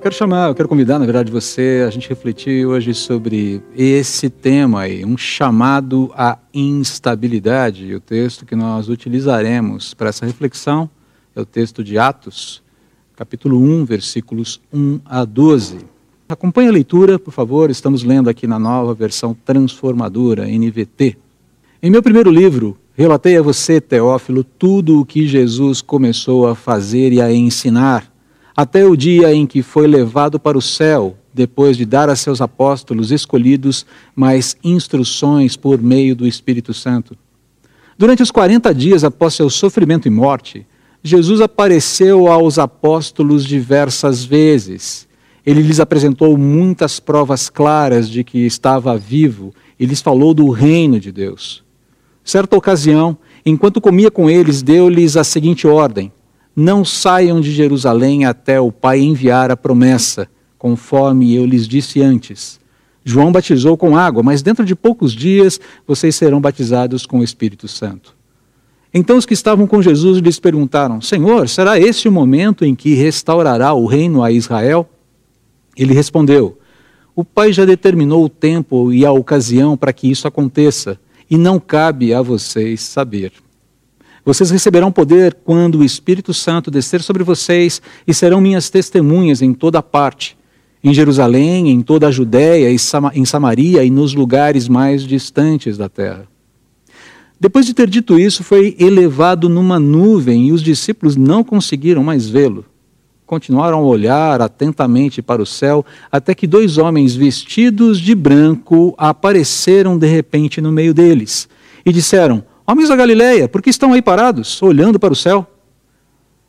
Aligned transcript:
Eu 0.00 0.02
quero 0.02 0.14
chamar, 0.14 0.48
eu 0.48 0.54
quero 0.54 0.66
convidar, 0.66 0.98
na 0.98 1.04
verdade, 1.04 1.30
você 1.30 1.84
a 1.86 1.90
gente 1.90 2.08
refletir 2.08 2.64
hoje 2.64 2.94
sobre 2.94 3.62
esse 3.76 4.30
tema 4.30 4.80
aí, 4.80 5.04
um 5.04 5.14
chamado 5.14 6.10
à 6.14 6.38
instabilidade. 6.54 7.84
E 7.84 7.94
o 7.94 8.00
texto 8.00 8.46
que 8.46 8.56
nós 8.56 8.88
utilizaremos 8.88 9.92
para 9.92 10.08
essa 10.08 10.24
reflexão 10.24 10.88
é 11.36 11.40
o 11.42 11.44
texto 11.44 11.84
de 11.84 11.98
Atos, 11.98 12.62
capítulo 13.14 13.60
1, 13.60 13.84
versículos 13.84 14.58
1 14.72 15.00
a 15.04 15.22
12. 15.22 15.80
Acompanhe 16.30 16.70
a 16.70 16.72
leitura, 16.72 17.18
por 17.18 17.32
favor, 17.32 17.68
estamos 17.68 18.02
lendo 18.02 18.30
aqui 18.30 18.46
na 18.46 18.58
nova 18.58 18.94
versão 18.94 19.36
transformadora, 19.44 20.46
NVT. 20.46 21.18
Em 21.82 21.90
meu 21.90 22.02
primeiro 22.02 22.30
livro, 22.30 22.74
relatei 22.94 23.36
a 23.36 23.42
você, 23.42 23.82
Teófilo, 23.82 24.44
tudo 24.44 24.98
o 24.98 25.04
que 25.04 25.28
Jesus 25.28 25.82
começou 25.82 26.48
a 26.48 26.54
fazer 26.54 27.12
e 27.12 27.20
a 27.20 27.30
ensinar 27.30 28.10
até 28.56 28.84
o 28.84 28.96
dia 28.96 29.32
em 29.32 29.46
que 29.46 29.62
foi 29.62 29.86
levado 29.86 30.38
para 30.38 30.58
o 30.58 30.62
céu, 30.62 31.16
depois 31.32 31.76
de 31.76 31.84
dar 31.84 32.08
a 32.08 32.16
seus 32.16 32.40
apóstolos 32.40 33.10
escolhidos 33.10 33.86
mais 34.14 34.56
instruções 34.62 35.56
por 35.56 35.80
meio 35.80 36.14
do 36.16 36.26
Espírito 36.26 36.74
Santo. 36.74 37.16
Durante 37.96 38.22
os 38.22 38.30
40 38.30 38.74
dias 38.74 39.04
após 39.04 39.34
seu 39.34 39.50
sofrimento 39.50 40.08
e 40.08 40.10
morte, 40.10 40.66
Jesus 41.02 41.40
apareceu 41.40 42.28
aos 42.28 42.58
apóstolos 42.58 43.44
diversas 43.44 44.24
vezes. 44.24 45.08
Ele 45.44 45.62
lhes 45.62 45.80
apresentou 45.80 46.36
muitas 46.36 47.00
provas 47.00 47.48
claras 47.48 48.08
de 48.08 48.22
que 48.22 48.38
estava 48.38 48.96
vivo 48.96 49.54
e 49.78 49.86
lhes 49.86 50.02
falou 50.02 50.34
do 50.34 50.50
reino 50.50 51.00
de 51.00 51.10
Deus. 51.10 51.62
Certa 52.22 52.56
ocasião, 52.56 53.16
enquanto 53.44 53.80
comia 53.80 54.10
com 54.10 54.28
eles, 54.28 54.62
deu-lhes 54.62 55.16
a 55.16 55.24
seguinte 55.24 55.66
ordem: 55.66 56.12
não 56.54 56.84
saiam 56.84 57.40
de 57.40 57.52
Jerusalém 57.52 58.24
até 58.24 58.60
o 58.60 58.72
Pai 58.72 59.00
enviar 59.00 59.50
a 59.50 59.56
promessa, 59.56 60.28
conforme 60.58 61.34
eu 61.34 61.46
lhes 61.46 61.66
disse 61.66 62.02
antes. 62.02 62.60
João 63.04 63.32
batizou 63.32 63.76
com 63.76 63.96
água, 63.96 64.22
mas 64.22 64.42
dentro 64.42 64.64
de 64.64 64.74
poucos 64.74 65.12
dias 65.12 65.58
vocês 65.86 66.14
serão 66.14 66.40
batizados 66.40 67.06
com 67.06 67.20
o 67.20 67.24
Espírito 67.24 67.66
Santo. 67.66 68.14
Então 68.92 69.16
os 69.16 69.24
que 69.24 69.34
estavam 69.34 69.66
com 69.66 69.80
Jesus 69.80 70.18
lhes 70.18 70.38
perguntaram: 70.38 71.00
Senhor, 71.00 71.48
será 71.48 71.78
esse 71.78 72.08
o 72.08 72.12
momento 72.12 72.64
em 72.64 72.74
que 72.74 72.94
restaurará 72.94 73.72
o 73.72 73.86
reino 73.86 74.22
a 74.22 74.32
Israel? 74.32 74.88
Ele 75.76 75.94
respondeu: 75.94 76.58
O 77.14 77.24
Pai 77.24 77.52
já 77.52 77.64
determinou 77.64 78.24
o 78.24 78.28
tempo 78.28 78.92
e 78.92 79.06
a 79.06 79.12
ocasião 79.12 79.76
para 79.76 79.92
que 79.92 80.10
isso 80.10 80.26
aconteça, 80.26 80.98
e 81.30 81.38
não 81.38 81.58
cabe 81.60 82.12
a 82.12 82.20
vocês 82.20 82.80
saber. 82.80 83.32
Vocês 84.24 84.50
receberão 84.50 84.92
poder 84.92 85.34
quando 85.44 85.78
o 85.78 85.84
Espírito 85.84 86.34
Santo 86.34 86.70
descer 86.70 87.02
sobre 87.02 87.24
vocês 87.24 87.80
e 88.06 88.12
serão 88.12 88.40
minhas 88.40 88.68
testemunhas 88.68 89.40
em 89.40 89.54
toda 89.54 89.82
parte, 89.82 90.36
em 90.84 90.92
Jerusalém, 90.92 91.70
em 91.70 91.80
toda 91.80 92.08
a 92.08 92.10
Judéia, 92.10 92.70
em 93.14 93.24
Samaria 93.24 93.84
e 93.84 93.90
nos 93.90 94.14
lugares 94.14 94.68
mais 94.68 95.02
distantes 95.02 95.76
da 95.76 95.88
terra. 95.88 96.26
Depois 97.38 97.64
de 97.64 97.72
ter 97.72 97.88
dito 97.88 98.18
isso, 98.18 98.44
foi 98.44 98.76
elevado 98.78 99.48
numa 99.48 99.80
nuvem 99.80 100.48
e 100.48 100.52
os 100.52 100.62
discípulos 100.62 101.16
não 101.16 101.42
conseguiram 101.42 102.04
mais 102.04 102.28
vê-lo. 102.28 102.66
Continuaram 103.24 103.78
a 103.78 103.82
olhar 103.82 104.42
atentamente 104.42 105.22
para 105.22 105.40
o 105.40 105.46
céu 105.46 105.86
até 106.12 106.34
que 106.34 106.46
dois 106.46 106.76
homens 106.76 107.14
vestidos 107.14 107.98
de 107.98 108.14
branco 108.14 108.94
apareceram 108.98 109.96
de 109.96 110.06
repente 110.06 110.60
no 110.60 110.70
meio 110.70 110.92
deles 110.92 111.48
e 111.86 111.92
disseram: 111.92 112.44
Homens 112.70 112.88
da 112.88 112.94
Galileia, 112.94 113.48
por 113.48 113.60
que 113.60 113.68
estão 113.68 113.92
aí 113.92 114.00
parados, 114.00 114.62
olhando 114.62 114.96
para 114.96 115.12
o 115.12 115.16
céu? 115.16 115.44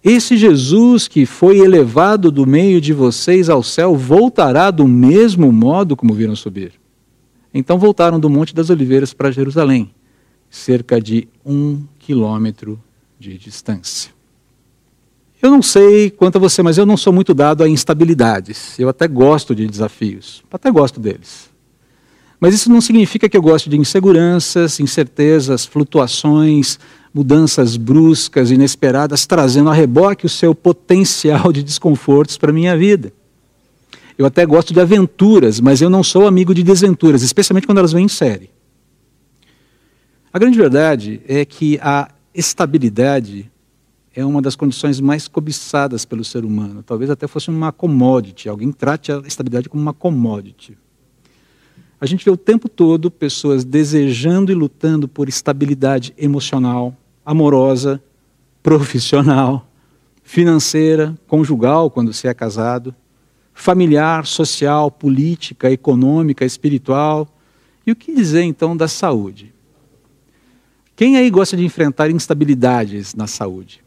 Esse 0.04 0.38
Jesus 0.38 1.08
que 1.08 1.26
foi 1.26 1.58
elevado 1.58 2.32
do 2.32 2.46
meio 2.46 2.80
de 2.80 2.94
vocês 2.94 3.50
ao 3.50 3.64
céu 3.64 3.96
voltará 3.96 4.70
do 4.70 4.88
mesmo 4.88 5.52
modo 5.52 5.96
como 5.96 6.14
viram 6.14 6.36
subir. 6.36 6.74
Então 7.52 7.80
voltaram 7.80 8.20
do 8.20 8.30
Monte 8.30 8.54
das 8.54 8.70
Oliveiras 8.70 9.16
para 9.16 9.32
Jerusalém, 9.32 9.92
cerca 10.48 11.02
de 11.02 11.28
um 11.44 11.82
quilômetro 11.98 12.80
de 13.20 13.36
distância. 13.40 14.12
Eu 15.42 15.50
não 15.50 15.64
sei 15.64 16.12
quanto 16.12 16.36
a 16.36 16.40
você, 16.40 16.62
mas 16.62 16.78
eu 16.78 16.86
não 16.86 16.98
sou 16.98 17.12
muito 17.12 17.34
dado 17.34 17.64
a 17.64 17.68
instabilidades. 17.68 18.78
Eu 18.78 18.90
até 18.90 19.08
gosto 19.08 19.56
de 19.56 19.66
desafios, 19.66 20.44
até 20.52 20.70
gosto 20.70 21.00
deles. 21.00 21.51
Mas 22.42 22.56
isso 22.56 22.72
não 22.72 22.82
significa 22.82 23.30
que 23.30 23.38
eu 23.38 23.42
gosto 23.42 23.70
de 23.70 23.78
inseguranças, 23.78 24.80
incertezas, 24.80 25.64
flutuações, 25.64 26.80
mudanças 27.14 27.78
bruscas, 27.78 28.50
inesperadas, 28.50 29.28
trazendo 29.28 29.70
a 29.70 29.74
reboque 29.74 30.26
o 30.26 30.30
seu 30.30 30.56
potencial 30.56 31.54
de 31.54 31.62
desconfortos 31.62 32.40
para 32.40 32.50
a 32.50 32.54
minha 32.54 32.76
vida. 32.76 33.14
Eu 34.18 34.26
até 34.26 34.44
gosto 34.44 34.74
de 34.74 34.80
aventuras, 34.80 35.60
mas 35.60 35.82
eu 35.82 35.90
não 35.90 36.02
sou 36.02 36.26
amigo 36.26 36.52
de 36.56 36.64
desventuras, 36.64 37.22
especialmente 37.22 37.68
quando 37.68 37.78
elas 37.78 37.94
vêm 37.94 38.06
em 38.06 38.10
série. 38.10 38.50
A 40.34 40.40
grande 40.40 40.58
verdade 40.58 41.22
é 41.28 41.46
que 41.46 41.78
a 41.80 42.10
estabilidade 42.34 43.52
é 44.16 44.26
uma 44.26 44.42
das 44.42 44.56
condições 44.56 45.00
mais 45.00 45.28
cobiçadas 45.28 46.06
pelo 46.06 46.24
ser 46.24 46.44
humano. 46.44 46.82
Talvez 46.82 47.12
até 47.12 47.28
fosse 47.28 47.50
uma 47.52 47.72
commodity. 47.72 48.50
Alguém 48.50 48.72
trate 48.72 49.12
a 49.12 49.20
estabilidade 49.20 49.70
como 49.70 49.82
uma 49.82 49.94
commodity. 49.94 50.76
A 52.02 52.08
gente 52.08 52.26
vê 52.26 52.32
o 52.32 52.38
tempo 52.38 52.68
todo 52.68 53.12
pessoas 53.12 53.64
desejando 53.64 54.52
e 54.52 54.56
lutando 54.56 55.08
por 55.08 55.30
estabilidade 55.30 56.16
emocional, 56.18 56.98
amorosa, 57.24 58.02
profissional, 58.64 59.68
financeira, 60.24 61.16
conjugal, 61.28 61.92
quando 61.92 62.12
se 62.12 62.28
é 62.28 62.34
casado, 62.34 62.96
familiar, 63.54 64.26
social, 64.26 64.90
política, 64.90 65.70
econômica, 65.70 66.44
espiritual. 66.44 67.28
E 67.86 67.92
o 67.92 67.96
que 67.96 68.16
dizer 68.16 68.42
então 68.42 68.76
da 68.76 68.88
saúde? 68.88 69.54
Quem 70.96 71.18
aí 71.18 71.30
gosta 71.30 71.56
de 71.56 71.64
enfrentar 71.64 72.10
instabilidades 72.10 73.14
na 73.14 73.28
saúde? 73.28 73.84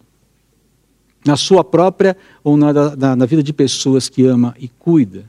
Na 1.27 1.37
sua 1.37 1.65
própria 1.65 2.17
ou 2.45 2.57
na, 2.57 2.73
na, 2.95 3.17
na 3.17 3.27
vida 3.27 3.43
de 3.43 3.53
pessoas 3.53 4.09
que 4.09 4.25
ama 4.25 4.55
e 4.57 4.69
cuida? 4.69 5.29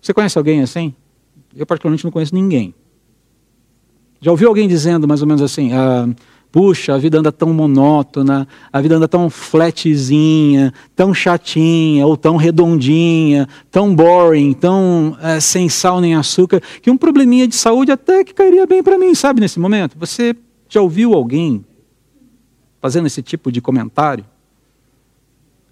Você 0.00 0.14
conhece 0.14 0.38
alguém 0.38 0.60
assim? 0.60 0.94
Eu, 1.54 1.66
particularmente, 1.66 2.04
não 2.04 2.10
conheço 2.10 2.34
ninguém. 2.34 2.74
Já 4.20 4.30
ouviu 4.30 4.48
alguém 4.48 4.68
dizendo 4.68 5.08
mais 5.08 5.22
ou 5.22 5.26
menos 5.26 5.42
assim: 5.42 5.72
ah, 5.72 6.08
puxa, 6.52 6.94
a 6.94 6.98
vida 6.98 7.18
anda 7.18 7.32
tão 7.32 7.52
monótona, 7.52 8.46
a 8.72 8.80
vida 8.80 8.96
anda 8.96 9.08
tão 9.08 9.30
flatzinha, 9.30 10.72
tão 10.94 11.14
chatinha, 11.14 12.06
ou 12.06 12.16
tão 12.16 12.36
redondinha, 12.36 13.48
tão 13.70 13.94
boring, 13.94 14.52
tão 14.52 15.16
é, 15.22 15.40
sem 15.40 15.68
sal 15.68 16.00
nem 16.00 16.14
açúcar, 16.14 16.60
que 16.82 16.90
um 16.90 16.96
probleminha 16.96 17.46
de 17.46 17.54
saúde 17.54 17.92
até 17.92 18.24
que 18.24 18.34
cairia 18.34 18.66
bem 18.66 18.82
para 18.82 18.98
mim, 18.98 19.14
sabe, 19.14 19.40
nesse 19.40 19.58
momento? 19.58 19.96
Você 19.98 20.34
já 20.68 20.80
ouviu 20.80 21.14
alguém 21.14 21.64
fazendo 22.80 23.06
esse 23.06 23.22
tipo 23.22 23.50
de 23.50 23.60
comentário? 23.60 24.24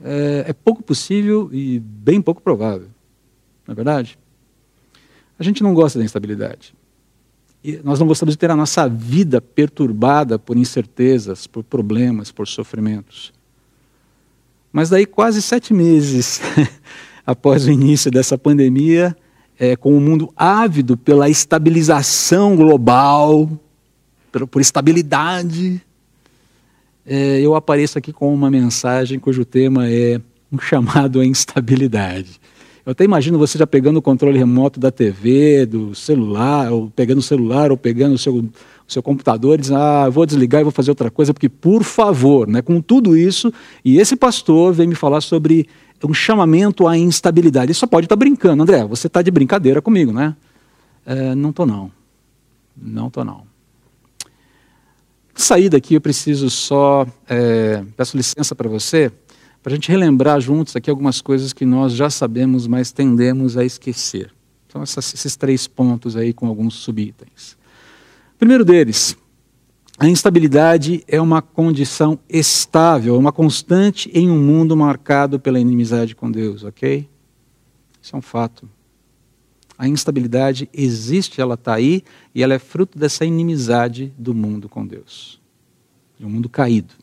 É, 0.02 0.44
é 0.48 0.52
pouco 0.52 0.82
possível 0.82 1.50
e 1.52 1.80
bem 1.80 2.22
pouco 2.22 2.40
provável, 2.40 2.88
não 3.66 3.72
é 3.72 3.74
verdade? 3.74 4.18
A 5.38 5.44
gente 5.44 5.62
não 5.62 5.72
gosta 5.72 5.98
da 5.98 6.04
instabilidade. 6.04 6.74
E 7.62 7.80
nós 7.84 7.98
não 7.98 8.06
gostamos 8.06 8.34
de 8.34 8.38
ter 8.38 8.50
a 8.50 8.56
nossa 8.56 8.88
vida 8.88 9.40
perturbada 9.40 10.38
por 10.38 10.56
incertezas, 10.56 11.46
por 11.46 11.64
problemas, 11.64 12.30
por 12.30 12.46
sofrimentos. 12.46 13.32
Mas 14.72 14.90
daí, 14.90 15.06
quase 15.06 15.42
sete 15.42 15.74
meses 15.74 16.40
após 17.26 17.66
o 17.66 17.70
início 17.70 18.10
dessa 18.10 18.38
pandemia, 18.38 19.16
é, 19.58 19.74
com 19.76 19.96
o 19.96 20.00
mundo 20.00 20.32
ávido 20.36 20.96
pela 20.96 21.28
estabilização 21.28 22.54
global, 22.54 23.50
por, 24.50 24.60
estabilidade, 24.60 25.82
é, 27.04 27.40
eu 27.40 27.54
apareço 27.54 27.98
aqui 27.98 28.12
com 28.12 28.32
uma 28.32 28.50
mensagem 28.50 29.18
cujo 29.18 29.44
tema 29.44 29.88
é 29.88 30.20
um 30.52 30.58
chamado 30.58 31.20
à 31.20 31.26
instabilidade. 31.26 32.40
Eu 32.88 32.92
até 32.92 33.04
imagino 33.04 33.36
você 33.36 33.58
já 33.58 33.66
pegando 33.66 33.98
o 33.98 34.02
controle 34.02 34.38
remoto 34.38 34.80
da 34.80 34.90
TV, 34.90 35.66
do 35.66 35.94
celular, 35.94 36.72
ou 36.72 36.88
pegando 36.88 37.18
o 37.18 37.22
celular, 37.22 37.70
ou 37.70 37.76
pegando 37.76 38.14
o 38.14 38.18
seu, 38.18 38.36
o 38.36 38.50
seu 38.88 39.02
computador 39.02 39.58
e 39.58 39.60
dizendo, 39.60 39.78
ah, 39.78 40.08
vou 40.08 40.24
desligar 40.24 40.62
e 40.62 40.64
vou 40.64 40.72
fazer 40.72 40.90
outra 40.90 41.10
coisa, 41.10 41.34
porque, 41.34 41.50
por 41.50 41.84
favor, 41.84 42.48
né, 42.48 42.62
com 42.62 42.80
tudo 42.80 43.14
isso, 43.14 43.52
e 43.84 43.98
esse 43.98 44.16
pastor 44.16 44.72
vem 44.72 44.86
me 44.86 44.94
falar 44.94 45.20
sobre 45.20 45.68
um 46.02 46.14
chamamento 46.14 46.88
à 46.88 46.96
instabilidade. 46.96 47.66
Ele 47.66 47.74
só 47.74 47.86
pode 47.86 48.06
estar 48.06 48.16
tá 48.16 48.20
brincando. 48.20 48.62
André, 48.62 48.82
você 48.86 49.06
está 49.06 49.20
de 49.20 49.30
brincadeira 49.30 49.82
comigo, 49.82 50.10
né? 50.10 50.34
É, 51.04 51.34
não 51.34 51.50
estou, 51.50 51.66
não. 51.66 51.92
Não 52.74 53.08
estou, 53.08 53.22
não. 53.22 53.42
Sair 55.34 55.68
daqui, 55.68 55.92
eu 55.92 56.00
preciso 56.00 56.48
só, 56.48 57.06
é, 57.28 57.84
peço 57.98 58.16
licença 58.16 58.54
para 58.54 58.66
você, 58.66 59.12
para 59.68 59.74
a 59.74 59.76
gente 59.76 59.90
relembrar 59.90 60.40
juntos 60.40 60.74
aqui 60.74 60.88
algumas 60.88 61.20
coisas 61.20 61.52
que 61.52 61.66
nós 61.66 61.92
já 61.92 62.08
sabemos, 62.08 62.66
mas 62.66 62.90
tendemos 62.90 63.54
a 63.54 63.66
esquecer. 63.66 64.32
Então, 64.66 64.82
essas, 64.82 65.12
esses 65.12 65.36
três 65.36 65.66
pontos 65.66 66.16
aí 66.16 66.32
com 66.32 66.46
alguns 66.46 66.72
subitens. 66.76 67.54
Primeiro 68.38 68.64
deles, 68.64 69.14
a 69.98 70.08
instabilidade 70.08 71.04
é 71.06 71.20
uma 71.20 71.42
condição 71.42 72.18
estável, 72.30 73.18
uma 73.18 73.30
constante 73.30 74.10
em 74.14 74.30
um 74.30 74.42
mundo 74.42 74.74
marcado 74.74 75.38
pela 75.38 75.60
inimizade 75.60 76.16
com 76.16 76.30
Deus, 76.30 76.64
ok? 76.64 77.06
Isso 78.00 78.16
é 78.16 78.18
um 78.18 78.22
fato. 78.22 78.66
A 79.76 79.86
instabilidade 79.86 80.66
existe, 80.72 81.42
ela 81.42 81.56
está 81.56 81.74
aí, 81.74 82.02
e 82.34 82.42
ela 82.42 82.54
é 82.54 82.58
fruto 82.58 82.98
dessa 82.98 83.22
inimizade 83.26 84.14
do 84.16 84.32
mundo 84.32 84.66
com 84.66 84.86
Deus. 84.86 85.38
De 86.18 86.24
um 86.24 86.30
mundo 86.30 86.48
caído. 86.48 86.94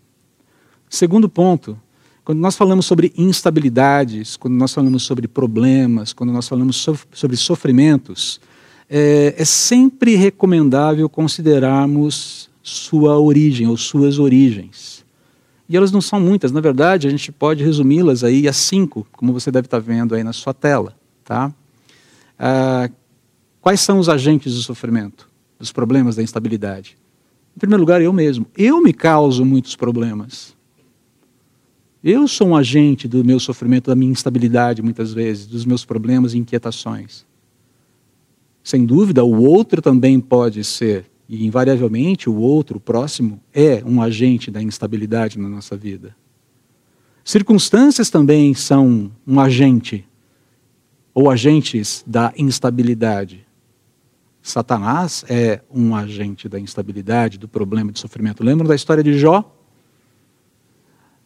Segundo 0.89 1.29
ponto, 1.29 1.79
quando 2.25 2.39
nós 2.39 2.55
falamos 2.55 2.87
sobre 2.87 3.13
instabilidades, 3.15 4.35
quando 4.35 4.55
nós 4.55 4.73
falamos 4.73 5.03
sobre 5.03 5.27
problemas, 5.27 6.11
quando 6.11 6.33
nós 6.33 6.47
falamos 6.47 6.83
sobre 7.13 7.37
sofrimentos, 7.37 8.41
é, 8.89 9.35
é 9.37 9.45
sempre 9.45 10.15
recomendável 10.15 11.07
considerarmos 11.07 12.49
sua 12.63 13.19
origem 13.19 13.67
ou 13.67 13.77
suas 13.77 14.17
origens. 14.17 15.05
E 15.69 15.77
elas 15.77 15.91
não 15.91 16.01
são 16.01 16.19
muitas, 16.19 16.51
na 16.51 16.59
verdade, 16.59 17.07
a 17.07 17.11
gente 17.11 17.31
pode 17.31 17.63
resumi-las 17.63 18.23
aí 18.23 18.47
a 18.47 18.53
cinco, 18.53 19.05
como 19.11 19.31
você 19.31 19.51
deve 19.51 19.67
estar 19.67 19.79
vendo 19.79 20.15
aí 20.15 20.23
na 20.23 20.33
sua 20.33 20.53
tela. 20.53 20.97
Tá? 21.23 21.53
Ah, 22.39 22.89
quais 23.61 23.81
são 23.81 23.99
os 23.99 24.09
agentes 24.09 24.55
do 24.55 24.61
sofrimento, 24.61 25.29
dos 25.59 25.71
problemas 25.71 26.15
da 26.15 26.23
instabilidade? 26.23 26.97
Em 27.55 27.59
primeiro 27.59 27.81
lugar, 27.81 28.01
eu 28.01 28.11
mesmo. 28.11 28.47
Eu 28.57 28.81
me 28.81 28.93
causo 28.93 29.45
muitos 29.45 29.75
problemas. 29.75 30.54
Eu 32.07 32.27
sou 32.27 32.49
um 32.49 32.55
agente 32.55 33.07
do 33.07 33.25
meu 33.25 33.39
sofrimento, 33.39 33.87
da 33.87 33.95
minha 33.95 34.11
instabilidade, 34.11 34.79
muitas 34.79 35.11
vezes, 35.11 35.47
dos 35.47 35.65
meus 35.65 35.83
problemas 35.83 36.35
e 36.35 36.37
inquietações. 36.37 37.25
Sem 38.63 38.85
dúvida, 38.85 39.23
o 39.23 39.41
outro 39.41 39.81
também 39.81 40.19
pode 40.19 40.63
ser, 40.63 41.09
e 41.27 41.47
invariavelmente 41.47 42.29
o 42.29 42.35
outro, 42.35 42.77
o 42.77 42.79
próximo, 42.79 43.41
é 43.51 43.83
um 43.83 44.03
agente 44.03 44.51
da 44.51 44.61
instabilidade 44.61 45.39
na 45.39 45.49
nossa 45.49 45.75
vida. 45.75 46.15
Circunstâncias 47.23 48.11
também 48.11 48.53
são 48.53 49.11
um 49.25 49.39
agente, 49.39 50.07
ou 51.11 51.27
agentes 51.27 52.03
da 52.05 52.31
instabilidade. 52.37 53.47
Satanás 54.43 55.25
é 55.27 55.59
um 55.73 55.95
agente 55.95 56.47
da 56.47 56.59
instabilidade, 56.59 57.39
do 57.39 57.47
problema 57.47 57.91
de 57.91 57.99
sofrimento. 57.99 58.43
Lembram 58.43 58.67
da 58.67 58.75
história 58.75 59.03
de 59.03 59.17
Jó? 59.17 59.54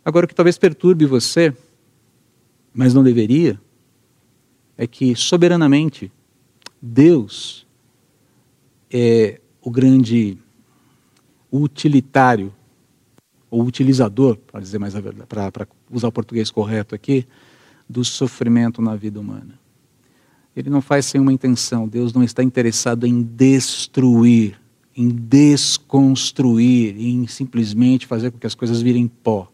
Agora, 0.09 0.25
o 0.25 0.27
que 0.27 0.33
talvez 0.33 0.57
perturbe 0.57 1.05
você, 1.05 1.55
mas 2.73 2.95
não 2.95 3.03
deveria, 3.03 3.61
é 4.75 4.87
que 4.87 5.15
soberanamente 5.15 6.11
Deus 6.81 7.63
é 8.89 9.39
o 9.61 9.69
grande 9.69 10.35
utilitário, 11.53 12.51
ou 13.51 13.63
utilizador, 13.63 14.35
para 14.35 14.59
dizer 14.59 14.79
mais 14.79 14.95
a 14.95 14.99
verdade, 14.99 15.27
para 15.27 15.67
usar 15.91 16.07
o 16.07 16.11
português 16.11 16.49
correto 16.49 16.95
aqui, 16.95 17.27
do 17.87 18.03
sofrimento 18.03 18.81
na 18.81 18.95
vida 18.95 19.19
humana. 19.19 19.59
Ele 20.55 20.71
não 20.71 20.81
faz 20.81 21.05
sem 21.05 21.21
uma 21.21 21.31
intenção. 21.31 21.87
Deus 21.87 22.13
não 22.13 22.23
está 22.23 22.41
interessado 22.41 23.05
em 23.05 23.21
destruir, 23.21 24.59
em 24.97 25.07
desconstruir, 25.07 26.99
em 26.99 27.27
simplesmente 27.27 28.07
fazer 28.07 28.31
com 28.31 28.39
que 28.39 28.47
as 28.47 28.55
coisas 28.55 28.81
virem 28.81 29.07
pó 29.07 29.51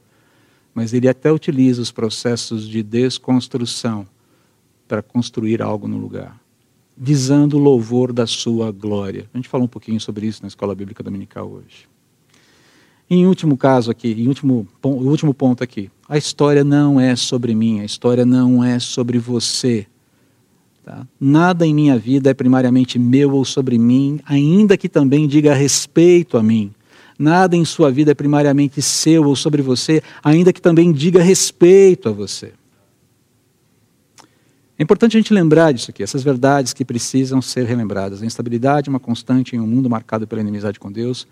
mas 0.75 0.93
ele 0.93 1.07
até 1.07 1.31
utiliza 1.31 1.81
os 1.81 1.89
processos 1.89 2.67
de 2.67 2.83
desconstrução 2.83 4.05
para 4.85 5.01
construir 5.01 5.61
algo 5.61 5.87
no 5.87 5.97
lugar, 5.97 6.37
visando 6.95 7.57
o 7.57 7.59
louvor 7.59 8.11
da 8.11 8.27
sua 8.27 8.71
glória. 8.73 9.29
A 9.33 9.37
gente 9.37 9.47
falou 9.47 9.65
um 9.65 9.69
pouquinho 9.69 9.99
sobre 10.01 10.27
isso 10.27 10.41
na 10.41 10.49
Escola 10.49 10.75
Bíblica 10.75 11.01
Dominical 11.01 11.49
hoje. 11.49 11.87
Em 13.09 13.25
último 13.25 13.55
caso 13.55 13.89
aqui, 13.89 14.11
em 14.11 14.27
último, 14.27 14.67
último 14.83 15.33
ponto 15.33 15.63
aqui, 15.63 15.89
a 16.09 16.17
história 16.17 16.63
não 16.63 16.99
é 16.99 17.15
sobre 17.15 17.55
mim, 17.55 17.79
a 17.79 17.85
história 17.85 18.25
não 18.25 18.63
é 18.63 18.77
sobre 18.77 19.17
você. 19.17 19.87
Tá? 20.83 21.07
Nada 21.19 21.65
em 21.65 21.73
minha 21.73 21.97
vida 21.97 22.29
é 22.29 22.33
primariamente 22.33 22.99
meu 22.99 23.33
ou 23.33 23.45
sobre 23.45 23.77
mim, 23.77 24.19
ainda 24.25 24.77
que 24.77 24.89
também 24.89 25.27
diga 25.27 25.53
respeito 25.53 26.37
a 26.37 26.43
mim. 26.43 26.74
Nada 27.17 27.55
em 27.55 27.63
sua 27.63 27.91
vida 27.91 28.11
é 28.11 28.13
primariamente 28.13 28.81
seu 28.81 29.25
ou 29.25 29.35
sobre 29.35 29.61
você, 29.61 30.03
ainda 30.23 30.51
que 30.51 30.61
também 30.61 30.91
diga 30.91 31.21
respeito 31.21 32.09
a 32.09 32.11
você. 32.11 32.53
É 34.77 34.83
importante 34.83 35.15
a 35.15 35.19
gente 35.19 35.33
lembrar 35.33 35.71
disso 35.71 35.89
aqui, 35.89 36.03
essas 36.03 36.21
verdades 36.21 36.73
que 36.73 36.83
precisam 36.83 37.41
ser 37.41 37.65
relembradas. 37.65 38.21
A 38.21 38.25
instabilidade 38.25 38.89
é 38.89 38.91
uma 38.91 38.99
constante 38.99 39.55
em 39.55 39.59
um 39.59 39.67
mundo 39.67 39.89
marcado 39.89 40.27
pela 40.27 40.41
inimizade 40.41 40.77
com 40.77 40.91
Deus. 40.91 41.25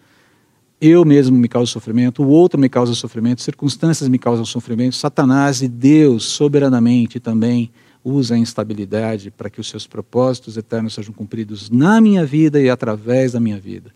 Eu 0.80 1.03
mesmo 1.03 1.38
me 1.38 1.50
causo 1.50 1.71
sofrimento, 1.71 2.24
o 2.24 2.27
outro 2.27 2.59
me 2.59 2.69
causa 2.69 2.94
sofrimento, 2.94 3.41
circunstâncias 3.41 4.07
me 4.07 4.18
causam 4.18 4.45
sofrimento. 4.45 4.95
Satanás 4.95 5.62
e 5.62 5.68
Deus 5.68 6.24
soberanamente 6.24 7.19
também 7.19 7.69
usa 8.03 8.35
a 8.35 8.38
instabilidade 8.38 9.31
para 9.31 9.50
que 9.50 9.59
os 9.59 9.69
seus 9.69 9.88
propósitos 9.88 10.56
eternos 10.56 10.94
sejam 10.94 11.13
cumpridos 11.13 11.69
na 11.69 12.00
minha 12.00 12.25
vida 12.25 12.62
e 12.62 12.69
através 12.69 13.33
da 13.33 13.39
minha 13.39 13.59
vida. 13.59 13.91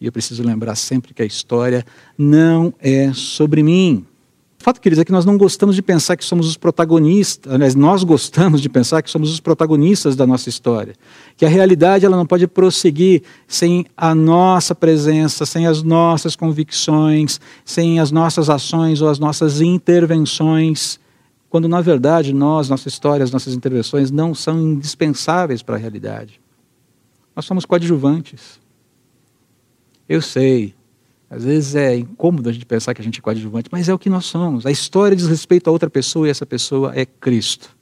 E 0.00 0.06
eu 0.06 0.12
preciso 0.12 0.42
lembrar 0.42 0.74
sempre 0.74 1.14
que 1.14 1.22
a 1.22 1.26
história 1.26 1.84
não 2.18 2.72
é 2.80 3.12
sobre 3.12 3.62
mim. 3.62 4.06
O 4.60 4.64
fato, 4.64 4.80
queridos, 4.80 5.00
é 5.00 5.04
que 5.04 5.12
nós 5.12 5.24
não 5.24 5.38
gostamos 5.38 5.76
de 5.76 5.82
pensar 5.82 6.16
que 6.16 6.24
somos 6.24 6.48
os 6.48 6.56
protagonistas, 6.56 7.52
aliás, 7.52 7.74
nós 7.74 8.02
gostamos 8.02 8.60
de 8.60 8.68
pensar 8.68 9.00
que 9.02 9.10
somos 9.10 9.30
os 9.30 9.38
protagonistas 9.38 10.16
da 10.16 10.26
nossa 10.26 10.48
história. 10.48 10.94
Que 11.36 11.46
a 11.46 11.48
realidade 11.48 12.04
ela 12.04 12.16
não 12.16 12.26
pode 12.26 12.46
prosseguir 12.48 13.22
sem 13.46 13.86
a 13.96 14.14
nossa 14.14 14.74
presença, 14.74 15.46
sem 15.46 15.66
as 15.66 15.82
nossas 15.82 16.34
convicções, 16.34 17.40
sem 17.64 18.00
as 18.00 18.10
nossas 18.10 18.50
ações 18.50 19.00
ou 19.00 19.08
as 19.08 19.18
nossas 19.18 19.60
intervenções, 19.60 20.98
quando 21.48 21.68
na 21.68 21.80
verdade 21.80 22.32
nós, 22.32 22.68
nossa 22.68 22.88
história, 22.88 23.22
as 23.22 23.30
nossas 23.30 23.54
intervenções 23.54 24.10
não 24.10 24.34
são 24.34 24.60
indispensáveis 24.60 25.62
para 25.62 25.76
a 25.76 25.78
realidade. 25.78 26.40
Nós 27.36 27.44
somos 27.44 27.64
coadjuvantes. 27.64 28.58
Eu 30.08 30.22
sei. 30.22 30.74
Às 31.28 31.44
vezes 31.44 31.74
é 31.74 31.96
incômodo 31.96 32.48
a 32.48 32.52
gente 32.52 32.64
pensar 32.64 32.94
que 32.94 33.00
a 33.00 33.04
gente 33.04 33.18
é 33.18 33.22
coadjuvante, 33.22 33.68
mas 33.72 33.88
é 33.88 33.94
o 33.94 33.98
que 33.98 34.08
nós 34.08 34.26
somos. 34.26 34.64
A 34.64 34.70
história 34.70 35.16
diz 35.16 35.26
respeito 35.26 35.68
a 35.68 35.72
outra 35.72 35.90
pessoa 35.90 36.26
e 36.26 36.30
essa 36.30 36.46
pessoa 36.46 36.92
é 36.94 37.04
Cristo. 37.04 37.76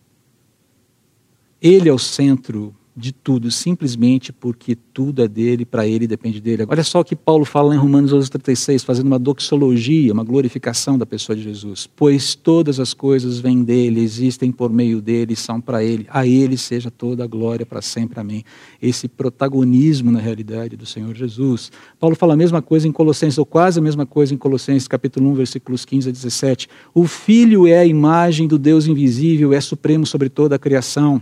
Ele 1.60 1.88
é 1.88 1.92
o 1.92 1.98
centro 1.98 2.74
de 2.96 3.12
tudo, 3.12 3.50
simplesmente 3.50 4.32
porque 4.32 4.76
tudo 4.76 5.22
é 5.22 5.26
dele, 5.26 5.64
para 5.64 5.86
ele 5.86 6.06
depende 6.06 6.40
dele. 6.40 6.64
Olha 6.68 6.84
só 6.84 7.00
o 7.00 7.04
que 7.04 7.16
Paulo 7.16 7.44
fala 7.44 7.74
em 7.74 7.78
Romanos 7.78 8.12
11:36, 8.12 8.84
fazendo 8.84 9.06
uma 9.06 9.18
doxologia, 9.18 10.12
uma 10.12 10.22
glorificação 10.22 10.96
da 10.96 11.04
pessoa 11.04 11.34
de 11.34 11.42
Jesus. 11.42 11.88
Pois 11.96 12.36
todas 12.36 12.78
as 12.78 12.94
coisas 12.94 13.40
vêm 13.40 13.64
dele, 13.64 14.00
existem 14.00 14.52
por 14.52 14.70
meio 14.70 15.00
dele, 15.00 15.34
são 15.34 15.60
para 15.60 15.82
ele. 15.82 16.06
A 16.08 16.24
ele 16.24 16.56
seja 16.56 16.90
toda 16.90 17.24
a 17.24 17.26
glória 17.26 17.66
para 17.66 17.82
sempre. 17.82 18.20
Amém. 18.20 18.44
Esse 18.80 19.08
protagonismo 19.08 20.12
na 20.12 20.20
realidade 20.20 20.76
do 20.76 20.86
Senhor 20.86 21.14
Jesus. 21.14 21.72
Paulo 21.98 22.14
fala 22.14 22.34
a 22.34 22.36
mesma 22.36 22.62
coisa 22.62 22.86
em 22.86 22.92
Colossenses, 22.92 23.38
ou 23.38 23.46
quase 23.46 23.80
a 23.80 23.82
mesma 23.82 24.06
coisa 24.06 24.32
em 24.32 24.36
Colossenses, 24.36 24.86
capítulo 24.86 25.30
1, 25.30 25.34
versículos 25.34 25.84
15 25.84 26.10
a 26.10 26.12
17. 26.12 26.68
O 26.94 27.06
filho 27.06 27.66
é 27.66 27.78
a 27.78 27.84
imagem 27.84 28.46
do 28.46 28.58
Deus 28.58 28.86
invisível, 28.86 29.52
é 29.52 29.60
supremo 29.60 30.06
sobre 30.06 30.28
toda 30.28 30.54
a 30.54 30.58
criação 30.58 31.20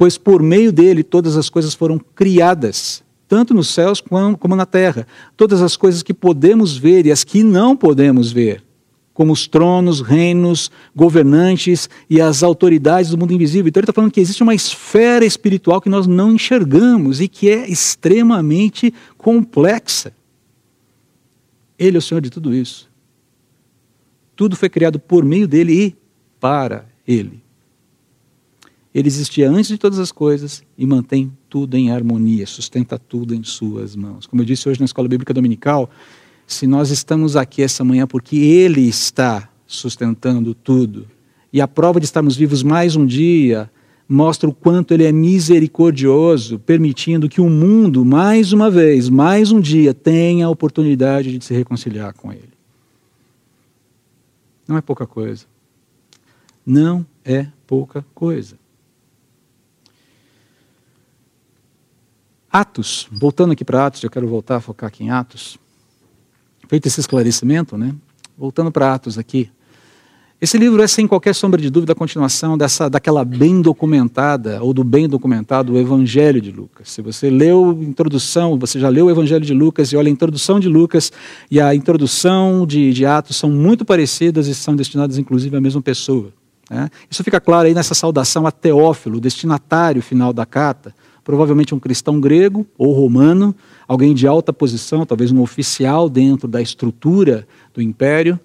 pois 0.00 0.16
por 0.16 0.42
meio 0.42 0.72
dele 0.72 1.02
todas 1.02 1.36
as 1.36 1.50
coisas 1.50 1.74
foram 1.74 1.98
criadas, 1.98 3.04
tanto 3.28 3.52
nos 3.52 3.68
céus 3.68 4.00
como 4.00 4.56
na 4.56 4.64
terra. 4.64 5.06
Todas 5.36 5.60
as 5.60 5.76
coisas 5.76 6.02
que 6.02 6.14
podemos 6.14 6.74
ver 6.74 7.04
e 7.04 7.12
as 7.12 7.22
que 7.22 7.42
não 7.42 7.76
podemos 7.76 8.32
ver, 8.32 8.64
como 9.12 9.30
os 9.30 9.46
tronos, 9.46 10.00
reinos, 10.00 10.70
governantes 10.96 11.90
e 12.08 12.18
as 12.18 12.42
autoridades 12.42 13.10
do 13.10 13.18
mundo 13.18 13.34
invisível. 13.34 13.68
Então 13.68 13.80
ele 13.80 13.84
está 13.84 13.92
falando 13.92 14.10
que 14.10 14.22
existe 14.22 14.42
uma 14.42 14.54
esfera 14.54 15.22
espiritual 15.22 15.82
que 15.82 15.90
nós 15.90 16.06
não 16.06 16.32
enxergamos 16.32 17.20
e 17.20 17.28
que 17.28 17.50
é 17.50 17.68
extremamente 17.70 18.94
complexa. 19.18 20.14
Ele 21.78 21.98
é 21.98 21.98
o 21.98 22.02
Senhor 22.02 22.22
de 22.22 22.30
tudo 22.30 22.54
isso. 22.54 22.88
Tudo 24.34 24.56
foi 24.56 24.70
criado 24.70 24.98
por 24.98 25.26
meio 25.26 25.46
dele 25.46 25.74
e 25.74 25.96
para 26.40 26.86
ele. 27.06 27.49
Ele 28.94 29.06
existia 29.06 29.48
antes 29.48 29.68
de 29.68 29.78
todas 29.78 29.98
as 29.98 30.10
coisas 30.10 30.64
e 30.76 30.84
mantém 30.84 31.32
tudo 31.48 31.76
em 31.76 31.92
harmonia, 31.92 32.46
sustenta 32.46 32.98
tudo 32.98 33.34
em 33.34 33.44
suas 33.44 33.94
mãos. 33.94 34.26
Como 34.26 34.42
eu 34.42 34.46
disse 34.46 34.68
hoje 34.68 34.80
na 34.80 34.86
Escola 34.86 35.08
Bíblica 35.08 35.32
Dominical, 35.32 35.88
se 36.46 36.66
nós 36.66 36.90
estamos 36.90 37.36
aqui 37.36 37.62
essa 37.62 37.84
manhã 37.84 38.06
porque 38.06 38.36
Ele 38.36 38.82
está 38.88 39.48
sustentando 39.64 40.54
tudo, 40.54 41.06
e 41.52 41.60
a 41.60 41.68
prova 41.68 42.00
de 42.00 42.06
estarmos 42.06 42.36
vivos 42.36 42.62
mais 42.62 42.96
um 42.96 43.06
dia 43.06 43.70
mostra 44.08 44.48
o 44.48 44.52
quanto 44.52 44.92
Ele 44.92 45.04
é 45.04 45.12
misericordioso, 45.12 46.58
permitindo 46.58 47.28
que 47.28 47.40
o 47.40 47.48
mundo, 47.48 48.04
mais 48.04 48.52
uma 48.52 48.68
vez, 48.68 49.08
mais 49.08 49.52
um 49.52 49.60
dia, 49.60 49.94
tenha 49.94 50.46
a 50.46 50.50
oportunidade 50.50 51.38
de 51.38 51.44
se 51.44 51.54
reconciliar 51.54 52.12
com 52.14 52.32
Ele. 52.32 52.50
Não 54.66 54.76
é 54.76 54.80
pouca 54.80 55.06
coisa. 55.06 55.46
Não 56.66 57.06
é 57.24 57.46
pouca 57.68 58.04
coisa. 58.12 58.59
Atos, 62.52 63.06
voltando 63.12 63.52
aqui 63.52 63.64
para 63.64 63.86
Atos, 63.86 64.02
eu 64.02 64.10
quero 64.10 64.26
voltar 64.26 64.56
a 64.56 64.60
focar 64.60 64.88
aqui 64.88 65.04
em 65.04 65.10
Atos. 65.10 65.56
Feito 66.68 66.86
esse 66.86 66.98
esclarecimento, 66.98 67.78
né? 67.78 67.94
Voltando 68.36 68.72
para 68.72 68.92
Atos 68.92 69.18
aqui. 69.18 69.48
Esse 70.40 70.58
livro 70.58 70.82
é, 70.82 70.88
sem 70.88 71.06
qualquer 71.06 71.34
sombra 71.34 71.60
de 71.60 71.70
dúvida, 71.70 71.92
a 71.92 71.94
continuação 71.94 72.56
dessa, 72.58 72.88
daquela 72.88 73.24
bem 73.24 73.60
documentada, 73.60 74.60
ou 74.62 74.72
do 74.72 74.82
bem 74.82 75.06
documentado, 75.06 75.74
o 75.74 75.78
Evangelho 75.78 76.40
de 76.40 76.50
Lucas. 76.50 76.90
Se 76.90 77.02
você 77.02 77.28
leu 77.30 77.76
a 77.78 77.84
introdução, 77.84 78.58
você 78.58 78.80
já 78.80 78.88
leu 78.88 79.06
o 79.06 79.10
Evangelho 79.10 79.44
de 79.44 79.52
Lucas 79.52 79.92
e 79.92 79.96
olha 79.96 80.08
a 80.08 80.10
introdução 80.10 80.58
de 80.58 80.66
Lucas 80.68 81.12
e 81.50 81.60
a 81.60 81.72
introdução 81.74 82.66
de, 82.66 82.92
de 82.92 83.06
Atos 83.06 83.36
são 83.36 83.50
muito 83.50 83.84
parecidas 83.84 84.48
e 84.48 84.54
são 84.54 84.74
destinadas, 84.74 85.18
inclusive, 85.18 85.56
à 85.56 85.60
mesma 85.60 85.82
pessoa. 85.82 86.32
Né? 86.70 86.88
Isso 87.10 87.22
fica 87.22 87.40
claro 87.40 87.68
aí 87.68 87.74
nessa 87.74 87.94
saudação 87.94 88.46
a 88.46 88.50
Teófilo, 88.50 89.20
destinatário 89.20 90.00
final 90.00 90.32
da 90.32 90.46
carta, 90.46 90.94
provavelmente 91.24 91.74
um 91.74 91.78
cristão 91.78 92.20
grego 92.20 92.66
ou 92.76 92.92
romano, 92.92 93.54
alguém 93.86 94.14
de 94.14 94.26
alta 94.26 94.52
posição, 94.52 95.06
talvez 95.06 95.30
um 95.30 95.40
oficial 95.40 96.08
dentro 96.08 96.48
da 96.48 96.60
estrutura 96.60 97.46
do 97.74 97.82
império 97.82 98.38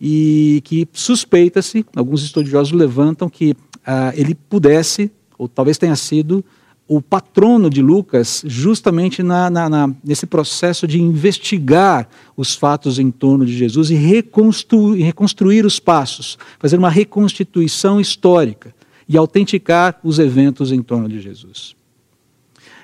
e 0.00 0.60
que 0.64 0.86
suspeita-se, 0.92 1.84
alguns 1.94 2.22
estudiosos 2.22 2.72
levantam 2.72 3.28
que 3.28 3.54
ah, 3.84 4.12
ele 4.14 4.34
pudesse, 4.34 5.10
ou 5.38 5.48
talvez 5.48 5.78
tenha 5.78 5.96
sido, 5.96 6.44
o 6.88 7.02
patrono 7.02 7.68
de 7.68 7.82
Lucas 7.82 8.42
justamente 8.46 9.22
na, 9.22 9.50
na, 9.50 9.68
na, 9.68 9.94
nesse 10.04 10.26
processo 10.26 10.86
de 10.86 11.00
investigar 11.00 12.08
os 12.36 12.54
fatos 12.54 12.98
em 12.98 13.10
torno 13.10 13.44
de 13.44 13.56
Jesus 13.56 13.90
e 13.90 13.94
reconstruir, 13.94 15.02
reconstruir 15.02 15.66
os 15.66 15.80
passos, 15.80 16.38
fazer 16.58 16.76
uma 16.76 16.90
reconstituição 16.90 18.00
histórica 18.00 18.74
e 19.08 19.16
autenticar 19.16 19.98
os 20.02 20.18
eventos 20.18 20.70
em 20.70 20.82
torno 20.82 21.08
de 21.08 21.20
Jesus. 21.20 21.75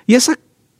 E 0.07 0.15
essa 0.15 0.37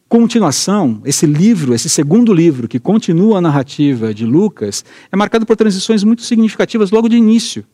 continuação, 0.07 1.01
esse 1.05 1.25
livro, 1.25 1.73
esse 1.73 1.89
segundo 1.89 2.33
livro, 2.33 2.67
que 2.67 2.79
continua 2.79 3.39
a 3.39 3.41
narrativa 3.41 4.13
de 4.13 4.25
Lucas, 4.25 4.85
é 5.11 5.15
marcado 5.15 5.45
por 5.45 5.55
transições 5.55 6.03
muito 6.03 6.21
significativas 6.21 6.91
logo 6.91 7.09
de 7.09 7.15
início. 7.15 7.65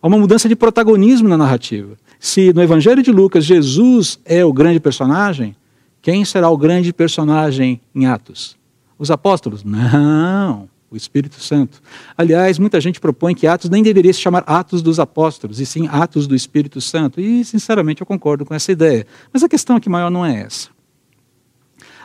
Há 0.00 0.06
uma 0.06 0.18
mudança 0.18 0.48
de 0.48 0.56
protagonismo 0.56 1.28
na 1.28 1.36
narrativa. 1.36 1.96
Se 2.18 2.52
no 2.52 2.62
Evangelho 2.62 3.02
de 3.02 3.10
Lucas 3.10 3.44
Jesus 3.44 4.18
é 4.24 4.44
o 4.44 4.52
grande 4.52 4.80
personagem, 4.80 5.56
quem 6.00 6.24
será 6.24 6.48
o 6.48 6.56
grande 6.56 6.92
personagem 6.92 7.80
em 7.94 8.06
Atos? 8.06 8.56
Os 8.98 9.10
apóstolos? 9.10 9.64
Não, 9.64 10.68
o 10.90 10.96
Espírito 10.96 11.40
Santo. 11.40 11.80
Aliás, 12.18 12.58
muita 12.58 12.80
gente 12.80 13.00
propõe 13.00 13.34
que 13.34 13.46
Atos 13.46 13.70
nem 13.70 13.82
deveria 13.82 14.12
se 14.12 14.20
chamar 14.20 14.42
Atos 14.46 14.82
dos 14.82 14.98
Apóstolos, 14.98 15.60
e 15.60 15.66
sim 15.66 15.86
Atos 15.88 16.26
do 16.26 16.34
Espírito 16.34 16.80
Santo. 16.80 17.20
E, 17.20 17.44
sinceramente, 17.44 18.02
eu 18.02 18.06
concordo 18.06 18.44
com 18.44 18.54
essa 18.54 18.72
ideia. 18.72 19.06
Mas 19.32 19.44
a 19.44 19.48
questão 19.48 19.76
aqui 19.76 19.88
maior 19.88 20.10
não 20.10 20.26
é 20.26 20.40
essa. 20.40 20.68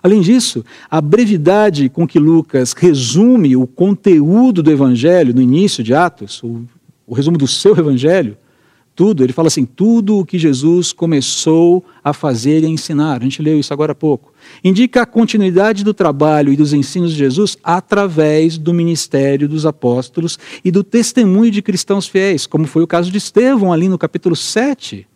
Além 0.04 0.22
disso, 0.22 0.64
a 0.88 1.02
brevidade 1.02 1.90
com 1.90 2.08
que 2.08 2.20
Lucas 2.20 2.74
resume 2.74 3.56
o 3.56 3.66
conteúdo 3.66 4.62
do 4.62 4.70
Evangelho 4.70 5.34
no 5.34 5.42
início 5.42 5.84
de 5.84 5.96
Atos, 5.96 6.44
o, 6.44 6.64
o 7.08 7.16
resumo 7.16 7.40
do 7.40 7.48
seu 7.48 7.76
Evangelho, 7.76 8.38
tudo, 8.96 9.24
ele 9.24 9.34
fala 9.34 9.48
assim, 9.48 9.66
tudo 9.66 10.20
o 10.20 10.26
que 10.26 10.38
Jesus 10.38 10.94
começou 10.94 11.84
a 12.04 12.14
fazer 12.14 12.62
e 12.62 12.68
a 12.68 12.70
ensinar. 12.70 13.20
A 13.20 13.24
gente 13.24 13.42
leu 13.42 13.60
isso 13.60 13.74
agora 13.74 13.94
há 13.94 13.96
pouco. 13.96 14.32
Indica 14.64 15.02
a 15.02 15.06
continuidade 15.06 15.84
do 15.84 15.94
trabalho 15.94 16.52
e 16.52 16.58
dos 16.58 16.74
ensinos 16.74 17.12
de 17.12 17.18
Jesus 17.18 17.58
através 17.64 18.58
do 18.58 18.74
ministério 18.74 19.48
dos 19.48 19.66
apóstolos 19.66 20.40
e 20.64 20.72
do 20.72 20.84
testemunho 20.84 21.52
de 21.52 21.62
cristãos 21.62 22.08
fiéis, 22.08 22.48
como 22.48 22.66
foi 22.66 22.84
o 22.84 22.88
caso 22.88 23.12
de 23.12 23.18
Estevão 23.18 23.72
ali 23.72 23.88
no 23.88 23.98
capítulo 23.98 24.36
7 24.36 25.08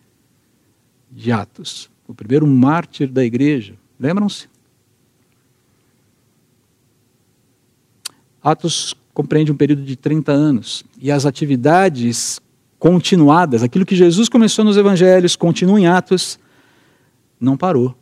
de 1.10 1.32
Atos, 1.32 1.90
o 2.06 2.14
primeiro 2.14 2.46
mártir 2.46 3.08
da 3.08 3.24
igreja. 3.24 3.74
Lembram-se? 3.98 4.48
Atos 8.42 8.94
compreende 9.12 9.52
um 9.52 9.56
período 9.56 9.82
de 9.82 9.96
30 9.96 10.32
anos 10.32 10.84
e 10.98 11.10
as 11.10 11.26
atividades 11.26 12.40
continuadas, 12.78 13.62
aquilo 13.62 13.84
que 13.84 13.94
Jesus 13.94 14.28
começou 14.28 14.64
nos 14.64 14.78
evangelhos, 14.78 15.36
continua 15.36 15.78
em 15.78 15.86
Atos, 15.86 16.38
não 17.38 17.56
parou. 17.56 17.94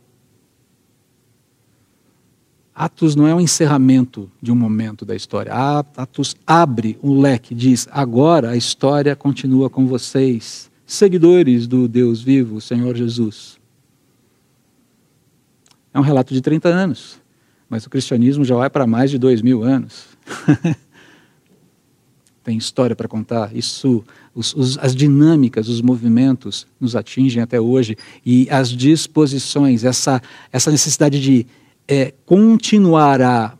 Atos 2.79 3.13
não 3.13 3.27
é 3.27 3.35
um 3.35 3.41
encerramento 3.41 4.31
de 4.41 4.53
um 4.53 4.55
momento 4.55 5.03
da 5.03 5.13
história. 5.13 5.51
Atos 5.97 6.33
abre 6.47 6.97
um 7.03 7.19
leque, 7.19 7.53
diz: 7.53 7.89
agora 7.91 8.51
a 8.51 8.55
história 8.55 9.13
continua 9.17 9.69
com 9.69 9.85
vocês, 9.85 10.71
seguidores 10.85 11.67
do 11.67 11.89
Deus 11.89 12.21
vivo, 12.21 12.61
Senhor 12.61 12.95
Jesus. 12.95 13.59
É 15.93 15.99
um 15.99 16.03
relato 16.03 16.33
de 16.33 16.39
30 16.39 16.69
anos, 16.69 17.19
mas 17.69 17.85
o 17.85 17.89
cristianismo 17.89 18.45
já 18.45 18.55
vai 18.55 18.69
para 18.69 18.87
mais 18.87 19.11
de 19.11 19.17
dois 19.17 19.41
mil 19.41 19.61
anos. 19.61 20.05
Tem 22.45 22.57
história 22.57 22.95
para 22.95 23.09
contar. 23.09 23.53
Isso, 23.53 24.05
os, 24.33 24.53
os, 24.53 24.77
as 24.77 24.95
dinâmicas, 24.95 25.67
os 25.67 25.81
movimentos 25.81 26.65
nos 26.79 26.95
atingem 26.95 27.43
até 27.43 27.59
hoje 27.59 27.97
e 28.25 28.47
as 28.49 28.69
disposições, 28.69 29.83
essa, 29.83 30.21
essa 30.49 30.71
necessidade 30.71 31.19
de 31.21 31.45
é, 31.91 32.13
continuar 32.23 33.19
a 33.19 33.57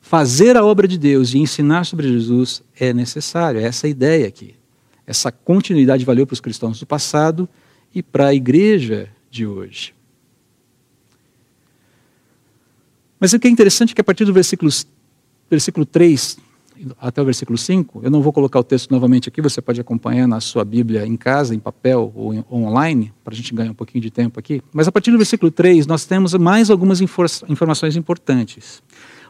fazer 0.00 0.56
a 0.56 0.64
obra 0.64 0.88
de 0.88 0.96
Deus 0.96 1.34
e 1.34 1.38
ensinar 1.38 1.84
sobre 1.84 2.08
Jesus 2.08 2.62
é 2.80 2.94
necessário. 2.94 3.60
É 3.60 3.64
essa 3.64 3.86
ideia 3.86 4.26
aqui. 4.26 4.54
Essa 5.06 5.30
continuidade 5.30 6.02
valeu 6.02 6.26
para 6.26 6.32
os 6.32 6.40
cristãos 6.40 6.80
do 6.80 6.86
passado 6.86 7.46
e 7.94 8.02
para 8.02 8.28
a 8.28 8.34
igreja 8.34 9.10
de 9.30 9.46
hoje. 9.46 9.94
Mas 13.20 13.34
o 13.34 13.38
que 13.38 13.46
é 13.46 13.50
interessante 13.50 13.92
é 13.92 13.94
que 13.94 14.00
a 14.00 14.04
partir 14.04 14.24
do 14.24 14.32
versículo, 14.32 14.70
versículo 15.50 15.84
3 15.84 16.38
até 17.00 17.20
o 17.22 17.24
versículo 17.24 17.56
5, 17.56 18.00
eu 18.02 18.10
não 18.10 18.22
vou 18.22 18.32
colocar 18.32 18.58
o 18.58 18.64
texto 18.64 18.90
novamente 18.90 19.28
aqui, 19.28 19.40
você 19.40 19.60
pode 19.60 19.80
acompanhar 19.80 20.26
na 20.26 20.40
sua 20.40 20.64
Bíblia 20.64 21.06
em 21.06 21.16
casa, 21.16 21.54
em 21.54 21.58
papel 21.58 22.12
ou, 22.14 22.34
em, 22.34 22.44
online, 22.50 23.12
para 23.24 23.34
a 23.34 23.36
gente 23.36 23.54
ganhar 23.54 23.70
um 23.70 23.74
pouquinho 23.74 24.02
de 24.02 24.10
tempo 24.10 24.38
aqui. 24.38 24.62
Mas 24.72 24.88
a 24.88 24.92
partir 24.92 25.10
do 25.10 25.16
versículo 25.16 25.50
3, 25.50 25.86
nós 25.86 26.04
temos 26.04 26.34
mais 26.34 26.70
algumas 26.70 27.00
informações 27.00 27.96
importantes. 27.96 28.82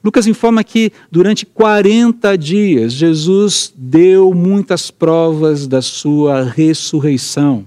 Lucas 0.04 0.26
informa 0.26 0.64
que 0.64 0.92
durante 1.10 1.46
40 1.46 2.36
dias 2.36 2.92
Jesus 2.92 3.72
deu 3.76 4.34
muitas 4.34 4.90
provas 4.90 5.66
da 5.66 5.80
sua 5.80 6.42
ressurreição 6.42 7.64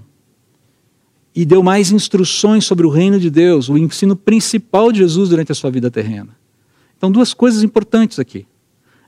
e 1.34 1.44
deu 1.44 1.62
mais 1.62 1.92
instruções 1.92 2.64
sobre 2.64 2.86
o 2.86 2.90
reino 2.90 3.18
de 3.20 3.30
Deus, 3.30 3.68
o 3.68 3.76
ensino 3.76 4.16
principal 4.16 4.90
de 4.90 4.98
Jesus 4.98 5.28
durante 5.28 5.52
a 5.52 5.54
sua 5.54 5.70
vida 5.70 5.90
terrena. 5.90 6.36
Então, 6.96 7.10
duas 7.10 7.34
coisas 7.34 7.62
importantes 7.62 8.18
aqui. 8.18 8.46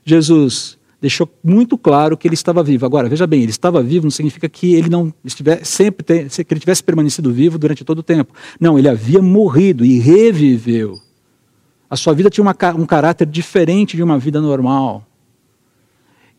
Jesus 0.09 0.77
deixou 1.01 1.29
muito 1.43 1.77
claro 1.77 2.17
que 2.17 2.27
ele 2.27 2.35
estava 2.35 2.61
vivo. 2.61 2.85
Agora, 2.85 3.07
veja 3.07 3.25
bem, 3.25 3.41
ele 3.41 3.51
estava 3.51 3.81
vivo 3.81 4.05
não 4.05 4.11
significa 4.11 4.49
que 4.49 4.73
ele 4.75 4.89
não 4.89 5.13
estivesse 5.23 5.65
sempre 5.65 6.03
que 6.03 6.53
ele 6.53 6.59
tivesse 6.59 6.83
permanecido 6.83 7.31
vivo 7.31 7.57
durante 7.57 7.85
todo 7.85 7.99
o 7.99 8.03
tempo. 8.03 8.33
Não, 8.59 8.77
ele 8.77 8.89
havia 8.89 9.21
morrido 9.21 9.85
e 9.85 9.99
reviveu. 9.99 10.99
A 11.89 11.95
sua 11.95 12.13
vida 12.13 12.29
tinha 12.29 12.43
uma, 12.43 12.55
um 12.77 12.85
caráter 12.85 13.25
diferente 13.25 13.95
de 13.95 14.03
uma 14.03 14.19
vida 14.19 14.41
normal. 14.41 15.05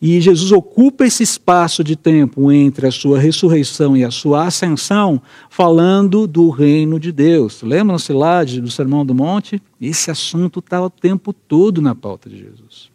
E 0.03 0.19
Jesus 0.19 0.50
ocupa 0.50 1.05
esse 1.05 1.23
espaço 1.23 1.85
de 1.85 1.95
tempo 1.95 2.50
entre 2.50 2.87
a 2.87 2.91
sua 2.91 3.19
ressurreição 3.19 3.95
e 3.95 4.03
a 4.03 4.11
sua 4.11 4.47
ascensão, 4.47 5.21
falando 5.50 6.27
do 6.27 6.49
reino 6.49 6.99
de 6.99 7.12
Deus. 7.12 7.61
Lembram-se 7.62 8.11
lá 8.11 8.43
do 8.43 8.71
Sermão 8.71 9.05
do 9.05 9.15
Monte? 9.15 9.61
Esse 9.79 10.11
assunto 10.11 10.61
está 10.61 10.83
o 10.83 10.89
tempo 10.89 11.35
todo 11.35 11.83
na 11.83 11.95
pauta 11.95 12.31
de 12.31 12.39
Jesus. 12.39 12.89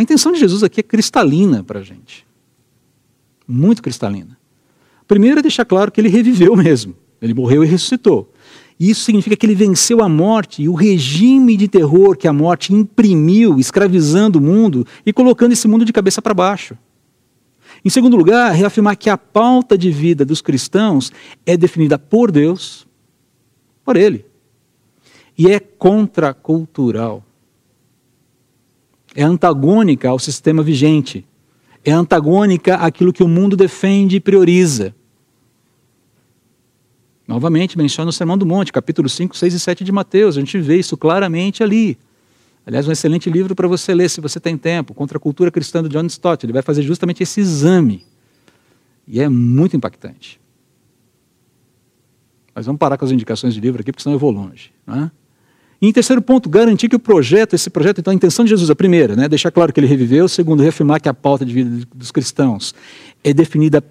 A 0.00 0.02
intenção 0.02 0.32
de 0.32 0.38
Jesus 0.38 0.62
aqui 0.62 0.80
é 0.80 0.82
cristalina 0.82 1.62
para 1.62 1.80
a 1.80 1.82
gente. 1.82 2.26
Muito 3.46 3.82
cristalina. 3.82 4.34
Primeiro 5.06 5.40
é 5.40 5.42
deixar 5.42 5.66
claro 5.66 5.92
que 5.92 6.00
ele 6.00 6.08
reviveu 6.08 6.56
mesmo. 6.56 6.96
Ele 7.20 7.34
morreu 7.34 7.62
e 7.62 7.66
ressuscitou. 7.66 8.32
Isso 8.80 9.02
significa 9.02 9.36
que 9.36 9.44
ele 9.44 9.54
venceu 9.54 10.02
a 10.02 10.08
morte 10.08 10.62
e 10.62 10.70
o 10.70 10.72
regime 10.72 11.54
de 11.54 11.68
terror 11.68 12.16
que 12.16 12.26
a 12.26 12.32
morte 12.32 12.72
imprimiu, 12.72 13.58
escravizando 13.58 14.38
o 14.38 14.42
mundo 14.42 14.86
e 15.04 15.12
colocando 15.12 15.52
esse 15.52 15.68
mundo 15.68 15.84
de 15.84 15.92
cabeça 15.92 16.22
para 16.22 16.32
baixo. 16.32 16.78
Em 17.84 17.90
segundo 17.90 18.16
lugar, 18.16 18.54
reafirmar 18.54 18.96
que 18.96 19.10
a 19.10 19.18
pauta 19.18 19.76
de 19.76 19.90
vida 19.90 20.24
dos 20.24 20.40
cristãos 20.40 21.12
é 21.44 21.58
definida 21.58 21.98
por 21.98 22.32
Deus, 22.32 22.86
por 23.84 23.98
Ele, 23.98 24.24
e 25.36 25.50
é 25.50 25.60
contracultural. 25.60 27.22
É 29.14 29.22
antagônica 29.22 30.08
ao 30.08 30.18
sistema 30.18 30.62
vigente. 30.62 31.26
É 31.84 31.90
antagônica 31.90 32.74
àquilo 32.76 33.12
que 33.12 33.22
o 33.22 33.28
mundo 33.28 33.56
defende 33.56 34.16
e 34.16 34.20
prioriza. 34.20 34.94
Novamente, 37.26 37.78
menciona 37.78 38.10
o 38.10 38.12
Sermão 38.12 38.36
do 38.36 38.44
Monte, 38.44 38.72
capítulo 38.72 39.08
5, 39.08 39.36
6 39.36 39.54
e 39.54 39.60
7 39.60 39.84
de 39.84 39.92
Mateus. 39.92 40.36
A 40.36 40.40
gente 40.40 40.58
vê 40.58 40.78
isso 40.78 40.96
claramente 40.96 41.62
ali. 41.62 41.96
Aliás, 42.66 42.86
um 42.86 42.92
excelente 42.92 43.30
livro 43.30 43.54
para 43.54 43.66
você 43.66 43.94
ler, 43.94 44.10
se 44.10 44.20
você 44.20 44.38
tem 44.38 44.56
tempo, 44.56 44.92
Contra 44.94 45.16
a 45.16 45.20
Cultura 45.20 45.50
Cristã, 45.50 45.82
do 45.82 45.88
John 45.88 46.04
Stott. 46.06 46.44
Ele 46.44 46.52
vai 46.52 46.62
fazer 46.62 46.82
justamente 46.82 47.22
esse 47.22 47.40
exame. 47.40 48.04
E 49.06 49.20
é 49.20 49.28
muito 49.28 49.76
impactante. 49.76 50.40
Mas 52.54 52.66
vamos 52.66 52.78
parar 52.78 52.98
com 52.98 53.04
as 53.04 53.10
indicações 53.10 53.54
de 53.54 53.60
livro 53.60 53.80
aqui, 53.80 53.92
porque 53.92 54.02
senão 54.02 54.14
eu 54.14 54.18
vou 54.18 54.30
longe. 54.30 54.72
Não 54.86 55.04
é? 55.04 55.10
E 55.80 55.88
em 55.88 55.92
terceiro 55.92 56.20
ponto, 56.20 56.48
garantir 56.48 56.88
que 56.88 56.96
o 56.96 57.00
projeto, 57.00 57.54
esse 57.54 57.70
projeto, 57.70 58.00
então 58.00 58.10
a 58.10 58.14
intenção 58.14 58.44
de 58.44 58.50
Jesus, 58.50 58.68
a 58.68 58.74
primeira, 58.74 59.16
né, 59.16 59.28
deixar 59.28 59.50
claro 59.50 59.72
que 59.72 59.80
ele 59.80 59.86
reviveu, 59.86 60.28
segundo, 60.28 60.62
reafirmar 60.62 61.00
que 61.00 61.08
a 61.08 61.14
pauta 61.14 61.44
de 61.44 61.54
vida 61.54 61.86
dos 61.94 62.10
cristãos 62.10 62.74
é 63.24 63.32
definida 63.32 63.82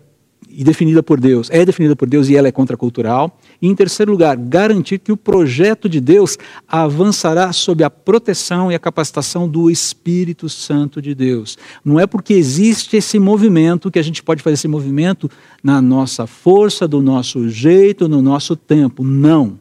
e 0.52 0.64
definida 0.64 1.04
por 1.04 1.20
Deus, 1.20 1.50
é 1.52 1.64
definida 1.64 1.96
por 1.96 2.10
Deus 2.10 2.28
e 2.28 2.36
ela 2.36 2.48
é 2.48 2.52
contracultural. 2.52 3.40
E 3.62 3.68
em 3.68 3.76
terceiro 3.76 4.12
lugar, 4.12 4.36
garantir 4.36 5.00
que 5.00 5.12
o 5.12 5.18
projeto 5.18 5.88
de 5.88 6.02
Deus 6.02 6.38
avançará 6.68 7.54
sob 7.54 7.84
a 7.84 7.90
proteção 7.90 8.72
e 8.72 8.76
a 8.76 8.80
capacitação 8.80 9.48
do 9.48 9.70
Espírito 9.70 10.50
Santo 10.50 11.02
de 11.02 11.14
Deus. 11.14 11.58
Não 11.86 12.00
é 12.00 12.08
porque 12.08 12.34
existe 12.34 12.98
esse 12.98 13.20
movimento 13.20 13.92
que 13.92 14.00
a 14.00 14.04
gente 14.04 14.24
pode 14.24 14.42
fazer 14.42 14.56
esse 14.56 14.68
movimento 14.68 15.30
na 15.64 15.82
nossa 15.82 16.26
força, 16.26 16.88
do 16.88 17.02
nosso 17.02 17.48
jeito, 17.48 18.10
no 18.10 18.22
nosso 18.22 18.56
tempo. 18.56 19.04
Não. 19.04 19.60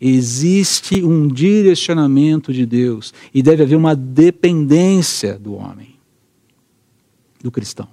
Existe 0.00 1.02
um 1.02 1.26
direcionamento 1.26 2.52
de 2.52 2.66
Deus 2.66 3.14
e 3.32 3.42
deve 3.42 3.62
haver 3.62 3.76
uma 3.76 3.96
dependência 3.96 5.38
do 5.38 5.54
homem, 5.54 5.96
do 7.42 7.50
cristão, 7.50 7.88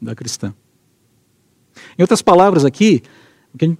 da 0.00 0.14
cristã. 0.14 0.54
Em 1.98 2.02
outras 2.02 2.22
palavras, 2.22 2.64
aqui, 2.64 3.02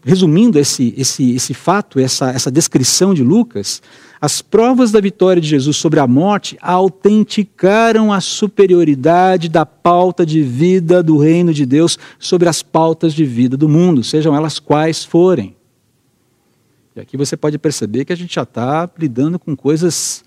resumindo 0.04 0.58
esse, 0.58 0.92
esse, 0.96 1.34
esse 1.34 1.54
fato, 1.54 1.98
essa, 1.98 2.30
essa 2.30 2.50
descrição 2.50 3.14
de 3.14 3.24
Lucas, 3.24 3.80
as 4.20 4.42
provas 4.42 4.92
da 4.92 5.00
vitória 5.00 5.40
de 5.40 5.48
Jesus 5.48 5.76
sobre 5.78 5.98
a 5.98 6.06
morte 6.06 6.58
autenticaram 6.60 8.12
a 8.12 8.20
superioridade 8.20 9.48
da 9.48 9.64
pauta 9.64 10.26
de 10.26 10.42
vida 10.42 11.02
do 11.02 11.16
reino 11.16 11.54
de 11.54 11.64
Deus 11.64 11.98
sobre 12.18 12.48
as 12.48 12.62
pautas 12.62 13.14
de 13.14 13.24
vida 13.24 13.56
do 13.56 13.68
mundo, 13.68 14.04
sejam 14.04 14.36
elas 14.36 14.58
quais 14.58 15.02
forem. 15.02 15.56
E 16.94 17.00
aqui 17.00 17.16
você 17.16 17.36
pode 17.36 17.58
perceber 17.58 18.04
que 18.04 18.12
a 18.12 18.16
gente 18.16 18.34
já 18.34 18.42
está 18.42 18.88
lidando 18.98 19.38
com 19.38 19.56
coisas 19.56 20.24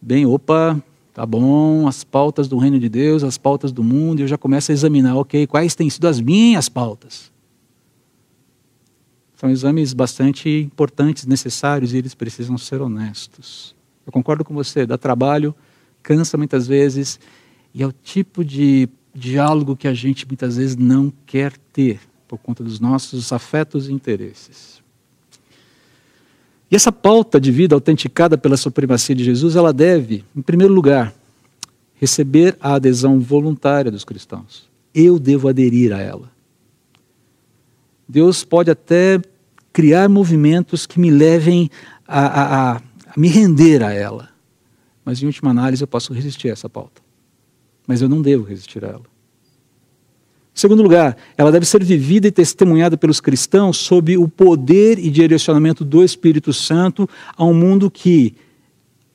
bem, 0.00 0.26
opa, 0.26 0.82
tá 1.12 1.24
bom, 1.24 1.86
as 1.86 2.02
pautas 2.02 2.48
do 2.48 2.58
reino 2.58 2.78
de 2.80 2.88
Deus, 2.88 3.22
as 3.22 3.38
pautas 3.38 3.70
do 3.70 3.84
mundo, 3.84 4.20
e 4.20 4.22
eu 4.22 4.28
já 4.28 4.38
começo 4.38 4.72
a 4.72 4.74
examinar, 4.74 5.16
ok, 5.16 5.46
quais 5.46 5.74
têm 5.74 5.88
sido 5.88 6.08
as 6.08 6.20
minhas 6.20 6.68
pautas. 6.68 7.30
São 9.36 9.50
exames 9.50 9.92
bastante 9.92 10.48
importantes, 10.48 11.26
necessários, 11.26 11.92
e 11.92 11.98
eles 11.98 12.14
precisam 12.14 12.58
ser 12.58 12.82
honestos. 12.82 13.74
Eu 14.04 14.12
concordo 14.12 14.44
com 14.44 14.52
você, 14.52 14.84
dá 14.84 14.98
trabalho, 14.98 15.54
cansa 16.02 16.36
muitas 16.36 16.66
vezes, 16.66 17.20
e 17.72 17.82
é 17.82 17.86
o 17.86 17.92
tipo 17.92 18.44
de 18.44 18.88
diálogo 19.14 19.76
que 19.76 19.88
a 19.88 19.94
gente 19.94 20.26
muitas 20.26 20.56
vezes 20.56 20.76
não 20.76 21.12
quer 21.24 21.56
ter, 21.72 22.00
por 22.26 22.38
conta 22.38 22.64
dos 22.64 22.80
nossos 22.80 23.32
afetos 23.32 23.88
e 23.88 23.92
interesses. 23.92 24.82
E 26.70 26.76
essa 26.76 26.92
pauta 26.92 27.40
de 27.40 27.50
vida 27.50 27.74
autenticada 27.74 28.38
pela 28.38 28.56
supremacia 28.56 29.14
de 29.14 29.24
Jesus, 29.24 29.56
ela 29.56 29.72
deve, 29.72 30.24
em 30.36 30.40
primeiro 30.40 30.72
lugar, 30.72 31.12
receber 31.94 32.56
a 32.60 32.74
adesão 32.74 33.18
voluntária 33.18 33.90
dos 33.90 34.04
cristãos. 34.04 34.68
Eu 34.94 35.18
devo 35.18 35.48
aderir 35.48 35.92
a 35.92 35.98
ela. 35.98 36.30
Deus 38.08 38.44
pode 38.44 38.70
até 38.70 39.20
criar 39.72 40.08
movimentos 40.08 40.86
que 40.86 41.00
me 41.00 41.10
levem 41.10 41.70
a, 42.06 42.26
a, 42.26 42.76
a, 42.76 42.82
me 43.16 43.28
render 43.28 43.82
a 43.82 43.92
ela. 43.92 44.28
Mas, 45.04 45.22
em 45.22 45.26
última 45.26 45.50
análise, 45.50 45.82
eu 45.82 45.88
posso 45.88 46.12
resistir 46.12 46.48
a 46.48 46.52
essa 46.52 46.68
pauta. 46.68 47.02
Mas 47.86 48.00
eu 48.00 48.08
não 48.08 48.22
devo 48.22 48.44
resistir 48.44 48.84
a 48.84 48.88
ela. 48.88 49.02
Segundo 50.54 50.82
lugar, 50.82 51.16
ela 51.36 51.52
deve 51.52 51.64
ser 51.64 51.82
vivida 51.82 52.28
e 52.28 52.30
testemunhada 52.30 52.96
pelos 52.96 53.20
cristãos 53.20 53.76
sob 53.76 54.16
o 54.16 54.28
poder 54.28 54.98
e 54.98 55.08
direcionamento 55.08 55.84
do 55.84 56.04
Espírito 56.04 56.52
Santo 56.52 57.08
a 57.36 57.44
um 57.44 57.54
mundo 57.54 57.90
que 57.90 58.34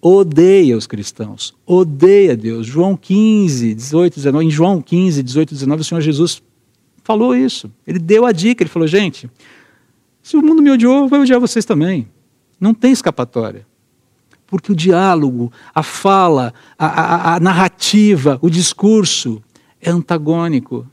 odeia 0.01 0.77
os 0.77 0.85
cristãos, 0.85 1.55
odeia 1.65 2.37
Deus. 2.37 2.67
João 2.67 2.95
15, 2.95 3.73
18, 3.73 4.15
19, 4.15 4.45
em 4.45 4.51
João 4.51 4.81
15, 4.81 5.23
18, 5.23 5.53
19, 5.53 5.81
o 5.81 5.83
Senhor 5.83 6.01
Jesus 6.01 6.41
falou 7.03 7.35
isso. 7.35 7.71
Ele 7.85 7.99
deu 7.99 8.25
a 8.25 8.31
dica, 8.31 8.63
ele 8.63 8.69
falou, 8.69 8.87
gente, 8.87 9.29
se 10.21 10.37
o 10.37 10.41
mundo 10.41 10.61
me 10.61 10.71
odiou, 10.71 11.07
vai 11.07 11.19
odiar 11.19 11.39
vocês 11.39 11.65
também. 11.65 12.07
Não 12.59 12.73
tem 12.73 12.91
escapatória. 12.91 13.65
Porque 14.47 14.71
o 14.71 14.75
diálogo, 14.75 15.51
a 15.73 15.83
fala, 15.83 16.53
a, 16.77 16.85
a, 16.85 17.35
a 17.35 17.39
narrativa, 17.39 18.37
o 18.41 18.49
discurso 18.49 19.41
é 19.81 19.89
antagônico. 19.89 20.87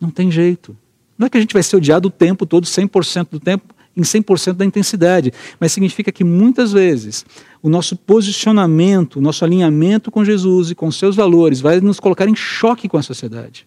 Não 0.00 0.10
tem 0.10 0.30
jeito. 0.30 0.76
Não 1.18 1.26
é 1.26 1.30
que 1.30 1.36
a 1.36 1.40
gente 1.40 1.52
vai 1.52 1.62
ser 1.62 1.76
odiado 1.76 2.08
o 2.08 2.10
tempo 2.10 2.46
todo, 2.46 2.64
100% 2.64 3.28
do 3.30 3.38
tempo, 3.38 3.74
em 3.96 4.02
100% 4.02 4.54
da 4.54 4.64
intensidade, 4.64 5.32
mas 5.58 5.72
significa 5.72 6.10
que 6.10 6.24
muitas 6.24 6.72
vezes 6.72 7.26
o 7.62 7.68
nosso 7.68 7.94
posicionamento, 7.96 9.16
o 9.16 9.20
nosso 9.20 9.44
alinhamento 9.44 10.10
com 10.10 10.24
Jesus 10.24 10.70
e 10.70 10.74
com 10.74 10.90
seus 10.90 11.16
valores 11.16 11.60
vai 11.60 11.80
nos 11.80 12.00
colocar 12.00 12.28
em 12.28 12.34
choque 12.34 12.88
com 12.88 12.96
a 12.96 13.02
sociedade. 13.02 13.66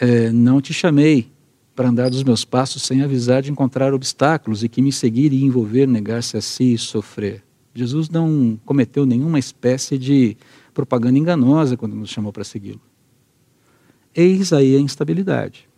É, 0.00 0.32
não 0.32 0.60
te 0.60 0.72
chamei 0.72 1.30
para 1.76 1.88
andar 1.88 2.10
dos 2.10 2.24
meus 2.24 2.44
passos 2.44 2.82
sem 2.82 3.02
avisar 3.02 3.42
de 3.42 3.50
encontrar 3.50 3.92
obstáculos 3.94 4.64
e 4.64 4.68
que 4.68 4.82
me 4.82 4.90
seguir 4.90 5.32
e 5.32 5.44
envolver, 5.44 5.86
negar-se 5.86 6.36
a 6.36 6.40
si 6.40 6.74
e 6.74 6.78
sofrer. 6.78 7.44
Jesus 7.74 8.08
não 8.08 8.58
cometeu 8.64 9.06
nenhuma 9.06 9.38
espécie 9.38 9.96
de 9.96 10.36
propaganda 10.72 11.18
enganosa 11.18 11.76
quando 11.76 11.94
nos 11.94 12.10
chamou 12.10 12.32
para 12.32 12.44
segui-lo. 12.44 12.80
Eis 14.14 14.52
aí 14.52 14.76
a 14.76 14.80
instabilidade. 14.80 15.68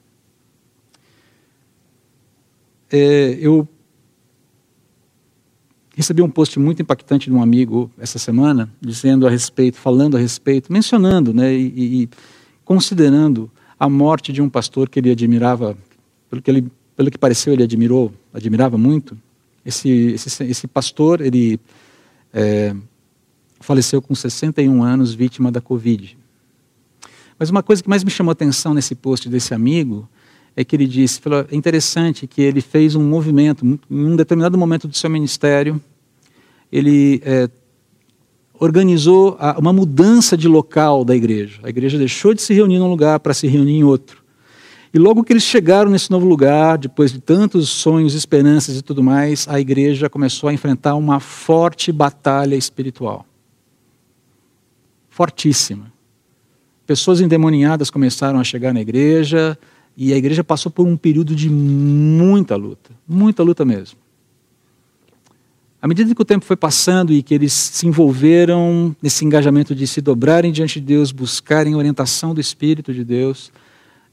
É, 2.91 3.39
eu 3.41 3.67
recebi 5.95 6.23
um 6.23 6.29
post 6.31 6.59
muito 6.59 6.83
impactante 6.83 7.31
de 7.31 7.37
um 7.37 7.43
amigo 7.43 7.91
essa 7.99 8.19
semana, 8.19 8.71
dizendo 8.81 9.27
a 9.27 9.31
respeito, 9.31 9.79
falando 9.79 10.17
a 10.17 10.21
respeito, 10.21 10.73
mencionando 10.73 11.33
né, 11.33 11.55
e, 11.55 12.03
e 12.03 12.09
considerando 12.65 13.51
a 13.79 13.89
morte 13.89 14.33
de 14.33 14.41
um 14.41 14.49
pastor 14.49 14.89
que 14.89 14.99
ele 14.99 15.11
admirava, 15.11 15.77
pelo 16.31 16.41
que, 16.41 16.51
ele, 16.51 16.73
pelo 16.97 17.11
que 17.11 17.19
pareceu, 17.19 17.53
ele 17.53 17.63
admirou, 17.63 18.13
admirava 18.33 18.79
muito. 18.79 19.19
Esse, 19.65 19.89
esse, 19.89 20.45
esse 20.45 20.67
pastor, 20.67 21.21
ele 21.21 21.61
é, 22.33 22.75
faleceu 23.63 24.03
com 24.03 24.15
61 24.15 24.83
anos, 24.83 25.15
vítima 25.15 25.51
da 25.51 25.61
Covid. 25.61 26.19
Mas 27.39 27.51
uma 27.51 27.63
coisa 27.63 27.83
que 27.83 27.89
mais 27.89 28.05
me 28.05 28.11
chamou 28.11 28.31
a 28.31 28.35
atenção 28.35 28.73
nesse 28.73 28.95
post 28.95 29.29
desse 29.29 29.55
amigo 29.55 30.09
é 30.55 30.65
que 30.65 30.77
ele 30.77 30.87
disse, 30.87 31.21
é 31.51 31.57
interessante 31.57 32.27
que 32.27 32.43
ele 32.43 32.61
fez 32.61 32.95
um 32.95 33.03
movimento, 33.03 33.65
em 33.65 33.79
um 33.91 34.15
determinado 34.15 34.57
momento 34.59 34.87
do 34.87 34.97
seu 34.97 35.09
ministério, 35.09 35.81
ele 36.71 37.23
é, 37.25 37.49
organizou 38.61 39.39
uma 39.59 39.73
mudança 39.73 40.37
de 40.37 40.47
local 40.47 41.05
da 41.05 41.17
igreja. 41.17 41.59
A 41.63 41.71
igreja 41.71 41.99
deixou 41.99 42.35
de 42.35 42.43
se 42.43 42.53
reunir 42.53 42.79
num 42.79 42.89
lugar 42.89 43.19
para 43.19 43.35
se 43.35 43.47
reunir 43.47 43.79
em 43.79 43.85
outro. 43.85 44.23
E 44.95 44.99
logo 44.99 45.25
que 45.25 45.33
eles 45.33 45.43
chegaram 45.43 45.91
nesse 45.91 46.11
novo 46.11 46.27
lugar, 46.27 46.77
depois 46.77 47.11
de 47.11 47.19
tantos 47.19 47.71
sonhos, 47.71 48.15
esperanças 48.15 48.77
e 48.77 48.83
tudo 48.83 49.03
mais, 49.03 49.49
a 49.49 49.59
igreja 49.59 50.11
começou 50.11 50.51
a 50.51 50.53
enfrentar 50.53 50.95
uma 50.97 51.19
forte 51.19 51.91
batalha 51.91 52.55
espiritual 52.55 53.27
fortíssima. 55.13 55.93
Pessoas 56.87 57.21
endemoniadas 57.21 57.91
começaram 57.91 58.41
a 58.41 58.45
chegar 58.45 58.73
na 58.73 58.81
igreja 58.81 59.59
e 59.95 60.13
a 60.13 60.17
igreja 60.17 60.43
passou 60.43 60.73
por 60.73 60.87
um 60.87 60.97
período 60.97 61.37
de 61.37 61.51
muita 61.51 62.57
luta, 62.57 62.91
muita 63.07 63.43
luta 63.43 63.63
mesmo. 63.63 63.99
À 65.83 65.87
medida 65.87 66.15
que 66.15 66.23
o 66.23 66.25
tempo 66.25 66.47
foi 66.47 66.57
passando 66.57 67.13
e 67.13 67.23
que 67.23 67.35
eles 67.35 67.53
se 67.53 67.87
envolveram 67.87 68.97
nesse 69.03 69.25
engajamento 69.25 69.75
de 69.75 69.87
se 69.87 70.01
dobrarem 70.01 70.51
diante 70.51 70.81
de 70.81 70.87
Deus, 70.87 71.13
buscarem 71.13 71.75
orientação 71.75 72.33
do 72.33 72.41
Espírito 72.41 72.95
de 72.95 73.05
Deus, 73.05 73.53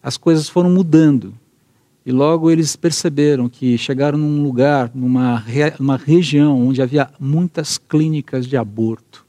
as 0.03 0.17
coisas 0.17 0.49
foram 0.49 0.69
mudando. 0.69 1.33
E 2.05 2.11
logo 2.11 2.51
eles 2.51 2.75
perceberam 2.75 3.47
que 3.47 3.77
chegaram 3.77 4.17
num 4.17 4.43
lugar, 4.43 4.91
numa, 4.93 5.45
numa 5.79 5.95
região 5.95 6.67
onde 6.67 6.81
havia 6.81 7.09
muitas 7.19 7.77
clínicas 7.77 8.45
de 8.45 8.57
aborto. 8.57 9.28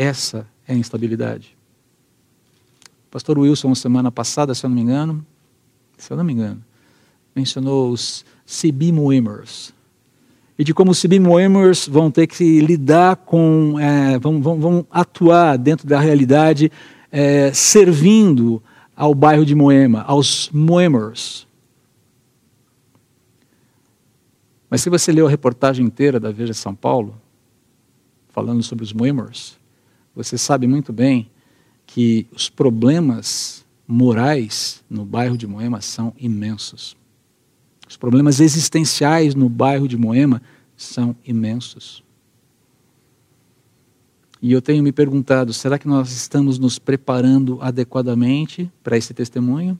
Essa 0.00 0.46
é 0.66 0.72
a 0.72 0.76
instabilidade. 0.76 1.54
O 3.06 3.10
pastor 3.10 3.38
Wilson, 3.38 3.74
semana 3.74 4.10
passada, 4.10 4.54
se 4.54 4.64
eu 4.64 4.70
não 4.70 4.74
me 4.74 4.80
engano, 4.80 5.26
se 5.98 6.10
eu 6.10 6.16
não 6.16 6.24
me 6.24 6.32
engano, 6.32 6.64
mencionou 7.36 7.90
os 7.90 8.24
Sibimoemers. 8.46 9.74
E 10.58 10.64
de 10.64 10.72
como 10.72 10.92
os 10.92 10.98
Sibimoemers 10.98 11.86
vão 11.86 12.10
ter 12.10 12.26
que 12.26 12.62
lidar 12.62 13.14
com, 13.14 13.78
é, 13.78 14.18
vão, 14.18 14.40
vão, 14.40 14.58
vão, 14.58 14.86
atuar 14.90 15.58
dentro 15.58 15.86
da 15.86 16.00
realidade, 16.00 16.72
é, 17.12 17.52
servindo 17.52 18.62
ao 18.96 19.14
bairro 19.14 19.44
de 19.44 19.54
Moema, 19.54 20.00
aos 20.04 20.48
Moemers. 20.50 21.46
Mas 24.70 24.80
se 24.80 24.88
você 24.88 25.12
leu 25.12 25.26
a 25.26 25.30
reportagem 25.30 25.84
inteira 25.84 26.18
da 26.18 26.30
Veja 26.30 26.54
São 26.54 26.74
Paulo, 26.74 27.20
falando 28.30 28.62
sobre 28.62 28.82
os 28.82 28.94
Moemers, 28.94 29.59
você 30.14 30.36
sabe 30.36 30.66
muito 30.66 30.92
bem 30.92 31.30
que 31.86 32.26
os 32.32 32.48
problemas 32.48 33.64
morais 33.86 34.84
no 34.88 35.04
bairro 35.04 35.36
de 35.36 35.46
Moema 35.46 35.80
são 35.80 36.14
imensos. 36.18 36.96
Os 37.88 37.96
problemas 37.96 38.38
existenciais 38.38 39.34
no 39.34 39.48
bairro 39.48 39.88
de 39.88 39.96
Moema 39.96 40.40
são 40.76 41.16
imensos. 41.24 42.04
E 44.40 44.52
eu 44.52 44.62
tenho 44.62 44.82
me 44.82 44.92
perguntado: 44.92 45.52
será 45.52 45.78
que 45.78 45.88
nós 45.88 46.12
estamos 46.12 46.58
nos 46.58 46.78
preparando 46.78 47.58
adequadamente 47.60 48.70
para 48.82 48.96
esse 48.96 49.12
testemunho? 49.12 49.78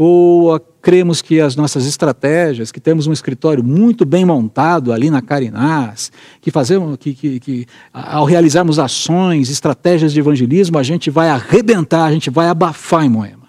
Ou 0.00 0.60
cremos 0.80 1.20
que 1.20 1.40
as 1.40 1.56
nossas 1.56 1.84
estratégias, 1.84 2.70
que 2.70 2.78
temos 2.78 3.08
um 3.08 3.12
escritório 3.12 3.64
muito 3.64 4.06
bem 4.06 4.24
montado 4.24 4.92
ali 4.92 5.10
na 5.10 5.20
Carinás, 5.20 6.12
que 6.40 6.52
fazemos, 6.52 6.96
que, 6.98 7.12
que, 7.12 7.40
que 7.40 7.66
ao 7.92 8.24
realizarmos 8.24 8.78
ações, 8.78 9.50
estratégias 9.50 10.12
de 10.12 10.20
evangelismo, 10.20 10.78
a 10.78 10.84
gente 10.84 11.10
vai 11.10 11.28
arrebentar, 11.28 12.04
a 12.04 12.12
gente 12.12 12.30
vai 12.30 12.46
abafar 12.46 13.04
em 13.04 13.08
Moema? 13.08 13.48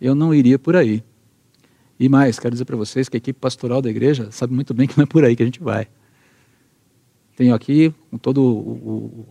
Eu 0.00 0.14
não 0.14 0.32
iria 0.32 0.56
por 0.56 0.76
aí. 0.76 1.02
E 1.98 2.08
mais, 2.08 2.38
quero 2.38 2.52
dizer 2.52 2.66
para 2.66 2.76
vocês 2.76 3.08
que 3.08 3.16
a 3.16 3.18
equipe 3.18 3.40
pastoral 3.40 3.82
da 3.82 3.90
igreja 3.90 4.28
sabe 4.30 4.54
muito 4.54 4.72
bem 4.72 4.86
que 4.86 4.96
não 4.96 5.02
é 5.02 5.06
por 5.06 5.24
aí 5.24 5.34
que 5.34 5.42
a 5.42 5.46
gente 5.46 5.60
vai. 5.60 5.88
Tenho 7.34 7.52
aqui, 7.52 7.92
com 8.12 8.16
toda 8.16 8.40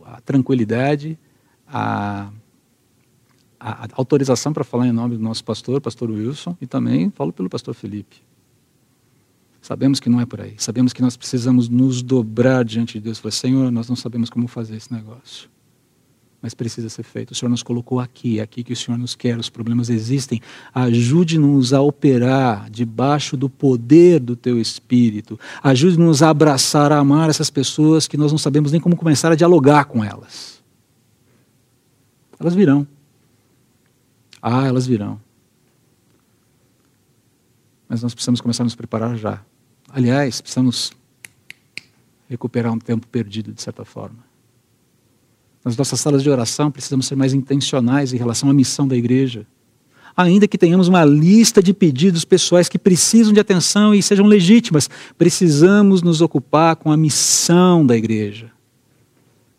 a 0.07 0.19
tranquilidade, 0.19 1.17
a, 1.65 2.29
a, 3.59 3.87
autorização 3.93 4.53
para 4.53 4.63
falar 4.63 4.87
em 4.87 4.91
nome 4.91 5.17
do 5.17 5.23
nosso 5.23 5.43
pastor, 5.43 5.81
pastor 5.81 6.09
Wilson, 6.09 6.55
e 6.61 6.67
também 6.67 7.09
falo 7.11 7.33
pelo 7.33 7.49
pastor 7.49 7.73
Felipe. 7.73 8.17
Sabemos 9.61 9.99
que 9.99 10.09
não 10.09 10.21
é 10.21 10.25
por 10.25 10.39
aí. 10.39 10.55
Sabemos 10.57 10.93
que 10.93 11.01
nós 11.01 11.17
precisamos 11.17 11.67
nos 11.67 12.01
dobrar 12.01 12.63
diante 12.63 12.93
de 12.93 13.01
Deus. 13.01 13.19
Falar, 13.19 13.31
Senhor, 13.31 13.71
nós 13.71 13.89
não 13.89 13.95
sabemos 13.95 14.29
como 14.29 14.47
fazer 14.47 14.77
esse 14.77 14.91
negócio 14.91 15.49
mas 16.41 16.53
precisa 16.53 16.89
ser 16.89 17.03
feito. 17.03 17.31
O 17.31 17.35
Senhor 17.35 17.49
nos 17.49 17.63
colocou 17.63 17.99
aqui, 17.99 18.39
é 18.39 18.41
aqui 18.41 18.63
que 18.63 18.71
o 18.71 18.75
Senhor 18.75 18.97
nos 18.97 19.15
quer, 19.15 19.37
os 19.37 19.49
problemas 19.49 19.89
existem. 19.89 20.41
Ajude-nos 20.73 21.73
a 21.73 21.81
operar 21.81 22.69
debaixo 22.69 23.35
do 23.35 23.49
poder 23.49 24.19
do 24.19 24.35
Teu 24.35 24.59
Espírito. 24.59 25.39
Ajude-nos 25.61 26.23
a 26.23 26.29
abraçar, 26.29 26.91
a 26.91 26.97
amar 26.97 27.29
essas 27.29 27.49
pessoas 27.49 28.07
que 28.07 28.17
nós 28.17 28.31
não 28.31 28.39
sabemos 28.39 28.71
nem 28.71 28.79
como 28.79 28.95
começar 28.95 29.31
a 29.31 29.35
dialogar 29.35 29.85
com 29.85 30.03
elas. 30.03 30.63
Elas 32.39 32.55
virão. 32.55 32.87
Ah, 34.41 34.65
elas 34.65 34.87
virão. 34.87 35.19
Mas 37.87 38.03
nós 38.03 38.13
precisamos 38.13 38.39
começar 38.39 38.63
a 38.63 38.65
nos 38.65 38.75
preparar 38.75 39.17
já. 39.17 39.41
Aliás, 39.91 40.39
precisamos 40.41 40.91
recuperar 42.29 42.71
um 42.71 42.77
tempo 42.77 43.07
perdido, 43.07 43.51
de 43.51 43.61
certa 43.61 43.83
forma. 43.83 44.19
Nas 45.65 45.75
nossas 45.75 45.99
salas 45.99 46.21
de 46.21 46.29
oração, 46.29 46.71
precisamos 46.71 47.07
ser 47.07 47.15
mais 47.15 47.33
intencionais 47.33 48.13
em 48.13 48.17
relação 48.17 48.49
à 48.49 48.53
missão 48.53 48.87
da 48.87 48.95
igreja. 48.95 49.45
Ainda 50.15 50.47
que 50.47 50.57
tenhamos 50.57 50.87
uma 50.87 51.03
lista 51.03 51.61
de 51.63 51.73
pedidos 51.73 52.23
pessoais 52.23 52.69
que 52.69 52.77
precisam 52.77 53.33
de 53.33 53.39
atenção 53.39 53.93
e 53.95 54.03
sejam 54.03 54.25
legítimas, 54.25 54.89
precisamos 55.17 56.01
nos 56.01 56.21
ocupar 56.21 56.75
com 56.75 56.91
a 56.91 56.97
missão 56.97 57.85
da 57.85 57.95
igreja. 57.97 58.51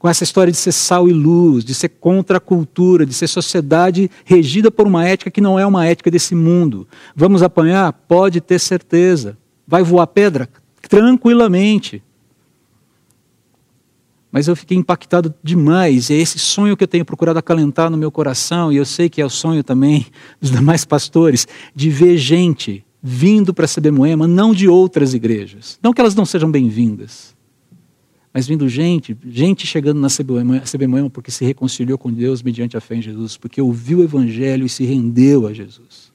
Com 0.00 0.08
essa 0.08 0.24
história 0.24 0.50
de 0.50 0.56
ser 0.56 0.72
sal 0.72 1.10
e 1.10 1.12
luz, 1.12 1.62
de 1.62 1.74
ser 1.74 1.90
contra 1.90 2.38
a 2.38 2.40
cultura, 2.40 3.04
de 3.04 3.12
ser 3.12 3.28
sociedade 3.28 4.10
regida 4.24 4.70
por 4.70 4.86
uma 4.86 5.06
ética 5.06 5.30
que 5.30 5.42
não 5.42 5.58
é 5.58 5.66
uma 5.66 5.86
ética 5.86 6.10
desse 6.10 6.34
mundo. 6.34 6.88
Vamos 7.14 7.42
apanhar? 7.42 7.92
Pode 7.92 8.40
ter 8.40 8.58
certeza. 8.58 9.36
Vai 9.66 9.82
voar 9.82 10.06
pedra? 10.06 10.48
Tranquilamente. 10.88 12.02
Mas 14.32 14.48
eu 14.48 14.56
fiquei 14.56 14.78
impactado 14.78 15.34
demais. 15.42 16.10
É 16.10 16.14
esse 16.14 16.38
sonho 16.38 16.78
que 16.78 16.84
eu 16.84 16.88
tenho 16.88 17.04
procurado 17.04 17.38
acalentar 17.38 17.90
no 17.90 17.98
meu 17.98 18.10
coração, 18.10 18.72
e 18.72 18.76
eu 18.76 18.86
sei 18.86 19.10
que 19.10 19.20
é 19.20 19.26
o 19.26 19.30
sonho 19.30 19.62
também 19.62 20.06
dos 20.40 20.50
demais 20.50 20.82
pastores, 20.82 21.46
de 21.74 21.90
ver 21.90 22.16
gente 22.16 22.82
vindo 23.02 23.52
para 23.52 23.68
CB 23.68 23.90
Moema, 23.90 24.26
não 24.26 24.54
de 24.54 24.66
outras 24.66 25.12
igrejas. 25.12 25.78
Não 25.82 25.92
que 25.92 26.00
elas 26.00 26.14
não 26.14 26.24
sejam 26.24 26.50
bem-vindas, 26.50 27.34
mas 28.32 28.46
vindo 28.46 28.68
gente, 28.68 29.16
gente 29.26 29.66
chegando 29.66 30.00
na 30.00 30.08
CB 30.08 30.44
Moema, 30.44 30.60
CB 30.60 30.86
Moema 30.86 31.10
porque 31.10 31.30
se 31.30 31.44
reconciliou 31.44 31.98
com 31.98 32.12
Deus 32.12 32.42
mediante 32.42 32.76
a 32.76 32.80
fé 32.80 32.94
em 32.94 33.02
Jesus, 33.02 33.36
porque 33.36 33.60
ouviu 33.60 33.98
o 33.98 34.02
Evangelho 34.02 34.64
e 34.64 34.68
se 34.68 34.84
rendeu 34.84 35.46
a 35.46 35.52
Jesus. 35.52 36.12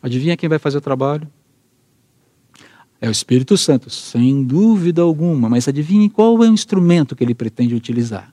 Adivinha 0.00 0.36
quem 0.36 0.48
vai 0.48 0.58
fazer 0.58 0.78
o 0.78 0.80
trabalho? 0.80 1.28
É 3.00 3.08
o 3.08 3.10
Espírito 3.10 3.56
Santo, 3.56 3.90
sem 3.90 4.44
dúvida 4.44 5.02
alguma, 5.02 5.48
mas 5.48 5.66
adivinhe 5.66 6.08
qual 6.08 6.36
é 6.44 6.48
o 6.48 6.52
instrumento 6.52 7.16
que 7.16 7.24
ele 7.24 7.34
pretende 7.34 7.74
utilizar? 7.74 8.32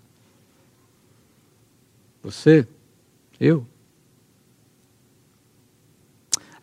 Você? 2.22 2.68
Eu? 3.40 3.66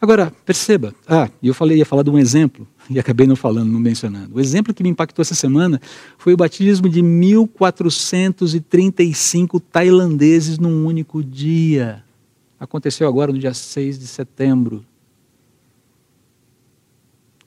Agora, 0.06 0.32
perceba, 0.44 0.94
ah, 1.08 1.28
eu 1.42 1.52
falei, 1.52 1.78
ia 1.78 1.84
falar 1.84 2.04
de 2.04 2.10
um 2.10 2.16
exemplo, 2.16 2.64
e 2.88 2.96
acabei 2.96 3.26
não 3.26 3.34
falando, 3.34 3.72
não 3.72 3.80
mencionando. 3.80 4.36
O 4.36 4.40
exemplo 4.40 4.72
que 4.72 4.84
me 4.84 4.88
impactou 4.88 5.20
essa 5.20 5.34
semana 5.34 5.80
foi 6.16 6.32
o 6.32 6.36
batismo 6.36 6.88
de 6.88 7.02
1435 7.02 9.58
tailandeses 9.58 10.60
num 10.60 10.86
único 10.86 11.24
dia. 11.24 12.04
Aconteceu 12.60 13.08
agora 13.08 13.32
no 13.32 13.38
dia 13.40 13.52
6 13.52 13.98
de 13.98 14.06
setembro 14.06 14.84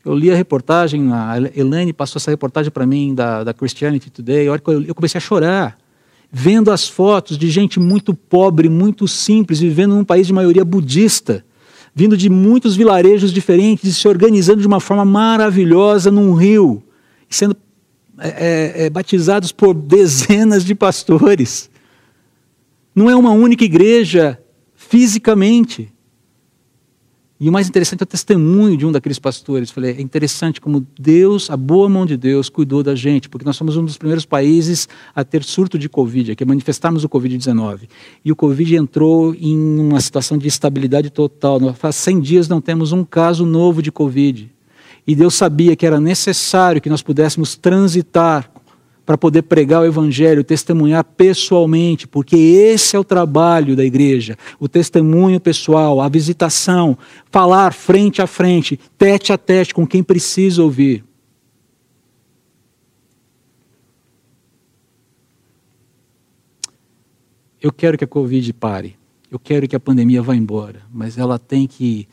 eu 0.04 0.14
li 0.14 0.30
a 0.30 0.36
reportagem, 0.36 1.14
a 1.14 1.36
Elaine 1.56 1.94
passou 1.94 2.20
essa 2.20 2.32
reportagem 2.32 2.72
para 2.72 2.86
mim 2.86 3.14
da, 3.14 3.42
da 3.44 3.54
Christianity 3.54 4.10
Today, 4.10 4.48
a 4.48 4.52
hora 4.52 4.60
que 4.60 4.70
eu, 4.70 4.82
eu 4.82 4.96
comecei 4.96 5.18
a 5.18 5.22
chorar, 5.22 5.78
vendo 6.32 6.72
as 6.72 6.90
fotos 6.90 7.38
de 7.38 7.50
gente 7.50 7.80
muito 7.80 8.14
pobre, 8.14 8.68
muito 8.68 9.08
simples, 9.08 9.60
vivendo 9.60 9.96
num 9.96 10.04
país 10.04 10.28
de 10.28 10.34
maioria 10.34 10.66
budista, 10.66 11.46
vindo 11.94 12.16
de 12.16 12.30
muitos 12.30 12.76
vilarejos 12.76 13.32
diferentes 13.32 13.86
e 13.86 13.94
se 13.94 14.08
organizando 14.08 14.62
de 14.62 14.68
uma 14.68 14.80
forma 14.80 15.06
maravilhosa 15.06 16.12
num 16.12 16.34
rio, 16.34 16.84
sendo 17.30 17.56
é, 18.18 18.28
é, 18.28 18.86
é 18.86 18.90
batizados 18.90 19.52
por 19.52 19.74
dezenas 19.74 20.64
de 20.64 20.76
pastores. 20.76 21.70
Não 22.94 23.10
é 23.10 23.16
uma 23.16 23.32
única 23.32 23.64
igreja 23.64 24.40
fisicamente. 24.76 25.92
E 27.42 27.48
o 27.48 27.54
mais 27.54 27.70
interessante 27.70 28.02
é 28.02 28.04
o 28.04 28.06
testemunho 28.06 28.76
de 28.76 28.86
um 28.86 28.92
daqueles 28.92 29.18
pastores. 29.18 29.72
Falei, 29.72 29.92
é 29.92 30.02
interessante 30.02 30.60
como 30.60 30.86
Deus, 31.00 31.50
a 31.50 31.56
boa 31.56 31.88
mão 31.88 32.06
de 32.06 32.18
Deus, 32.18 32.50
cuidou 32.50 32.84
da 32.84 32.96
gente, 32.96 33.30
porque 33.30 33.46
nós 33.46 33.56
somos 33.56 33.78
um 33.78 33.86
dos 33.86 33.98
primeiros 33.98 34.26
países 34.26 34.90
a 35.16 35.24
ter 35.24 35.42
surto 35.46 35.80
de 35.80 35.88
Covid, 35.88 36.34
a 36.34 36.36
que 36.36 36.44
manifestarmos 36.44 37.06
o 37.06 37.10
Covid-19. 37.10 37.88
E 38.26 38.32
o 38.32 38.36
Covid 38.36 38.76
entrou 38.76 39.34
em 39.36 39.58
uma 39.80 40.02
situação 40.02 40.38
de 40.38 40.50
estabilidade 40.50 41.10
total. 41.10 41.74
Faz 41.76 41.96
100 41.96 42.20
dias 42.20 42.50
não 42.50 42.60
temos 42.60 42.92
um 42.92 43.06
caso 43.06 43.46
novo 43.46 43.82
de 43.82 43.90
Covid. 43.90 44.52
E 45.08 45.16
Deus 45.16 45.34
sabia 45.34 45.78
que 45.78 45.86
era 45.86 46.00
necessário 46.00 46.82
que 46.82 46.90
nós 46.90 47.02
pudéssemos 47.02 47.56
transitar 47.56 48.52
para 49.10 49.18
poder 49.18 49.42
pregar 49.42 49.82
o 49.82 49.86
Evangelho, 49.88 50.44
testemunhar 50.44 51.04
pessoalmente, 51.04 52.08
porque 52.08 52.36
esse 52.36 52.96
é 52.96 53.00
o 53.00 53.04
trabalho 53.04 53.76
da 53.76 53.84
igreja: 53.84 54.38
o 54.60 54.70
testemunho 54.70 55.40
pessoal, 55.40 56.00
a 56.00 56.08
visitação, 56.08 56.96
falar 57.32 57.74
frente 57.74 58.22
a 58.22 58.28
frente, 58.28 58.80
tete 59.00 59.34
a 59.34 59.38
tete 59.40 59.74
com 59.74 59.88
quem 59.88 60.04
precisa 60.04 60.62
ouvir. 60.62 61.04
Eu 67.60 67.74
quero 67.74 67.98
que 67.98 68.04
a 68.04 68.08
Covid 68.08 68.54
pare, 68.54 68.96
eu 69.32 69.40
quero 69.40 69.68
que 69.68 69.76
a 69.76 69.80
pandemia 69.80 70.22
vá 70.22 70.36
embora, 70.36 70.84
mas 70.94 71.18
ela 71.18 71.40
tem 71.40 71.66
que. 71.66 72.08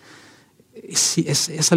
Esse, 0.75 1.29
essa, 1.29 1.77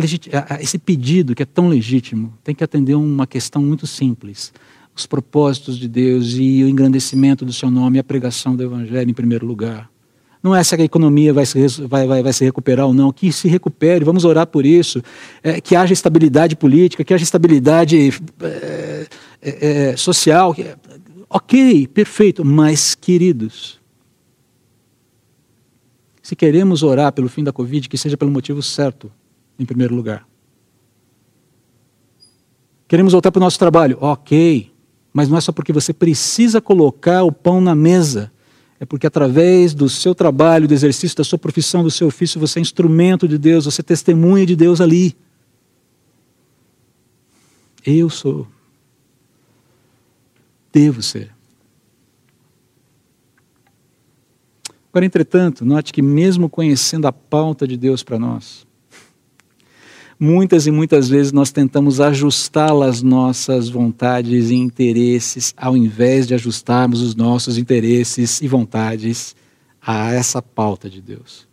esse 0.62 0.78
pedido 0.78 1.36
que 1.36 1.44
é 1.44 1.46
tão 1.46 1.68
legítimo 1.68 2.34
tem 2.42 2.56
que 2.56 2.64
atender 2.64 2.96
uma 2.96 3.28
questão 3.28 3.62
muito 3.62 3.86
simples 3.86 4.54
os 5.00 5.06
propósitos 5.06 5.78
de 5.78 5.88
Deus 5.88 6.34
e 6.34 6.64
o 6.64 6.70
engrandecimento 6.70 7.46
do 7.46 7.54
seu 7.54 7.72
nome 7.72 7.98
e 7.98 8.00
a 8.00 8.04
pregação 8.04 8.56
do 8.56 8.64
Evangelho 8.64 9.10
em 9.10 9.14
primeiro 9.14 9.46
lugar. 9.46 9.90
Não 10.42 10.56
é 10.56 10.64
se 10.64 10.74
a 10.74 10.80
economia 10.80 11.34
vai 11.34 11.46
se, 11.46 11.68
vai, 11.86 12.08
vai, 12.08 12.24
vai 12.24 12.32
se 12.32 12.46
recuperar 12.46 12.86
ou 12.86 12.94
não, 12.94 13.12
que 13.12 13.32
se 13.32 13.48
recupere, 13.48 14.06
vamos 14.06 14.24
orar 14.24 14.48
por 14.48 14.66
isso, 14.66 15.02
é, 15.44 15.60
que 15.60 15.76
haja 15.76 15.92
estabilidade 15.92 16.56
política, 16.56 17.04
que 17.04 17.14
haja 17.14 17.24
estabilidade 17.24 18.10
é, 18.42 19.08
é, 19.42 19.90
é 19.92 19.98
social. 19.98 20.56
Ok, 21.30 21.88
perfeito, 21.88 22.46
mas 22.46 22.96
queridos, 22.96 23.80
se 26.22 26.36
queremos 26.36 26.84
orar 26.84 27.12
pelo 27.12 27.28
fim 27.28 27.44
da 27.44 27.52
Covid, 27.52 27.90
que 27.90 27.98
seja 27.98 28.16
pelo 28.16 28.32
motivo 28.32 28.62
certo, 28.62 29.12
em 29.58 29.66
primeiro 29.66 29.94
lugar. 29.94 30.26
Queremos 32.88 33.12
voltar 33.14 33.32
para 33.32 33.40
o 33.40 33.44
nosso 33.44 33.60
trabalho, 33.60 33.98
ok, 34.00 34.69
mas 35.14 35.28
não 35.28 35.38
é 35.38 35.42
só 35.42 35.52
porque 35.52 35.74
você 35.74 35.94
precisa 35.94 36.62
colocar 36.62 37.24
o 37.24 37.32
pão 37.32 37.60
na 37.60 37.74
mesa. 37.74 38.32
É 38.80 38.86
porque 38.86 39.08
através 39.08 39.74
do 39.74 39.90
seu 39.90 40.16
trabalho, 40.16 40.68
do 40.68 40.74
exercício 40.74 41.18
da 41.18 41.24
sua 41.24 41.38
profissão, 41.38 41.84
do 41.84 41.92
seu 41.92 42.08
ofício, 42.08 42.40
você 42.40 42.60
é 42.60 42.62
instrumento 42.62 43.28
de 43.28 43.38
Deus, 43.38 43.66
você 43.66 43.82
é 43.82 43.84
testemunha 43.84 44.46
de 44.46 44.56
Deus 44.56 44.80
ali. 44.80 45.18
Eu 47.86 48.10
sou. 48.10 48.48
Devo 50.72 51.02
ser. 51.02 51.32
Agora, 54.92 55.06
entretanto, 55.06 55.66
note 55.66 55.94
que 55.94 56.02
mesmo 56.02 56.50
conhecendo 56.50 57.08
a 57.08 57.12
pauta 57.12 57.68
de 57.68 57.78
Deus 57.78 58.02
para 58.02 58.18
nós, 58.18 58.66
muitas 60.20 60.68
e 60.68 60.72
muitas 60.72 61.08
vezes 61.08 61.32
nós 61.32 61.52
tentamos 61.52 62.02
ajustá-la 62.02 62.88
às 62.88 63.02
nossas 63.02 63.70
vontades 63.70 64.50
e 64.50 64.56
interesses, 64.56 65.54
ao 65.56 65.78
invés 65.78 66.28
de 66.28 66.34
ajustarmos 66.34 67.02
os 67.02 67.16
nossos 67.16 67.58
interesses 67.58 68.42
e 68.42 68.48
vontades 68.48 69.36
a 69.82 70.14
essa 70.14 70.42
pauta 70.42 70.90
de 70.90 71.02
Deus. 71.02 71.48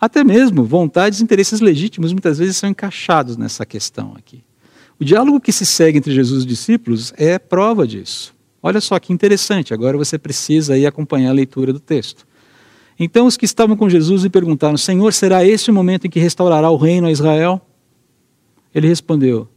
Até 0.00 0.24
mesmo 0.24 0.64
vontades 0.64 1.20
e 1.20 1.22
interesses 1.22 1.60
legítimos 1.60 2.12
muitas 2.12 2.38
vezes 2.38 2.56
são 2.56 2.70
encaixados 2.70 3.36
nessa 3.36 3.66
questão 3.66 4.14
aqui. 4.16 4.42
O 4.98 5.04
diálogo 5.04 5.40
que 5.40 5.52
se 5.52 5.66
segue 5.66 5.98
entre 5.98 6.14
Jesus 6.14 6.38
e 6.38 6.40
os 6.40 6.46
discípulos 6.46 7.12
é 7.16 7.38
prova 7.38 7.86
disso. 7.86 8.34
Olha 8.62 8.80
só 8.80 8.98
que 8.98 9.12
interessante, 9.12 9.74
agora 9.74 9.96
você 9.96 10.18
precisa 10.18 10.74
aí 10.74 10.86
acompanhar 10.86 11.30
a 11.30 11.34
leitura 11.34 11.72
do 11.72 11.80
texto. 11.80 12.26
Então 12.98 13.26
os 13.26 13.36
que 13.36 13.44
estavam 13.44 13.76
com 13.76 13.90
Jesus 13.90 14.22
lhe 14.22 14.30
perguntaram: 14.30 14.76
Senhor, 14.76 15.12
será 15.12 15.44
esse 15.44 15.70
o 15.70 15.74
momento 15.74 16.06
em 16.06 16.10
que 16.10 16.18
restaurará 16.18 16.70
o 16.70 16.76
reino 16.76 17.06
a 17.06 17.12
Israel? 17.12 17.60
Ele 18.76 18.88
respondeu: 18.88 19.48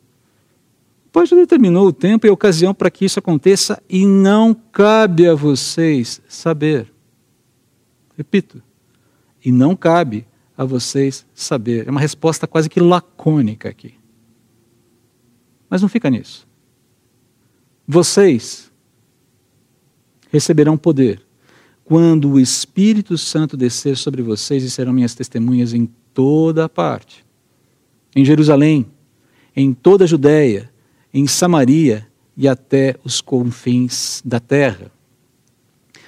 já 1.26 1.36
determinou 1.36 1.88
o 1.88 1.92
tempo 1.92 2.26
e 2.26 2.30
a 2.30 2.34
ocasião 2.34 2.74
para 2.74 2.90
que 2.90 3.04
isso 3.04 3.20
aconteça 3.20 3.84
e 3.90 4.06
não 4.06 4.54
cabe 4.54 5.28
a 5.28 5.36
vocês 5.36 6.22
saber. 6.30 6.90
Repito, 8.16 8.64
e 9.44 9.52
não 9.52 9.76
cabe 9.76 10.26
a 10.58 10.64
vocês 10.64 11.26
saber. 11.34 11.86
É 11.86 11.92
uma 11.92 12.00
resposta 12.00 12.48
quase 12.48 12.70
que 12.70 12.80
lacônica 12.80 13.68
aqui. 13.68 13.96
Mas 15.70 15.82
não 15.82 15.90
fica 15.90 16.10
nisso. 16.10 16.48
Vocês 17.86 18.72
receberão 20.32 20.78
poder 20.78 21.22
quando 21.84 22.32
o 22.32 22.40
Espírito 22.40 23.18
Santo 23.18 23.58
descer 23.58 23.98
sobre 23.98 24.22
vocês 24.22 24.64
e 24.64 24.70
serão 24.70 24.94
minhas 24.94 25.14
testemunhas 25.14 25.74
em 25.74 25.88
toda 26.14 26.64
a 26.64 26.70
parte. 26.70 27.26
Em 28.16 28.24
Jerusalém, 28.24 28.90
em 29.56 29.74
toda 29.74 30.04
a 30.04 30.08
Judéia, 30.08 30.70
em 31.14 31.28
Samaria 31.28 32.08
e 32.38 32.48
até 32.48 32.96
os 33.04 33.22
confins 33.22 34.22
da 34.24 34.40
terra. 34.40 34.92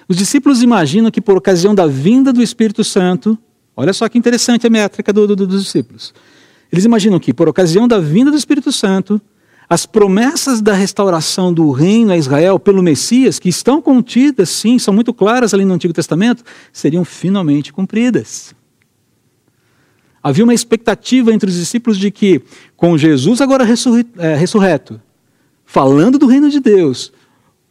Os 0.08 0.18
discípulos 0.18 0.62
imaginam 0.62 1.12
que 1.12 1.22
por 1.22 1.38
ocasião 1.38 1.74
da 1.74 1.88
vinda 1.88 2.34
do 2.34 2.42
Espírito 2.42 2.84
Santo, 2.84 3.38
olha 3.76 3.94
só 3.94 4.08
que 4.10 4.18
interessante 4.18 4.68
a 4.68 4.70
métrica 4.70 5.12
do, 5.14 5.28
do, 5.28 5.48
dos 5.48 5.64
discípulos. 5.64 6.14
Eles 6.72 6.86
imaginam 6.86 7.20
que 7.20 7.34
por 7.34 7.50
ocasião 7.50 7.88
da 7.88 8.00
vinda 8.00 8.32
do 8.32 8.38
Espírito 8.38 8.72
Santo, 8.72 9.22
as 9.70 9.86
promessas 9.86 10.62
da 10.62 10.74
restauração 10.74 11.54
do 11.54 11.72
reino 11.72 12.12
a 12.12 12.18
Israel 12.18 12.60
pelo 12.60 12.84
Messias, 12.84 13.40
que 13.40 13.50
estão 13.50 13.82
contidas, 13.82 14.50
sim, 14.50 14.78
são 14.78 14.94
muito 14.94 15.14
claras 15.14 15.54
ali 15.54 15.64
no 15.64 15.74
Antigo 15.74 15.94
Testamento, 15.94 16.44
seriam 16.74 17.06
finalmente 17.06 17.72
cumpridas. 17.72 18.54
Havia 20.24 20.44
uma 20.44 20.54
expectativa 20.54 21.34
entre 21.34 21.50
os 21.50 21.56
discípulos 21.56 21.98
de 21.98 22.12
que, 22.12 22.42
com 22.76 22.98
Jesus 22.98 23.42
agora 23.42 23.66
é, 24.18 24.36
ressurreto, 24.36 25.02
falando 25.66 26.20
do 26.20 26.28
reino 26.28 26.50
de 26.50 26.60
Deus, 26.60 27.12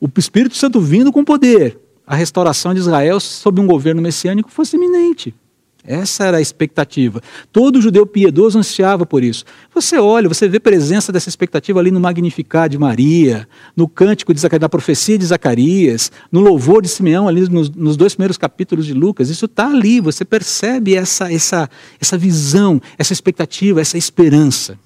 o 0.01 0.09
Espírito 0.17 0.57
Santo 0.57 0.81
vindo 0.81 1.13
com 1.13 1.25
poder, 1.25 1.79
a 2.07 2.17
restauração 2.17 2.75
de 2.75 2.81
Israel 2.81 3.21
sob 3.21 3.61
um 3.61 3.67
governo 3.67 4.03
messiânico 4.03 4.51
fosse 4.51 4.77
iminente. 4.77 5.35
Essa 5.83 6.25
era 6.25 6.37
a 6.37 6.41
expectativa. 6.41 7.23
Todo 7.51 7.81
judeu 7.81 8.07
piedoso 8.07 8.59
ansiava 8.59 9.07
por 9.07 9.25
isso. 9.25 9.45
Você 9.75 9.99
olha, 9.99 10.29
você 10.29 10.47
vê 10.47 10.61
presença 10.61 11.11
dessa 11.11 11.29
expectativa 11.29 11.81
ali 11.81 11.91
no 11.91 11.99
Magnificar 11.99 12.69
de 12.69 12.77
Maria, 12.77 13.49
no 13.75 13.89
cântico 13.89 14.35
de 14.35 14.41
Zacarias, 14.41 14.61
da 14.61 14.69
profecia 14.69 15.17
de 15.17 15.25
Zacarias, 15.25 16.13
no 16.31 16.41
louvor 16.41 16.83
de 16.83 16.89
Simeão, 16.89 17.27
ali 17.27 17.49
nos, 17.49 17.71
nos 17.71 17.97
dois 17.97 18.15
primeiros 18.15 18.37
capítulos 18.37 18.85
de 18.85 18.93
Lucas. 18.93 19.31
Isso 19.31 19.47
está 19.47 19.69
ali, 19.69 20.01
você 20.01 20.25
percebe 20.25 20.95
essa, 20.95 21.33
essa, 21.33 21.69
essa 21.99 22.19
visão, 22.19 22.81
essa 22.99 23.15
expectativa, 23.15 23.81
essa 23.81 23.97
esperança. 23.97 24.79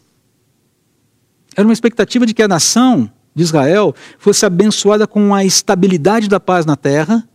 Era 1.57 1.67
uma 1.67 1.73
expectativa 1.73 2.25
de 2.25 2.35
que 2.35 2.43
a 2.43 2.49
nação 2.49 3.11
de 3.35 3.43
Israel 3.43 3.95
fosse 4.17 4.47
abençoada 4.47 5.09
com 5.09 5.35
a 5.35 5.45
estabilidade 5.45 6.29
da 6.29 6.39
paz 6.39 6.65
na 6.65 6.77
terra 6.77 7.29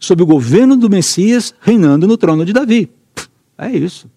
sob 0.00 0.22
o 0.22 0.26
governo 0.26 0.76
do 0.76 0.88
Messias 0.88 1.54
reinando 1.60 2.08
no 2.08 2.16
trono 2.16 2.44
de 2.44 2.52
Davi. 2.52 2.90
É 3.56 3.70
isso. 3.70 4.10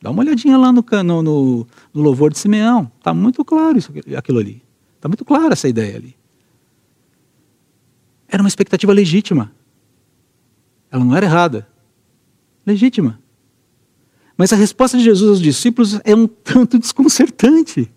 Dá 0.00 0.10
uma 0.10 0.22
olhadinha 0.22 0.56
lá 0.56 0.72
no, 0.72 0.84
no, 1.04 1.22
no, 1.22 1.66
no 1.92 2.02
louvor 2.02 2.32
de 2.32 2.38
Simeão. 2.38 2.90
Está 2.96 3.12
muito 3.12 3.44
claro 3.44 3.76
isso, 3.76 3.92
aquilo 4.16 4.38
ali. 4.38 4.62
Está 4.94 5.08
muito 5.08 5.24
clara 5.24 5.52
essa 5.52 5.68
ideia 5.68 5.96
ali. 5.96 6.16
Era 8.28 8.42
uma 8.42 8.48
expectativa 8.48 8.92
legítima. 8.92 9.52
Ela 10.90 11.04
não 11.04 11.16
era 11.16 11.26
errada. 11.26 11.66
Legítima. 12.64 13.20
Mas 14.36 14.52
a 14.52 14.56
resposta 14.56 14.96
de 14.96 15.04
Jesus 15.04 15.28
aos 15.28 15.40
discípulos 15.40 15.98
é 16.04 16.14
um 16.14 16.26
tanto 16.26 16.78
desconcertante. 16.78 17.90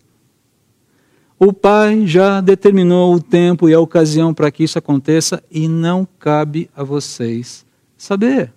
O 1.40 1.54
Pai 1.54 2.06
já 2.06 2.42
determinou 2.42 3.16
o 3.16 3.22
tempo 3.22 3.70
e 3.70 3.74
a 3.74 3.80
ocasião 3.80 4.34
para 4.34 4.52
que 4.52 4.62
isso 4.62 4.78
aconteça 4.78 5.42
e 5.50 5.70
não 5.70 6.06
cabe 6.20 6.70
a 6.76 6.84
vocês 6.84 7.66
saber. 7.98 8.52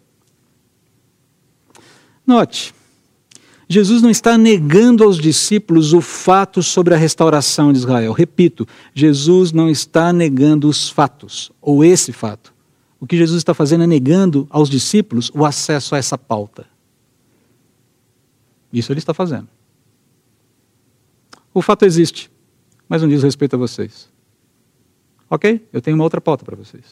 Note, 2.26 2.74
Jesus 3.68 4.02
não 4.02 4.10
está 4.10 4.36
negando 4.36 5.04
aos 5.04 5.18
discípulos 5.18 5.92
o 5.92 6.00
fato 6.00 6.60
sobre 6.60 6.92
a 6.92 6.96
restauração 6.96 7.72
de 7.72 7.78
Israel. 7.78 8.12
Repito, 8.12 8.66
Jesus 8.92 9.52
não 9.52 9.70
está 9.70 10.12
negando 10.12 10.68
os 10.68 10.90
fatos, 10.90 11.52
ou 11.60 11.84
esse 11.84 12.12
fato. 12.12 12.52
O 12.98 13.06
que 13.06 13.16
Jesus 13.16 13.38
está 13.38 13.54
fazendo 13.54 13.84
é 13.84 13.86
negando 13.86 14.46
aos 14.50 14.68
discípulos 14.68 15.30
o 15.32 15.44
acesso 15.44 15.94
a 15.94 15.98
essa 15.98 16.18
pauta. 16.18 16.66
Isso 18.72 18.92
ele 18.92 18.98
está 18.98 19.14
fazendo. 19.14 19.48
O 21.54 21.62
fato 21.62 21.84
existe 21.84 22.32
mas 22.92 23.00
não 23.00 23.08
diz 23.08 23.22
respeito 23.22 23.56
a 23.56 23.58
vocês. 23.58 24.06
Ok? 25.30 25.66
Eu 25.72 25.80
tenho 25.80 25.96
uma 25.96 26.04
outra 26.04 26.20
pauta 26.20 26.44
para 26.44 26.54
vocês. 26.54 26.84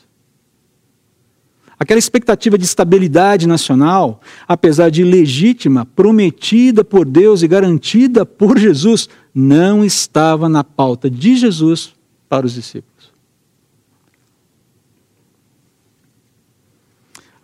Aquela 1.79 1.99
expectativa 1.99 2.57
de 2.57 2.65
estabilidade 2.65 3.47
nacional, 3.47 4.23
apesar 4.49 4.91
de 4.91 5.05
legítima, 5.05 5.85
prometida 5.85 6.83
por 6.83 7.05
Deus 7.05 7.43
e 7.43 7.49
garantida 7.49 8.25
por 8.25 8.57
Jesus, 8.57 9.11
não 9.35 9.85
estava 9.85 10.49
na 10.49 10.65
pauta 10.65 11.11
de 11.11 11.37
Jesus 11.37 11.93
para 12.31 12.47
os 12.47 12.55
discípulos. 12.55 13.13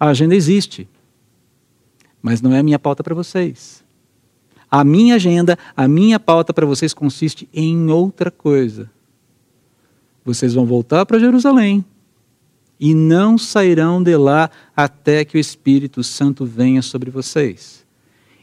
A 0.01 0.09
agenda 0.09 0.35
existe, 0.35 0.89
mas 2.23 2.41
não 2.41 2.55
é 2.55 2.61
a 2.61 2.63
minha 2.63 2.79
pauta 2.79 3.05
para 3.05 3.15
vocês. 3.15 3.85
A 4.77 4.85
minha 4.85 5.15
agenda, 5.15 5.59
a 5.75 5.89
minha 5.89 6.21
pauta 6.21 6.53
para 6.53 6.67
vocês 6.67 6.93
consiste 6.93 7.49
em 7.51 7.89
outra 7.91 8.31
coisa. 8.31 8.91
Vocês 10.23 10.53
vão 10.53 10.67
voltar 10.67 11.07
para 11.07 11.19
Jerusalém 11.19 11.83
e 12.79 12.93
não 12.95 13.39
sairão 13.39 14.03
de 14.03 14.15
lá 14.19 14.51
até 14.77 15.25
que 15.25 15.39
o 15.39 15.41
Espírito 15.41 16.05
Santo 16.05 16.45
venha 16.45 16.83
sobre 16.83 17.11
vocês 17.11 17.87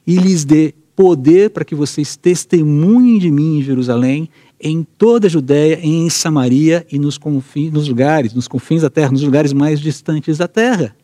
e 0.07 0.15
lhes 0.15 0.43
dê 0.43 0.73
poder 0.95 1.51
para 1.51 1.63
que 1.63 1.75
vocês 1.75 2.15
testemunhem 2.15 3.19
de 3.19 3.29
mim 3.29 3.59
em 3.59 3.61
Jerusalém, 3.61 4.27
em 4.59 4.81
toda 4.81 5.27
a 5.27 5.29
Judéia, 5.29 5.79
em 5.83 6.09
Samaria 6.09 6.83
e 6.91 6.97
nos, 6.97 7.15
confins, 7.15 7.71
nos 7.71 7.87
lugares, 7.87 8.33
nos 8.33 8.47
confins 8.47 8.81
da 8.81 8.89
terra, 8.89 9.11
nos 9.11 9.21
lugares 9.21 9.53
mais 9.53 9.79
distantes 9.79 10.39
da 10.39 10.47
terra. 10.47 10.95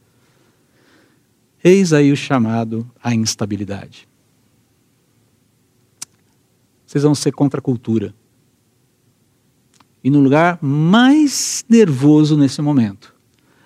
Eis 1.64 1.94
aí 1.94 2.12
o 2.12 2.18
chamado 2.18 2.90
à 3.04 3.14
instabilidade 3.14 4.09
vocês 6.90 7.04
vão 7.04 7.14
ser 7.14 7.32
contra 7.32 7.60
a 7.60 7.62
cultura. 7.62 8.16
E 10.04 10.10
no 10.10 10.20
lugar 10.20 10.58
mais 10.60 11.64
nervoso 11.70 12.36
nesse 12.36 12.64
momento. 12.64 13.14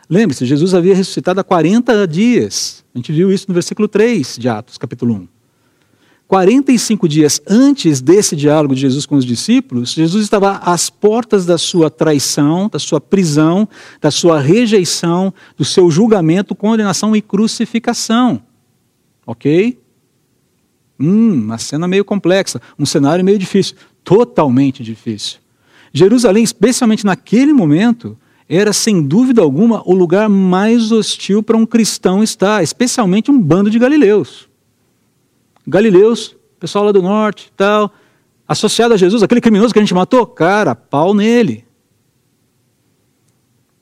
Lembre-se, 0.09 0.45
Jesus 0.45 0.73
havia 0.73 0.93
ressuscitado 0.93 1.39
há 1.39 1.43
40 1.43 2.05
dias. 2.05 2.83
A 2.93 2.97
gente 2.97 3.13
viu 3.13 3.31
isso 3.31 3.45
no 3.47 3.53
versículo 3.53 3.87
3 3.87 4.35
de 4.37 4.49
Atos, 4.49 4.77
capítulo 4.77 5.13
1. 5.13 5.27
45 6.27 7.07
dias 7.07 7.41
antes 7.47 8.01
desse 8.01 8.35
diálogo 8.35 8.75
de 8.75 8.81
Jesus 8.81 9.05
com 9.05 9.15
os 9.15 9.23
discípulos, 9.23 9.93
Jesus 9.93 10.25
estava 10.25 10.57
às 10.57 10.89
portas 10.89 11.45
da 11.45 11.57
sua 11.57 11.89
traição, 11.89 12.67
da 12.67 12.79
sua 12.79 12.99
prisão, 12.99 13.69
da 14.01 14.11
sua 14.11 14.41
rejeição, 14.41 15.33
do 15.55 15.63
seu 15.63 15.89
julgamento, 15.89 16.53
condenação 16.53 17.15
e 17.15 17.21
crucificação. 17.21 18.41
Ok? 19.25 19.81
Hum, 20.99 21.33
uma 21.33 21.57
cena 21.57 21.87
meio 21.87 22.05
complexa, 22.05 22.61
um 22.77 22.85
cenário 22.85 23.25
meio 23.25 23.39
difícil, 23.39 23.75
totalmente 24.03 24.83
difícil. 24.83 25.39
Jerusalém, 25.91 26.43
especialmente 26.43 27.05
naquele 27.05 27.53
momento, 27.53 28.17
era 28.47 28.73
sem 28.73 29.01
dúvida 29.01 29.41
alguma 29.41 29.81
o 29.85 29.93
lugar 29.93 30.27
mais 30.29 30.91
hostil 30.91 31.41
para 31.41 31.57
um 31.57 31.65
cristão 31.65 32.23
estar, 32.23 32.63
especialmente 32.63 33.31
um 33.31 33.39
bando 33.39 33.69
de 33.69 33.79
galileus. 33.79 34.49
Galileus, 35.65 36.35
pessoal 36.59 36.85
lá 36.85 36.91
do 36.91 37.01
norte, 37.01 37.51
tal, 37.55 37.91
associado 38.47 38.93
a 38.93 38.97
Jesus, 38.97 39.23
aquele 39.23 39.41
criminoso 39.41 39.73
que 39.73 39.79
a 39.79 39.81
gente 39.81 39.93
matou, 39.93 40.25
cara, 40.25 40.75
pau 40.75 41.13
nele. 41.13 41.65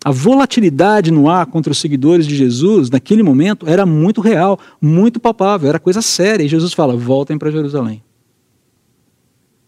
A 0.03 0.11
volatilidade 0.11 1.11
no 1.11 1.29
ar 1.29 1.45
contra 1.45 1.71
os 1.71 1.77
seguidores 1.77 2.25
de 2.25 2.35
Jesus, 2.35 2.89
naquele 2.89 3.21
momento, 3.21 3.67
era 3.67 3.85
muito 3.85 4.19
real, 4.19 4.59
muito 4.81 5.19
palpável, 5.19 5.69
era 5.69 5.79
coisa 5.79 6.01
séria. 6.01 6.43
E 6.43 6.47
Jesus 6.47 6.73
fala: 6.73 6.95
voltem 6.95 7.37
para 7.37 7.51
Jerusalém. 7.51 8.03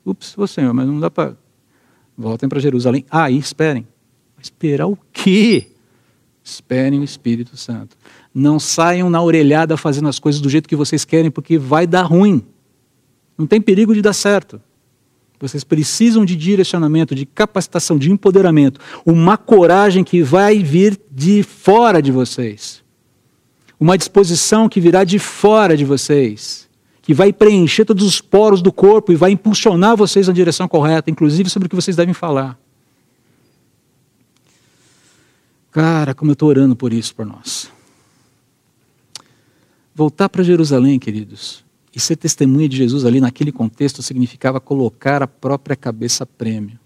Ups, 0.03 0.35
ô 0.37 0.47
Senhor, 0.47 0.73
mas 0.73 0.87
não 0.87 0.99
dá 0.99 1.11
para. 1.11 1.37
Voltem 2.17 2.49
para 2.49 2.59
Jerusalém. 2.59 3.05
Ah, 3.09 3.29
esperem. 3.29 3.87
Esperar 4.41 4.87
o 4.87 4.97
quê? 5.11 5.67
Esperem 6.43 6.99
o 6.99 7.03
Espírito 7.03 7.55
Santo. 7.55 7.95
Não 8.33 8.59
saiam 8.59 9.09
na 9.09 9.21
orelhada 9.21 9.77
fazendo 9.77 10.09
as 10.09 10.19
coisas 10.19 10.41
do 10.41 10.49
jeito 10.49 10.67
que 10.67 10.75
vocês 10.75 11.05
querem, 11.05 11.31
porque 11.31 11.57
vai 11.57 11.87
dar 11.87 12.03
ruim. 12.03 12.43
Não 13.37 13.47
tem 13.47 13.61
perigo 13.61 13.93
de 13.93 14.01
dar 14.01 14.13
certo. 14.13 14.59
Vocês 15.43 15.65
precisam 15.65 16.23
de 16.23 16.37
direcionamento, 16.37 17.13
de 17.13 17.25
capacitação, 17.25 17.97
de 17.97 18.09
empoderamento, 18.09 18.79
uma 19.05 19.35
coragem 19.37 20.01
que 20.01 20.23
vai 20.23 20.63
vir 20.63 20.97
de 21.11 21.43
fora 21.43 22.01
de 22.01 22.13
vocês. 22.13 22.81
Uma 23.77 23.97
disposição 23.97 24.69
que 24.69 24.79
virá 24.79 25.03
de 25.03 25.19
fora 25.19 25.75
de 25.75 25.83
vocês, 25.83 26.69
que 27.01 27.13
vai 27.13 27.33
preencher 27.33 27.83
todos 27.83 28.05
os 28.05 28.21
poros 28.21 28.61
do 28.61 28.71
corpo 28.71 29.11
e 29.11 29.17
vai 29.17 29.31
impulsionar 29.31 29.97
vocês 29.97 30.29
na 30.29 30.33
direção 30.33 30.65
correta, 30.65 31.11
inclusive 31.11 31.49
sobre 31.49 31.65
o 31.65 31.69
que 31.69 31.75
vocês 31.75 31.97
devem 31.97 32.13
falar. 32.13 32.57
Cara, 35.71 36.15
como 36.15 36.31
eu 36.31 36.33
estou 36.33 36.47
orando 36.47 36.73
por 36.73 36.93
isso 36.93 37.13
por 37.13 37.25
nós. 37.25 37.69
Voltar 39.93 40.29
para 40.29 40.41
Jerusalém, 40.41 40.97
queridos, 40.97 41.65
e 41.93 41.99
ser 41.99 42.15
testemunha 42.15 42.67
de 42.67 42.77
Jesus 42.77 43.05
ali 43.05 43.21
naquele 43.21 43.51
contexto 43.51 44.01
significava 44.01 44.59
colocar 44.59 45.21
a 45.21 45.27
própria 45.27 45.75
cabeça 45.75 46.23
a 46.23 46.27
prêmio. 46.27 46.79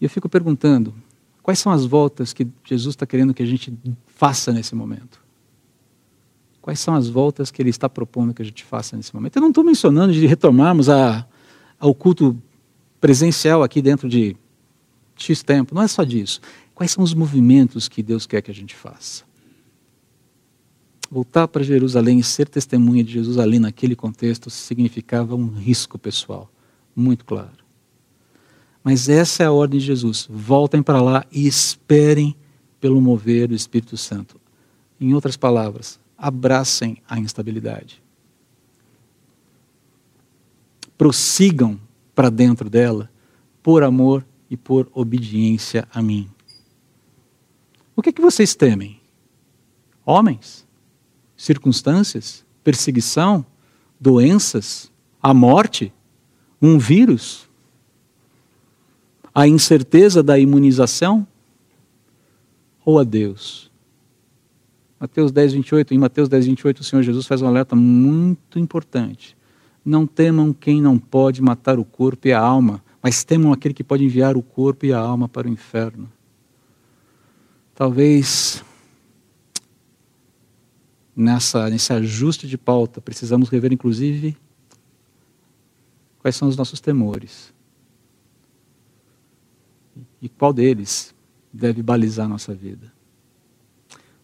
E 0.00 0.04
eu 0.04 0.10
fico 0.10 0.28
perguntando, 0.28 0.94
quais 1.42 1.58
são 1.58 1.72
as 1.72 1.84
voltas 1.84 2.32
que 2.32 2.46
Jesus 2.64 2.94
está 2.94 3.04
querendo 3.04 3.34
que 3.34 3.42
a 3.42 3.46
gente 3.46 3.72
faça 4.06 4.52
nesse 4.52 4.74
momento? 4.74 5.20
Quais 6.62 6.78
são 6.78 6.94
as 6.94 7.08
voltas 7.08 7.50
que 7.50 7.60
Ele 7.60 7.70
está 7.70 7.88
propondo 7.88 8.32
que 8.32 8.42
a 8.42 8.44
gente 8.44 8.64
faça 8.64 8.96
nesse 8.96 9.14
momento? 9.14 9.36
Eu 9.36 9.42
não 9.42 9.48
estou 9.48 9.64
mencionando 9.64 10.12
de 10.12 10.24
retomarmos 10.26 10.88
a, 10.88 11.26
ao 11.78 11.94
culto 11.94 12.40
presencial 13.00 13.62
aqui 13.62 13.82
dentro 13.82 14.08
de 14.08 14.36
X 15.16 15.42
tempo, 15.42 15.74
não 15.74 15.82
é 15.82 15.88
só 15.88 16.04
disso. 16.04 16.40
Quais 16.74 16.92
são 16.92 17.02
os 17.02 17.12
movimentos 17.12 17.88
que 17.88 18.02
Deus 18.02 18.26
quer 18.26 18.40
que 18.40 18.50
a 18.50 18.54
gente 18.54 18.74
faça? 18.74 19.24
Voltar 21.10 21.48
para 21.48 21.64
Jerusalém 21.64 22.20
e 22.20 22.22
ser 22.22 22.48
testemunha 22.48 23.02
de 23.02 23.12
Jesus 23.12 23.36
ali 23.36 23.58
naquele 23.58 23.96
contexto 23.96 24.48
significava 24.48 25.34
um 25.34 25.48
risco 25.48 25.98
pessoal, 25.98 26.48
muito 26.94 27.24
claro. 27.24 27.64
Mas 28.84 29.08
essa 29.08 29.42
é 29.42 29.46
a 29.46 29.52
ordem 29.52 29.80
de 29.80 29.86
Jesus. 29.86 30.28
Voltem 30.30 30.82
para 30.82 31.02
lá 31.02 31.26
e 31.32 31.46
esperem 31.48 32.36
pelo 32.80 33.00
mover 33.00 33.48
do 33.48 33.54
Espírito 33.54 33.96
Santo. 33.96 34.40
Em 35.00 35.12
outras 35.12 35.36
palavras, 35.36 35.98
abracem 36.16 36.98
a 37.08 37.18
instabilidade. 37.18 38.00
Prossigam 40.96 41.80
para 42.14 42.30
dentro 42.30 42.70
dela 42.70 43.10
por 43.62 43.82
amor 43.82 44.24
e 44.48 44.56
por 44.56 44.88
obediência 44.94 45.88
a 45.92 46.00
mim. 46.00 46.30
O 47.96 48.02
que, 48.02 48.10
é 48.10 48.12
que 48.12 48.22
vocês 48.22 48.54
temem? 48.54 49.00
Homens? 50.04 50.66
Circunstâncias, 51.40 52.44
perseguição, 52.62 53.46
doenças, 53.98 54.92
a 55.22 55.32
morte, 55.32 55.90
um 56.60 56.78
vírus, 56.78 57.48
a 59.34 59.48
incerteza 59.48 60.22
da 60.22 60.38
imunização 60.38 61.26
ou 62.84 62.98
a 62.98 63.04
Deus? 63.04 63.70
Mateus 65.00 65.32
10, 65.32 65.54
28, 65.54 65.94
em 65.94 65.98
Mateus 65.98 66.28
10, 66.28 66.44
28, 66.44 66.80
o 66.80 66.84
Senhor 66.84 67.02
Jesus 67.02 67.26
faz 67.26 67.40
um 67.40 67.46
alerta 67.46 67.74
muito 67.74 68.58
importante. 68.58 69.34
Não 69.82 70.06
temam 70.06 70.52
quem 70.52 70.82
não 70.82 70.98
pode 70.98 71.40
matar 71.40 71.78
o 71.78 71.86
corpo 71.86 72.28
e 72.28 72.34
a 72.34 72.38
alma, 72.38 72.84
mas 73.02 73.24
temam 73.24 73.50
aquele 73.50 73.72
que 73.72 73.82
pode 73.82 74.04
enviar 74.04 74.36
o 74.36 74.42
corpo 74.42 74.84
e 74.84 74.92
a 74.92 74.98
alma 74.98 75.26
para 75.26 75.48
o 75.48 75.50
inferno. 75.50 76.06
Talvez 77.74 78.62
nessa, 81.14 81.68
nesse 81.68 81.92
ajuste 81.92 82.46
de 82.46 82.56
pauta, 82.56 83.00
precisamos 83.00 83.48
rever, 83.48 83.72
inclusive, 83.72 84.36
quais 86.18 86.36
são 86.36 86.48
os 86.48 86.56
nossos 86.56 86.80
temores. 86.80 87.52
E 90.20 90.28
qual 90.28 90.52
deles 90.52 91.14
deve 91.52 91.82
balizar 91.82 92.26
a 92.26 92.28
nossa 92.28 92.54
vida. 92.54 92.92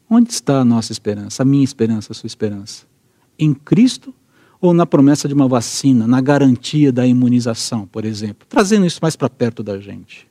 Onde 0.09 0.31
está 0.31 0.61
a 0.61 0.64
nossa 0.64 0.92
esperança, 0.92 1.42
a 1.42 1.46
minha 1.46 1.64
esperança, 1.64 2.12
a 2.12 2.14
sua 2.14 2.29
esperança? 2.29 2.87
Em 3.38 3.53
Cristo 3.53 4.14
ou 4.61 4.72
na 4.72 4.87
promessa 4.87 5.27
de 5.27 5.35
uma 5.35 5.49
vacina, 5.49 6.07
na 6.07 6.20
garantia 6.20 6.92
da 6.92 7.07
imunização, 7.07 7.87
por 7.87 8.05
exemplo? 8.05 8.46
Trazendo 8.49 8.87
isso 8.87 9.01
mais 9.03 9.16
para 9.16 9.29
perto 9.29 9.62
da 9.62 9.79
gente. 9.81 10.29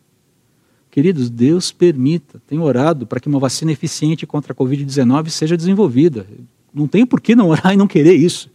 Queridos, 0.96 1.30
Deus 1.30 1.74
permita, 1.74 2.42
tenho 2.48 2.64
orado 2.64 3.06
para 3.06 3.20
que 3.20 3.28
uma 3.28 3.38
vacina 3.38 3.70
eficiente 3.70 4.26
contra 4.26 4.54
a 4.54 4.56
Covid-19 4.56 5.28
seja 5.28 5.58
desenvolvida. 5.58 6.26
Não 6.74 6.88
tem 6.88 7.06
por 7.06 7.20
que 7.20 7.36
não 7.36 7.50
orar 7.50 7.74
e 7.76 7.76
não 7.76 7.86
querer 7.86 8.14
isso. 8.14 8.50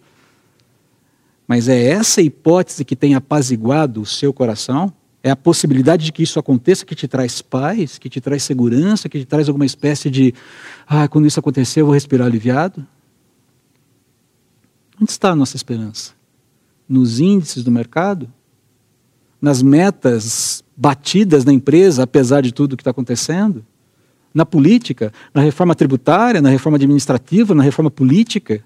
Mas 1.46 1.68
é 1.68 1.79
essa 1.88 2.22
hipótese 2.22 2.83
que 2.83 2.96
tem 2.96 3.14
apaziguado 3.14 4.00
o 4.00 4.07
seu 4.07 4.33
coração? 4.33 4.90
É 5.22 5.31
a 5.31 5.37
possibilidade 5.37 6.07
de 6.07 6.12
que 6.12 6.22
isso 6.22 6.38
aconteça 6.38 6.87
que 6.87 6.94
te 6.94 7.07
traz 7.07 7.42
paz, 7.42 7.98
que 7.98 8.09
te 8.09 8.22
traz 8.22 8.42
segurança, 8.42 9.07
que 9.07 9.18
te 9.18 9.26
traz 9.26 9.46
alguma 9.46 9.66
espécie 9.66 10.09
de, 10.09 10.33
ah, 10.87 11.07
quando 11.09 11.26
isso 11.26 11.38
acontecer 11.38 11.83
eu 11.83 11.85
vou 11.85 11.94
respirar 11.94 12.26
aliviado? 12.26 12.87
Onde 14.98 15.11
está 15.11 15.33
a 15.33 15.37
nossa 15.37 15.57
esperança? 15.57 16.12
Nos 16.88 17.20
índices 17.20 17.62
do 17.62 17.70
mercado? 17.70 18.33
Nas 19.40 19.62
metas 19.62 20.62
batidas 20.76 21.44
na 21.44 21.53
empresa, 21.53 22.03
apesar 22.03 22.42
de 22.42 22.53
tudo 22.53 22.76
que 22.76 22.83
está 22.83 22.90
acontecendo? 22.90 23.64
na 24.33 24.46
política, 24.46 25.12
na 25.35 25.42
reforma 25.42 25.74
tributária, 25.74 26.40
na 26.40 26.50
reforma 26.50 26.76
administrativa, 26.76 27.55
na 27.55 27.62
reforma 27.62 27.90
política, 27.90 28.64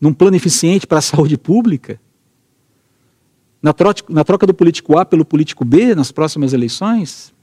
num 0.00 0.14
plano 0.14 0.36
eficiente 0.36 0.86
para 0.86 0.98
a 0.98 1.02
saúde 1.02 1.36
pública, 1.36 2.00
na 3.60 3.72
troca, 3.72 4.02
na 4.08 4.22
troca 4.22 4.46
do 4.46 4.54
político 4.54 4.96
A 4.96 5.04
pelo 5.04 5.24
político 5.24 5.64
B 5.64 5.94
nas 5.94 6.12
próximas 6.12 6.52
eleições? 6.52 7.34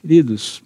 Queridos, 0.00 0.62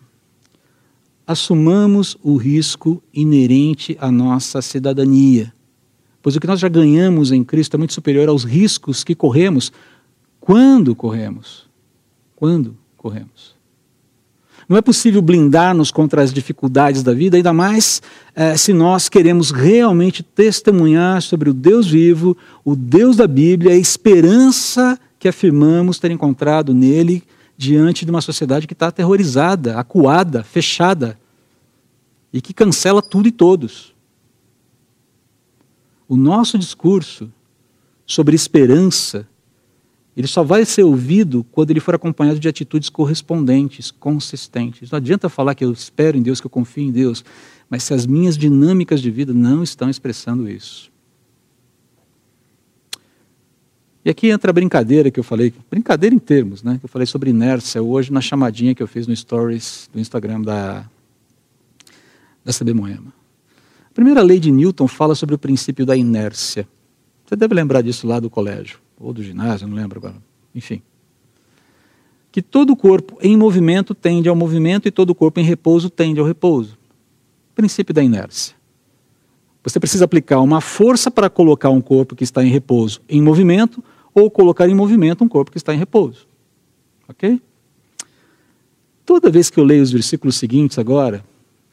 assumamos 1.27 2.17
o 2.23 2.37
risco 2.37 3.03
inerente 3.13 3.97
à 4.01 4.11
nossa 4.11 4.61
cidadania, 4.61 5.53
pois 6.25 6.35
o 6.35 6.41
que 6.41 6.47
nós 6.47 6.59
já 6.59 6.71
ganhamos 6.71 7.31
em 7.31 7.45
Cristo 7.45 7.75
é 7.75 7.77
muito 7.77 7.93
superior 7.93 8.31
aos 8.31 8.45
riscos 8.45 9.05
que 9.05 9.15
corremos 9.15 9.71
quando 10.41 10.97
corremos. 10.97 11.69
Quando 12.35 12.75
corremos. 12.97 13.55
Não 14.67 14.79
é 14.79 14.81
possível 14.81 15.21
blindar-nos 15.21 15.91
contra 15.91 16.23
as 16.23 16.33
dificuldades 16.33 17.03
da 17.03 17.13
vida, 17.13 17.37
ainda 17.37 17.53
mais 17.53 18.01
eh, 18.35 18.57
se 18.57 18.73
nós 18.73 19.11
queremos 19.11 19.51
realmente 19.51 20.23
testemunhar 20.23 21.21
sobre 21.21 21.51
o 21.51 21.53
Deus 21.53 21.87
vivo, 21.87 22.35
o 22.65 22.75
Deus 22.75 23.17
da 23.17 23.27
Bíblia, 23.27 23.73
a 23.73 23.77
esperança 23.77 24.99
que 25.19 25.29
afirmamos 25.29 25.99
ter 25.99 26.11
encontrado 26.11 26.73
nele 26.73 27.23
diante 27.55 28.07
de 28.07 28.11
uma 28.11 28.23
sociedade 28.23 28.67
que 28.67 28.73
está 28.73 28.87
aterrorizada, 28.87 29.79
acuada, 29.79 30.43
fechada 30.43 31.19
e 32.33 32.41
que 32.41 32.55
cancela 32.55 33.03
tudo 33.03 33.29
e 33.29 33.31
todos. 33.31 33.94
O 36.09 36.17
nosso 36.17 36.59
discurso 36.59 37.33
sobre 38.07 38.35
esperança 38.35 39.27
ele 40.17 40.29
só 40.29 40.45
vai 40.45 40.65
ser 40.65 40.85
ouvido 40.85 41.45
quando 41.51 41.71
ele 41.71 41.81
for 41.81 41.95
acompanhado 41.95 42.39
de 42.39 42.49
atitudes 42.49 42.89
correspondentes, 42.89 43.91
consistentes. 43.91 44.91
Não 44.91 44.97
adianta 44.99 45.29
falar 45.29 45.55
que 45.55 45.65
eu 45.65 45.73
espero 45.73 46.17
em 46.17 46.23
Deus, 46.23 46.41
que 46.41 46.47
eu 46.47 46.51
confio 46.51 46.85
em 46.85 46.93
Deus, 46.93 47.25
mas 47.69 47.83
se 47.83 47.93
as 47.93 48.07
minhas 48.07 48.39
dinâmicas 48.39 49.03
de 49.03 49.11
vida 49.11 49.33
não 49.33 49.63
estão 49.63 49.91
expressando 49.91 50.49
isso. 50.49 50.93
E 54.05 54.11
aqui 54.11 54.29
entra 54.29 54.51
a 54.51 54.53
brincadeira 54.53 55.11
que 55.11 55.19
eu 55.19 55.25
falei, 55.25 55.53
brincadeira 55.69 56.15
em 56.15 56.19
termos, 56.19 56.63
né? 56.63 56.79
Que 56.79 56.85
eu 56.85 56.89
falei 56.89 57.07
sobre 57.07 57.31
inércia 57.31 57.83
hoje 57.83 58.13
na 58.13 58.21
chamadinha 58.21 58.75
que 58.75 58.83
eu 58.83 58.87
fiz 58.87 59.07
no 59.07 59.17
Stories 59.17 59.89
do 59.93 59.99
Instagram 59.99 60.43
da, 60.43 60.85
da 62.45 62.53
CB 62.53 62.75
Moema. 62.75 63.24
A 63.95 63.95
primeira 63.95 64.23
lei 64.23 64.41
de 64.41 64.51
Newton 64.51 64.89
fala 64.89 65.15
sobre 65.15 65.37
o 65.37 65.39
princípio 65.39 65.87
da 65.87 65.97
inércia. 65.97 66.67
Você 67.25 67.37
deve 67.37 67.55
lembrar 67.55 67.81
disso 67.81 68.09
lá 68.09 68.19
do 68.19 68.29
colégio 68.29 68.81
ou 68.99 69.13
do 69.13 69.23
ginásio, 69.23 69.69
não 69.69 69.77
lembro 69.77 70.01
agora. 70.01 70.17
Enfim. 70.53 70.83
Que 72.33 72.43
todo 72.43 72.75
corpo 72.75 73.17
em 73.23 73.37
movimento 73.37 73.95
tende 73.95 74.29
ao 74.29 74.35
movimento 74.35 74.89
e 74.89 74.91
todo 74.91 75.15
corpo 75.15 75.39
em 75.39 75.45
repouso 75.45 75.89
tende 75.89 76.19
ao 76.19 76.27
repouso. 76.27 76.77
Princípio 77.55 77.95
da 77.95 78.03
inércia. 78.03 78.57
Você 79.63 79.79
precisa 79.79 80.07
aplicar 80.07 80.41
uma 80.41 80.61
força 80.61 81.09
para 81.09 81.31
colocar 81.31 81.71
um 81.71 81.81
corpo 81.81 82.17
que 82.17 82.25
está 82.25 82.45
em 82.45 82.51
repouso 82.51 83.01
em 83.09 83.23
movimento 83.23 83.83
ou 84.13 84.29
colocar 84.29 84.69
em 84.69 84.75
movimento 84.75 85.23
um 85.23 85.29
corpo 85.29 85.53
que 85.53 85.57
está 85.57 85.73
em 85.73 85.79
repouso. 85.79 86.27
Ok? 87.09 87.41
toda 89.05 89.31
vez 89.31 89.51
que 89.51 89.61
eu 89.61 89.65
leio 89.65 89.83
os 89.83 89.93
versículos 89.93 90.37
seguintes 90.37 90.79
agora, 90.79 91.25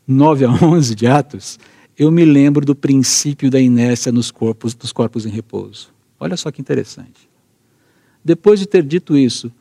9 0.08 0.46
a 0.46 0.52
11 0.52 0.94
de 0.94 1.08
Atos, 1.08 1.58
eu 2.02 2.10
me 2.10 2.26
lembro 2.26 2.66
do 2.66 2.74
princípio 2.74 3.48
da 3.52 3.60
inércia 3.60 4.12
nos 4.12 4.32
corpos, 4.32 4.74
dos 4.74 4.92
corpos 4.92 5.24
em 5.24 5.30
repouso. 5.30 5.94
Olha 6.20 6.36
só 6.36 6.50
que 6.50 6.60
interessante. 6.60 7.30
Depois 8.26 8.60
de 8.60 8.66
ter 8.66 8.82
dito 8.82 9.16
isso, 9.16 9.52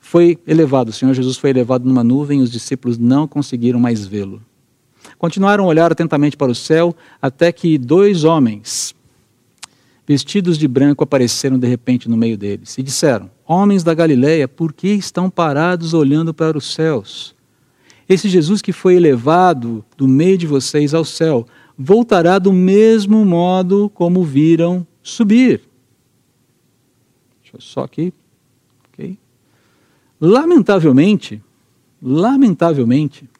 foi 0.00 0.38
elevado, 0.46 0.88
o 0.88 0.92
Senhor 0.94 1.12
Jesus 1.12 1.36
foi 1.36 1.50
elevado 1.50 1.86
numa 1.86 2.02
nuvem 2.02 2.40
e 2.40 2.42
os 2.42 2.50
discípulos 2.50 2.96
não 2.96 3.28
conseguiram 3.28 3.78
mais 3.78 4.06
vê-lo. 4.06 4.40
Continuaram 5.18 5.64
a 5.64 5.66
olhar 5.66 5.92
atentamente 5.92 6.38
para 6.38 6.50
o 6.50 6.54
céu 6.54 6.96
até 7.20 7.52
que 7.52 7.76
dois 7.76 8.24
homens, 8.24 8.94
vestidos 10.06 10.56
de 10.56 10.66
branco, 10.66 11.04
apareceram 11.04 11.58
de 11.58 11.68
repente 11.68 12.08
no 12.08 12.16
meio 12.16 12.38
deles 12.38 12.78
e 12.78 12.82
disseram: 12.82 13.30
Homens 13.46 13.84
da 13.84 13.92
Galileia, 13.92 14.48
por 14.48 14.72
que 14.72 14.88
estão 14.88 15.28
parados 15.28 15.92
olhando 15.92 16.32
para 16.32 16.56
os 16.56 16.72
céus? 16.72 17.36
Esse 18.08 18.26
Jesus 18.26 18.62
que 18.62 18.72
foi 18.72 18.94
elevado 18.94 19.84
do 19.94 20.08
meio 20.08 20.38
de 20.38 20.46
vocês 20.46 20.94
ao 20.94 21.04
céu 21.04 21.46
voltará 21.78 22.40
do 22.40 22.52
mesmo 22.52 23.24
modo 23.24 23.88
como 23.94 24.24
viram 24.24 24.84
subir. 25.00 25.62
Deixa 27.40 27.56
eu 27.56 27.60
só 27.60 27.84
aqui. 27.84 28.12
Ok? 28.92 29.16
Lamentavelmente, 30.20 31.40
lamentavelmente, 32.02 33.30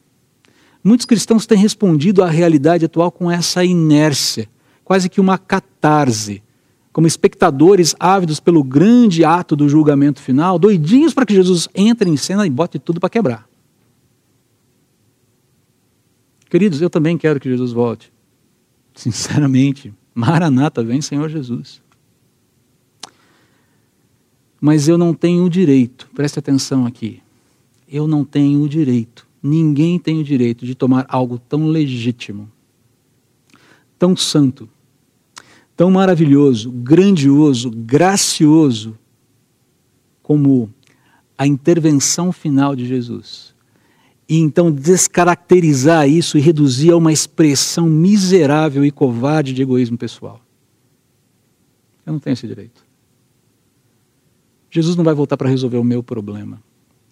muitos 0.81 1.05
cristãos 1.05 1.45
têm 1.45 1.57
respondido 1.57 2.23
à 2.23 2.29
realidade 2.29 2.85
atual 2.85 3.11
com 3.11 3.29
essa 3.29 3.65
inércia, 3.65 4.47
quase 4.85 5.09
que 5.09 5.19
uma 5.19 5.37
catarse, 5.37 6.41
como 6.93 7.05
espectadores 7.05 7.93
ávidos 7.99 8.39
pelo 8.39 8.63
grande 8.63 9.25
ato 9.25 9.55
do 9.55 9.67
julgamento 9.67 10.21
final, 10.21 10.57
doidinhos 10.57 11.13
para 11.13 11.25
que 11.25 11.33
Jesus 11.33 11.67
entre 11.75 12.09
em 12.09 12.15
cena 12.15 12.47
e 12.47 12.49
bote 12.49 12.79
tudo 12.79 13.01
para 13.01 13.09
quebrar. 13.09 13.49
Queridos, 16.49 16.81
eu 16.81 16.89
também 16.89 17.17
quero 17.17 17.39
que 17.39 17.49
Jesus 17.49 17.71
volte. 17.71 18.11
Sinceramente, 18.99 19.93
Maranata, 20.13 20.83
vem 20.83 21.01
Senhor 21.01 21.29
Jesus. 21.29 21.81
Mas 24.59 24.89
eu 24.89 24.97
não 24.97 25.13
tenho 25.13 25.45
o 25.45 25.49
direito, 25.49 26.09
preste 26.13 26.37
atenção 26.37 26.85
aqui. 26.85 27.21
Eu 27.87 28.09
não 28.09 28.25
tenho 28.25 28.61
o 28.61 28.67
direito, 28.67 29.25
ninguém 29.41 29.97
tem 29.97 30.19
o 30.19 30.23
direito 30.23 30.65
de 30.65 30.75
tomar 30.75 31.05
algo 31.07 31.39
tão 31.39 31.67
legítimo, 31.67 32.51
tão 33.97 34.17
santo, 34.17 34.67
tão 35.77 35.89
maravilhoso, 35.89 36.69
grandioso, 36.69 37.71
gracioso, 37.71 38.99
como 40.21 40.69
a 41.37 41.47
intervenção 41.47 42.33
final 42.33 42.75
de 42.75 42.85
Jesus 42.85 43.55
e 44.29 44.37
então 44.37 44.71
descaracterizar 44.71 46.07
isso 46.07 46.37
e 46.37 46.41
reduzir 46.41 46.91
a 46.91 46.97
uma 46.97 47.11
expressão 47.11 47.87
miserável 47.87 48.85
e 48.85 48.91
covarde 48.91 49.53
de 49.53 49.63
egoísmo 49.63 49.97
pessoal. 49.97 50.39
Eu 52.05 52.13
não 52.13 52.19
tenho 52.19 52.33
esse 52.33 52.47
direito. 52.47 52.85
Jesus 54.69 54.95
não 54.95 55.03
vai 55.03 55.15
voltar 55.15 55.35
para 55.35 55.49
resolver 55.49 55.77
o 55.77 55.83
meu 55.83 56.03
problema. 56.03 56.61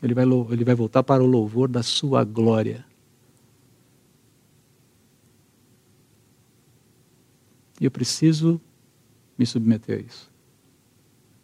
Ele 0.04 0.14
vai, 0.14 0.26
ele 0.52 0.64
vai 0.64 0.76
voltar 0.76 1.02
para 1.02 1.24
o 1.24 1.26
louvor 1.26 1.68
da 1.68 1.82
sua 1.82 2.24
glória. 2.24 2.86
E 7.82 7.86
eu 7.86 7.90
preciso 7.90 8.62
me 9.36 9.46
submeter 9.46 9.98
a 9.98 10.02
isso. 10.02 10.32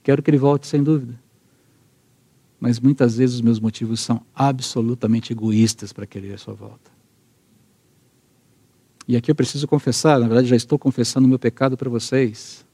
Quero 0.03 0.21
que 0.21 0.29
ele 0.29 0.37
volte 0.37 0.67
sem 0.67 0.83
dúvida 0.83 1.22
mas 2.63 2.79
muitas 2.79 3.17
vezes 3.17 3.35
os 3.35 3.41
meus 3.41 3.59
motivos 3.59 3.99
são 3.99 4.21
absolutamente 4.33 5.33
egoístas 5.33 5.91
para 5.91 6.07
querer 6.07 6.33
a 6.33 6.37
sua 6.37 6.53
volta. 6.53 6.89
E 9.05 9.17
aqui 9.17 9.29
eu 9.29 9.35
preciso 9.35 9.67
confessar, 9.67 10.17
na 10.17 10.29
verdade 10.29 10.47
já 10.47 10.55
estou 10.55 10.79
confessando 10.79 11.25
o 11.25 11.29
meu 11.29 11.37
pecado 11.37 11.75
para 11.75 11.89
vocês, 11.89 12.65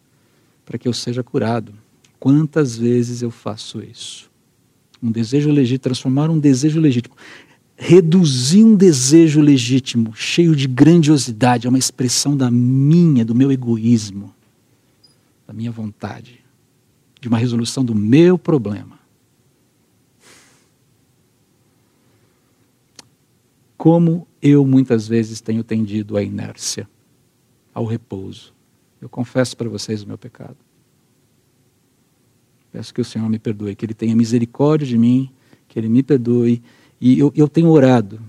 para 0.63 0.77
que 0.77 0.87
eu 0.87 0.93
seja 0.93 1.23
curado. 1.23 1.73
Quantas 2.19 2.77
vezes 2.77 3.23
eu 3.23 3.31
faço 3.31 3.81
isso? 3.81 4.29
Um 5.01 5.11
desejo 5.11 5.49
legítimo, 5.49 5.79
transformar 5.79 6.29
um 6.29 6.37
desejo 6.37 6.79
legítimo, 6.79 7.15
reduzir 7.75 8.63
um 8.63 8.75
desejo 8.75 9.41
legítimo, 9.41 10.13
cheio 10.15 10.55
de 10.55 10.67
grandiosidade, 10.67 11.65
é 11.65 11.69
uma 11.69 11.79
expressão 11.79 12.37
da 12.37 12.51
minha, 12.51 13.25
do 13.25 13.33
meu 13.33 13.51
egoísmo, 13.51 14.35
da 15.47 15.53
minha 15.53 15.71
vontade, 15.71 16.41
de 17.19 17.27
uma 17.27 17.39
resolução 17.39 17.83
do 17.83 17.95
meu 17.95 18.37
problema. 18.37 18.98
Como 23.79 24.27
eu 24.41 24.65
muitas 24.65 25.07
vezes 25.07 25.39
tenho 25.39 25.63
tendido 25.63 26.17
à 26.17 26.21
inércia, 26.21 26.85
ao 27.73 27.85
repouso. 27.85 28.53
Eu 28.99 29.07
confesso 29.07 29.55
para 29.55 29.69
vocês 29.69 30.03
o 30.03 30.07
meu 30.07 30.17
pecado. 30.17 30.57
Peço 32.73 32.93
que 32.93 32.99
o 32.99 33.05
Senhor 33.05 33.29
me 33.29 33.39
perdoe, 33.39 33.77
que 33.77 33.85
Ele 33.85 33.93
tenha 33.93 34.13
misericórdia 34.17 34.85
de 34.85 34.97
mim, 34.97 35.31
que 35.65 35.79
Ele 35.79 35.87
me 35.87 36.03
perdoe. 36.03 36.61
E 36.99 37.17
eu, 37.17 37.31
eu 37.33 37.47
tenho 37.47 37.69
orado, 37.69 38.19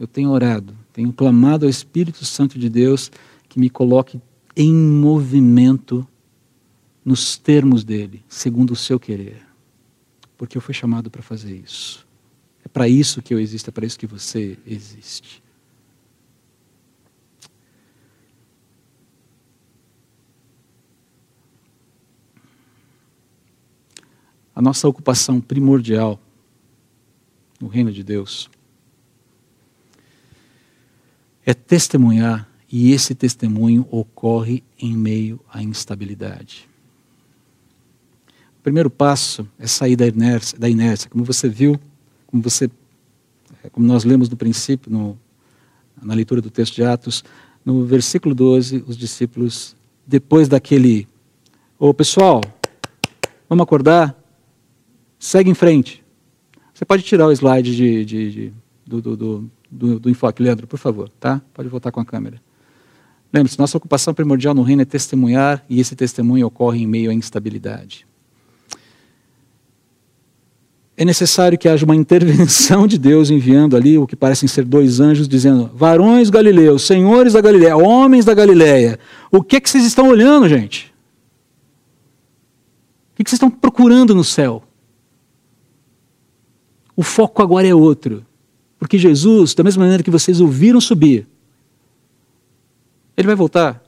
eu 0.00 0.06
tenho 0.08 0.30
orado, 0.30 0.76
tenho 0.92 1.12
clamado 1.12 1.64
ao 1.64 1.70
Espírito 1.70 2.24
Santo 2.24 2.58
de 2.58 2.68
Deus 2.68 3.08
que 3.48 3.60
me 3.60 3.70
coloque 3.70 4.20
em 4.56 4.74
movimento 4.74 6.04
nos 7.04 7.38
termos 7.38 7.84
dele, 7.84 8.24
segundo 8.28 8.72
o 8.72 8.76
seu 8.76 8.98
querer. 8.98 9.46
Porque 10.36 10.58
eu 10.58 10.60
fui 10.60 10.74
chamado 10.74 11.08
para 11.08 11.22
fazer 11.22 11.54
isso. 11.54 12.07
Para 12.78 12.86
isso 12.86 13.20
que 13.20 13.34
eu 13.34 13.40
existo, 13.40 13.70
é 13.70 13.72
para 13.72 13.84
isso 13.84 13.98
que 13.98 14.06
você 14.06 14.56
existe. 14.64 15.42
A 24.54 24.62
nossa 24.62 24.86
ocupação 24.86 25.40
primordial 25.40 26.20
no 27.60 27.66
reino 27.66 27.90
de 27.90 28.04
Deus 28.04 28.48
é 31.44 31.52
testemunhar, 31.52 32.48
e 32.70 32.92
esse 32.92 33.12
testemunho 33.12 33.88
ocorre 33.90 34.62
em 34.78 34.96
meio 34.96 35.40
à 35.52 35.60
instabilidade. 35.60 36.68
O 38.56 38.62
primeiro 38.62 38.88
passo 38.88 39.48
é 39.58 39.66
sair 39.66 39.96
da 39.96 40.06
inércia, 40.06 40.56
da 40.56 40.68
inércia. 40.68 41.10
Como 41.10 41.24
você 41.24 41.48
viu, 41.48 41.80
como 42.28 42.42
você, 42.42 42.70
como 43.72 43.86
nós 43.86 44.04
lemos 44.04 44.28
no 44.28 44.36
princípio, 44.36 44.92
no, 44.92 45.18
na 46.00 46.14
leitura 46.14 46.40
do 46.40 46.50
texto 46.50 46.74
de 46.74 46.84
Atos, 46.84 47.24
no 47.64 47.84
versículo 47.84 48.34
12, 48.34 48.84
os 48.86 48.96
discípulos, 48.96 49.74
depois 50.06 50.46
daquele, 50.46 51.08
ô 51.78 51.92
pessoal, 51.92 52.42
vamos 53.48 53.62
acordar, 53.62 54.16
segue 55.18 55.50
em 55.50 55.54
frente. 55.54 56.04
Você 56.72 56.84
pode 56.84 57.02
tirar 57.02 57.26
o 57.26 57.32
slide 57.32 57.74
de, 57.74 58.04
de, 58.04 58.30
de 58.30 58.52
do, 58.86 59.00
do, 59.00 59.16
do, 59.16 59.50
do, 59.70 60.00
do 60.00 60.10
enfoque, 60.10 60.42
Leandro, 60.42 60.66
por 60.66 60.78
favor, 60.78 61.08
tá? 61.18 61.42
Pode 61.52 61.68
voltar 61.68 61.90
com 61.90 62.00
a 62.00 62.04
câmera. 62.04 62.40
Lembre-se, 63.32 63.58
nossa 63.58 63.76
ocupação 63.76 64.14
primordial 64.14 64.54
no 64.54 64.62
reino 64.62 64.82
é 64.82 64.84
testemunhar, 64.84 65.64
e 65.68 65.80
esse 65.80 65.96
testemunho 65.96 66.46
ocorre 66.46 66.82
em 66.82 66.86
meio 66.86 67.10
à 67.10 67.14
instabilidade 67.14 68.07
é 71.00 71.04
necessário 71.04 71.56
que 71.56 71.68
haja 71.68 71.84
uma 71.84 71.94
intervenção 71.94 72.84
de 72.84 72.98
Deus 72.98 73.30
enviando 73.30 73.76
ali 73.76 73.96
o 73.96 74.04
que 74.04 74.16
parecem 74.16 74.48
ser 74.48 74.64
dois 74.64 74.98
anjos 74.98 75.28
dizendo: 75.28 75.70
Varões 75.72 76.28
galileus, 76.28 76.82
senhores 76.82 77.34
da 77.34 77.40
Galileia, 77.40 77.76
homens 77.76 78.24
da 78.24 78.34
Galileia, 78.34 78.98
o 79.30 79.40
que, 79.40 79.56
é 79.56 79.60
que 79.60 79.70
vocês 79.70 79.84
estão 79.84 80.08
olhando, 80.08 80.48
gente? 80.48 80.92
O 83.16 83.22
é 83.22 83.24
que 83.24 83.30
vocês 83.30 83.36
estão 83.36 83.48
procurando 83.48 84.12
no 84.12 84.24
céu? 84.24 84.64
O 86.96 87.04
foco 87.04 87.42
agora 87.42 87.66
é 87.66 87.74
outro. 87.74 88.26
Porque 88.76 88.98
Jesus, 88.98 89.54
da 89.54 89.62
mesma 89.62 89.84
maneira 89.84 90.02
que 90.02 90.10
vocês 90.10 90.40
ouviram 90.40 90.80
subir, 90.80 91.28
ele 93.16 93.26
vai 93.26 93.36
voltar. 93.36 93.82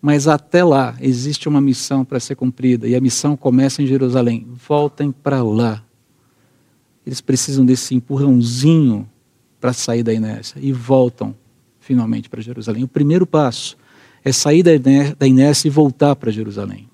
Mas 0.00 0.28
até 0.28 0.64
lá 0.64 0.94
existe 1.00 1.46
uma 1.46 1.60
missão 1.60 2.06
para 2.06 2.20
ser 2.20 2.36
cumprida. 2.36 2.86
E 2.86 2.94
a 2.94 3.00
missão 3.00 3.36
começa 3.36 3.82
em 3.82 3.86
Jerusalém. 3.86 4.46
Voltem 4.66 5.10
para 5.10 5.42
lá 5.42 5.83
eles 7.06 7.20
precisam 7.20 7.64
desse 7.64 7.94
empurrãozinho 7.94 9.08
para 9.60 9.72
sair 9.72 10.02
da 10.02 10.12
inércia 10.12 10.58
e 10.60 10.72
voltam 10.72 11.34
finalmente 11.78 12.28
para 12.28 12.40
Jerusalém. 12.40 12.84
O 12.84 12.88
primeiro 12.88 13.26
passo 13.26 13.76
é 14.24 14.32
sair 14.32 14.62
da 14.62 15.26
inércia 15.26 15.68
e 15.68 15.70
voltar 15.70 16.16
para 16.16 16.30
Jerusalém. 16.30 16.88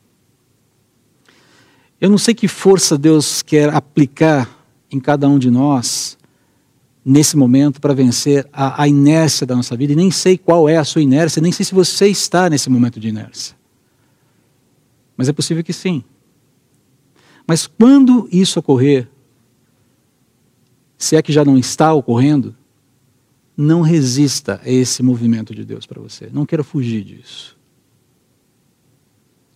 Eu 2.00 2.10
não 2.10 2.18
sei 2.18 2.34
que 2.34 2.48
força 2.48 2.98
Deus 2.98 3.42
quer 3.42 3.72
aplicar 3.72 4.48
em 4.90 4.98
cada 4.98 5.28
um 5.28 5.38
de 5.38 5.50
nós 5.50 6.18
nesse 7.04 7.36
momento 7.36 7.80
para 7.80 7.94
vencer 7.94 8.46
a, 8.52 8.82
a, 8.82 8.88
inércia 8.88 9.46
da 9.46 9.54
nossa 9.56 9.76
vida, 9.76 9.92
e 9.92 9.96
nem 9.96 10.10
sei 10.10 10.36
qual 10.36 10.68
é 10.68 10.76
a 10.76 10.84
sua 10.84 11.02
inércia, 11.02 11.40
nem 11.40 11.52
sei 11.52 11.64
se 11.64 11.74
você 11.74 12.08
está 12.08 12.50
nesse 12.50 12.68
momento 12.68 13.00
de 13.00 13.08
inércia. 13.08 13.56
Mas 15.16 15.28
é 15.28 15.32
possível 15.32 15.62
que 15.62 15.72
sim. 15.72 16.02
Mas 17.46 17.66
quando 17.66 18.28
isso 18.30 18.58
ocorrer, 18.58 19.08
se 21.00 21.16
é 21.16 21.22
que 21.22 21.32
já 21.32 21.42
não 21.42 21.56
está 21.56 21.94
ocorrendo, 21.94 22.54
não 23.56 23.80
resista 23.80 24.60
a 24.62 24.70
esse 24.70 25.02
movimento 25.02 25.54
de 25.54 25.64
Deus 25.64 25.86
para 25.86 26.00
você. 26.00 26.28
Não 26.30 26.44
queira 26.44 26.62
fugir 26.62 27.02
disso. 27.02 27.56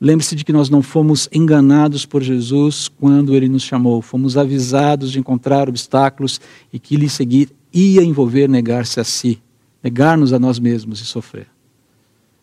Lembre-se 0.00 0.34
de 0.34 0.42
que 0.42 0.54
nós 0.54 0.70
não 0.70 0.82
fomos 0.82 1.28
enganados 1.30 2.06
por 2.06 2.22
Jesus 2.22 2.88
quando 2.88 3.34
ele 3.34 3.46
nos 3.46 3.62
chamou, 3.62 4.00
fomos 4.00 4.38
avisados 4.38 5.12
de 5.12 5.18
encontrar 5.18 5.68
obstáculos 5.68 6.40
e 6.72 6.78
que 6.78 6.96
lhe 6.96 7.10
seguir 7.10 7.50
ia 7.70 8.02
envolver 8.02 8.48
negar-se 8.48 8.98
a 8.98 9.04
si, 9.04 9.40
negar-nos 9.82 10.32
a 10.32 10.38
nós 10.38 10.58
mesmos 10.58 11.00
e 11.00 11.04
sofrer. 11.04 11.46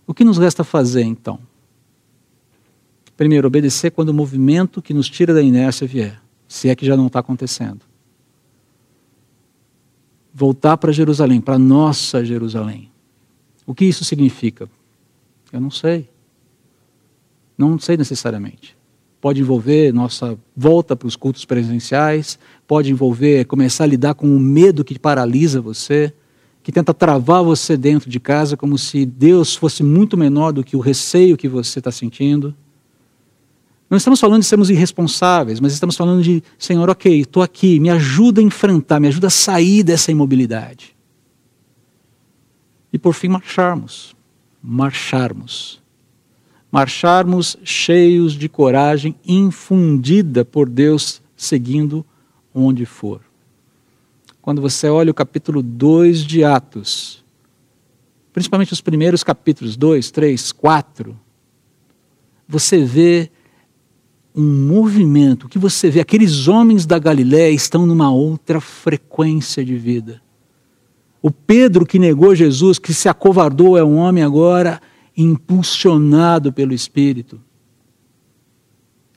O 0.06 0.14
que 0.14 0.24
nos 0.24 0.38
resta 0.38 0.64
fazer 0.64 1.04
então? 1.04 1.40
Primeiro, 3.18 3.48
obedecer 3.48 3.90
quando 3.90 4.10
o 4.10 4.14
movimento 4.14 4.80
que 4.80 4.94
nos 4.94 5.10
tira 5.10 5.34
da 5.34 5.42
inércia 5.42 5.88
vier, 5.88 6.22
se 6.48 6.70
é 6.70 6.76
que 6.76 6.86
já 6.86 6.96
não 6.96 7.08
está 7.08 7.20
acontecendo. 7.20 7.91
Voltar 10.34 10.78
para 10.78 10.92
Jerusalém, 10.92 11.42
para 11.42 11.60
nossa 11.60 12.24
Jerusalém. 12.24 12.90
O 13.66 13.76
que 13.76 13.86
isso 13.86 14.04
significa? 14.04 14.70
Eu 15.52 15.60
não 15.60 15.72
sei. 15.72 16.10
Não 17.58 17.78
sei 17.78 17.98
necessariamente. 17.98 18.76
Pode 19.20 19.40
envolver 19.40 19.94
nossa 19.94 20.38
volta 20.56 20.96
para 20.96 21.08
os 21.08 21.16
cultos 21.16 21.46
presenciais, 21.46 22.40
pode 22.68 22.92
envolver 22.92 23.46
começar 23.46 23.84
a 23.84 23.88
lidar 23.88 24.16
com 24.16 24.26
o 24.36 24.40
medo 24.40 24.84
que 24.84 24.98
paralisa 24.98 25.62
você, 25.62 26.12
que 26.64 26.72
tenta 26.72 26.94
travar 26.94 27.44
você 27.44 27.78
dentro 27.78 28.10
de 28.10 28.20
casa, 28.20 28.58
como 28.58 28.78
se 28.78 29.06
Deus 29.06 29.56
fosse 29.56 29.84
muito 29.84 30.18
menor 30.18 30.52
do 30.52 30.64
que 30.64 30.76
o 30.76 30.80
receio 30.80 31.38
que 31.38 31.48
você 31.48 31.80
está 31.80 31.92
sentindo. 31.92 32.56
Não 33.92 33.98
estamos 33.98 34.20
falando 34.20 34.42
de 34.42 34.48
sermos 34.48 34.72
irresponsáveis, 34.72 35.60
mas 35.60 35.74
estamos 35.74 35.96
falando 35.96 36.24
de, 36.24 36.42
Senhor, 36.58 36.90
ok, 36.90 37.20
estou 37.20 37.44
aqui, 37.44 37.80
me 37.80 37.92
ajuda 37.92 38.42
a 38.42 38.44
enfrentar, 38.44 39.00
me 39.00 39.08
ajuda 39.08 39.28
a 39.28 39.30
sair 39.30 39.84
dessa 39.84 40.12
imobilidade. 40.12 40.96
E 42.92 42.98
por 42.98 43.14
fim, 43.14 43.28
marcharmos. 43.28 44.16
Marcharmos 44.64 45.82
marcharmos 46.72 47.58
cheios 47.64 48.34
de 48.34 48.48
coragem 48.48 49.14
infundida 49.28 50.46
por 50.46 50.70
Deus, 50.70 51.22
seguindo 51.36 52.06
onde 52.54 52.86
for. 52.86 53.22
Quando 54.42 54.62
você 54.62 54.88
olha 54.88 55.12
o 55.12 55.14
capítulo 55.14 55.62
2 55.62 56.24
de 56.24 56.44
Atos, 56.44 57.24
principalmente 58.32 58.72
os 58.72 58.82
primeiros 58.82 59.24
capítulos 59.24 59.76
2, 59.76 60.10
3, 60.12 60.52
4, 60.54 61.20
você 62.48 62.84
vê 62.84 63.30
um 64.36 64.68
movimento, 64.68 65.50
que 65.50 65.60
você 65.60 65.90
vê, 65.90 66.00
aqueles 66.00 66.48
homens 66.48 66.86
da 66.86 66.98
Galiléia 66.98 67.52
estão 67.52 67.86
numa 67.86 68.12
outra 68.12 68.62
frequência 68.62 69.64
de 69.64 69.76
vida. 69.76 70.22
O 71.22 71.30
Pedro 71.30 71.86
que 71.86 72.00
negou 72.00 72.34
Jesus, 72.34 72.80
que 72.80 72.94
se 72.94 73.08
acovardou, 73.08 73.78
é 73.78 73.84
um 73.84 73.98
homem 73.98 74.24
agora 74.24 74.82
impulsionado 75.16 76.52
pelo 76.52 76.74
Espírito, 76.74 77.40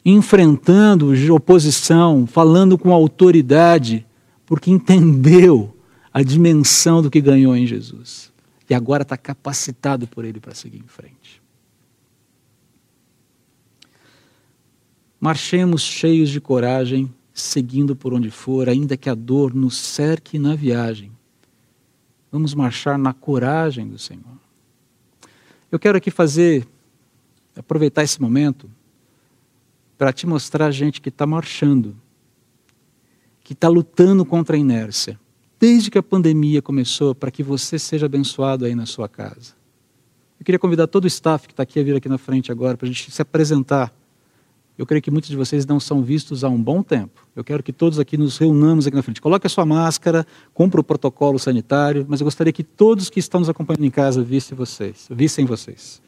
enfrentando 0.04 1.12
oposição, 1.32 2.26
falando 2.26 2.76
com 2.76 2.92
autoridade, 2.92 4.04
porque 4.44 4.70
entendeu 4.70 5.74
a 6.12 6.22
dimensão 6.22 7.00
do 7.00 7.10
que 7.10 7.20
ganhou 7.20 7.56
em 7.56 7.66
Jesus. 7.66 8.32
E 8.68 8.74
agora 8.74 9.02
está 9.02 9.16
capacitado 9.16 10.06
por 10.06 10.24
Ele 10.24 10.40
para 10.40 10.54
seguir 10.54 10.78
em 10.78 10.88
frente. 10.88 11.43
Marchemos 15.24 15.80
cheios 15.80 16.28
de 16.28 16.38
coragem, 16.38 17.10
seguindo 17.32 17.96
por 17.96 18.12
onde 18.12 18.30
for, 18.30 18.68
ainda 18.68 18.94
que 18.94 19.08
a 19.08 19.14
dor 19.14 19.54
nos 19.54 19.74
cerque 19.74 20.38
na 20.38 20.54
viagem. 20.54 21.10
Vamos 22.30 22.52
marchar 22.52 22.98
na 22.98 23.14
coragem 23.14 23.88
do 23.88 23.98
Senhor. 23.98 24.38
Eu 25.72 25.78
quero 25.78 25.96
aqui 25.96 26.10
fazer, 26.10 26.68
aproveitar 27.56 28.02
esse 28.02 28.20
momento, 28.20 28.70
para 29.96 30.12
te 30.12 30.26
mostrar 30.26 30.70
gente 30.70 31.00
que 31.00 31.08
está 31.08 31.26
marchando, 31.26 31.96
que 33.42 33.54
está 33.54 33.66
lutando 33.66 34.26
contra 34.26 34.56
a 34.56 34.58
inércia, 34.58 35.18
desde 35.58 35.90
que 35.90 35.96
a 35.96 36.02
pandemia 36.02 36.60
começou, 36.60 37.14
para 37.14 37.30
que 37.30 37.42
você 37.42 37.78
seja 37.78 38.04
abençoado 38.04 38.66
aí 38.66 38.74
na 38.74 38.84
sua 38.84 39.08
casa. 39.08 39.54
Eu 40.38 40.44
queria 40.44 40.58
convidar 40.58 40.86
todo 40.86 41.04
o 41.04 41.08
staff 41.08 41.48
que 41.48 41.54
está 41.54 41.62
aqui 41.62 41.80
a 41.80 41.82
vir 41.82 41.96
aqui 41.96 42.10
na 42.10 42.18
frente 42.18 42.52
agora, 42.52 42.76
para 42.76 42.86
a 42.86 42.92
gente 42.92 43.10
se 43.10 43.22
apresentar 43.22 43.90
eu 44.76 44.84
creio 44.84 45.00
que 45.00 45.10
muitos 45.10 45.30
de 45.30 45.36
vocês 45.36 45.64
não 45.64 45.78
são 45.78 46.02
vistos 46.02 46.42
há 46.42 46.48
um 46.48 46.60
bom 46.60 46.82
tempo. 46.82 47.26
Eu 47.36 47.44
quero 47.44 47.62
que 47.62 47.72
todos 47.72 48.00
aqui 48.00 48.16
nos 48.16 48.36
reunamos 48.38 48.86
aqui 48.86 48.96
na 48.96 49.02
frente. 49.02 49.20
Coloque 49.20 49.46
a 49.46 49.50
sua 49.50 49.64
máscara, 49.64 50.26
cumpra 50.52 50.80
o 50.80 50.84
protocolo 50.84 51.38
sanitário, 51.38 52.04
mas 52.08 52.20
eu 52.20 52.24
gostaria 52.24 52.52
que 52.52 52.64
todos 52.64 53.08
que 53.08 53.20
estão 53.20 53.38
nos 53.38 53.48
acompanhando 53.48 53.84
em 53.84 53.90
casa 53.90 54.22
vissem 54.22 54.56
vocês. 54.56 55.06
Vissem 55.08 55.44
vocês. 55.44 56.02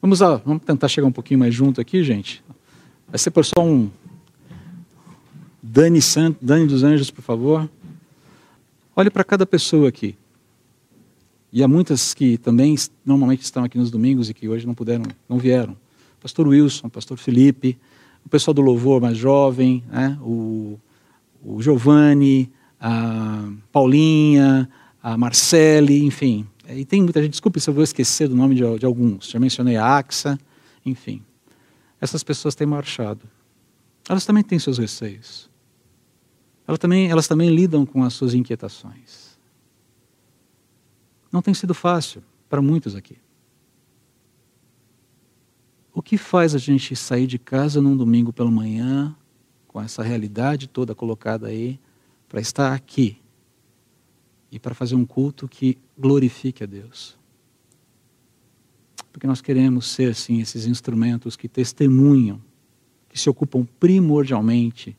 Vamos, 0.00 0.20
vamos 0.20 0.62
tentar 0.64 0.88
chegar 0.88 1.06
um 1.06 1.12
pouquinho 1.12 1.40
mais 1.40 1.54
junto 1.54 1.82
aqui, 1.82 2.02
gente. 2.02 2.42
Vai 3.08 3.18
ser 3.18 3.30
por 3.30 3.44
só 3.44 3.62
um. 3.62 3.90
Dani, 5.62 6.00
Sant... 6.00 6.34
Dani 6.40 6.66
dos 6.66 6.82
Anjos, 6.82 7.10
por 7.10 7.20
favor. 7.20 7.68
Olhe 8.96 9.10
para 9.10 9.22
cada 9.22 9.44
pessoa 9.44 9.90
aqui. 9.90 10.16
E 11.52 11.62
há 11.62 11.68
muitas 11.68 12.14
que 12.14 12.38
também 12.38 12.74
normalmente 13.04 13.42
estão 13.42 13.64
aqui 13.64 13.76
nos 13.76 13.90
domingos 13.90 14.30
e 14.30 14.34
que 14.34 14.48
hoje 14.48 14.66
não 14.66 14.74
puderam, 14.74 15.04
não 15.28 15.36
vieram 15.36 15.76
pastor 16.20 16.46
Wilson, 16.48 16.88
pastor 16.88 17.18
Felipe, 17.18 17.78
o 18.24 18.28
pessoal 18.28 18.54
do 18.54 18.60
louvor 18.60 19.00
mais 19.00 19.16
jovem, 19.16 19.82
né? 19.90 20.18
o, 20.20 20.78
o 21.42 21.62
Giovanni, 21.62 22.50
a 22.78 23.50
Paulinha, 23.72 24.68
a 25.02 25.16
Marcele, 25.16 26.04
enfim. 26.04 26.46
E 26.68 26.84
tem 26.84 27.02
muita 27.02 27.22
gente, 27.22 27.32
desculpe 27.32 27.60
se 27.60 27.68
eu 27.68 27.74
vou 27.74 27.82
esquecer 27.82 28.28
do 28.28 28.36
nome 28.36 28.54
de, 28.54 28.78
de 28.78 28.86
alguns, 28.86 29.30
já 29.30 29.40
mencionei 29.40 29.76
a 29.76 29.96
AXA, 29.96 30.38
enfim. 30.84 31.22
Essas 32.00 32.22
pessoas 32.22 32.54
têm 32.54 32.66
marchado. 32.66 33.28
Elas 34.08 34.24
também 34.24 34.42
têm 34.42 34.58
seus 34.58 34.78
receios. 34.78 35.50
Elas 36.66 36.78
também, 36.78 37.10
elas 37.10 37.26
também 37.26 37.50
lidam 37.50 37.84
com 37.84 38.02
as 38.04 38.14
suas 38.14 38.32
inquietações. 38.32 39.38
Não 41.32 41.42
tem 41.42 41.54
sido 41.54 41.74
fácil 41.74 42.22
para 42.48 42.62
muitos 42.62 42.94
aqui. 42.94 43.16
O 45.92 46.00
que 46.00 46.16
faz 46.16 46.54
a 46.54 46.58
gente 46.58 46.94
sair 46.94 47.26
de 47.26 47.38
casa 47.38 47.82
num 47.82 47.96
domingo 47.96 48.32
pela 48.32 48.50
manhã, 48.50 49.14
com 49.66 49.80
essa 49.80 50.02
realidade 50.02 50.68
toda 50.68 50.94
colocada 50.94 51.48
aí, 51.48 51.80
para 52.28 52.40
estar 52.40 52.72
aqui 52.72 53.18
e 54.52 54.58
para 54.58 54.74
fazer 54.74 54.94
um 54.94 55.04
culto 55.04 55.48
que 55.48 55.76
glorifique 55.98 56.62
a 56.62 56.66
Deus? 56.66 57.18
Porque 59.12 59.26
nós 59.26 59.40
queremos 59.40 59.86
ser, 59.86 60.14
sim, 60.14 60.40
esses 60.40 60.66
instrumentos 60.66 61.36
que 61.36 61.48
testemunham, 61.48 62.40
que 63.08 63.18
se 63.18 63.28
ocupam 63.28 63.66
primordialmente 63.80 64.96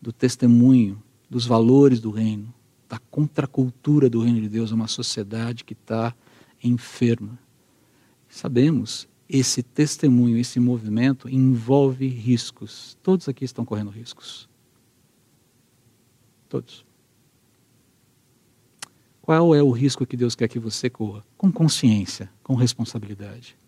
do 0.00 0.12
testemunho, 0.12 1.02
dos 1.28 1.44
valores 1.44 1.98
do 1.98 2.12
reino, 2.12 2.54
da 2.88 3.00
contracultura 3.10 4.08
do 4.08 4.20
reino 4.20 4.40
de 4.40 4.48
Deus 4.48 4.70
uma 4.70 4.86
sociedade 4.86 5.64
que 5.64 5.72
está 5.72 6.14
enferma. 6.62 7.36
Sabemos 8.28 9.08
esse 9.28 9.62
testemunho, 9.62 10.38
esse 10.38 10.60
movimento 10.60 11.28
envolve 11.28 12.06
riscos. 12.06 12.96
Todos 13.02 13.28
aqui 13.28 13.44
estão 13.44 13.64
correndo 13.64 13.90
riscos. 13.90 14.48
Todos. 16.48 16.86
Qual 19.20 19.54
é 19.54 19.62
o 19.62 19.72
risco 19.72 20.06
que 20.06 20.16
Deus 20.16 20.36
quer 20.36 20.46
que 20.46 20.60
você 20.60 20.88
corra? 20.88 21.24
Com 21.36 21.50
consciência, 21.50 22.30
com 22.44 22.54
responsabilidade. 22.54 23.58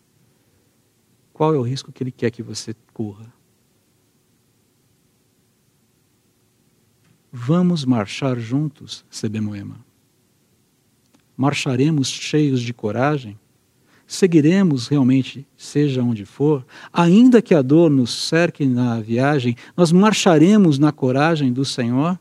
Qual 1.32 1.52
é 1.52 1.58
o 1.58 1.62
risco 1.62 1.90
que 1.90 2.02
Ele 2.02 2.12
quer 2.12 2.30
que 2.30 2.42
você 2.42 2.74
corra? 2.92 3.32
Vamos 7.32 7.84
marchar 7.84 8.38
juntos, 8.38 9.04
Sebemoema. 9.10 9.84
Marcharemos 11.36 12.08
cheios 12.08 12.62
de 12.62 12.72
coragem? 12.72 13.38
Seguiremos 14.08 14.88
realmente, 14.88 15.46
seja 15.54 16.02
onde 16.02 16.24
for, 16.24 16.64
ainda 16.90 17.42
que 17.42 17.54
a 17.54 17.60
dor 17.60 17.90
nos 17.90 18.26
cerque 18.26 18.64
na 18.64 18.98
viagem, 19.00 19.54
nós 19.76 19.92
marcharemos 19.92 20.78
na 20.78 20.90
coragem 20.90 21.52
do 21.52 21.62
Senhor? 21.62 22.18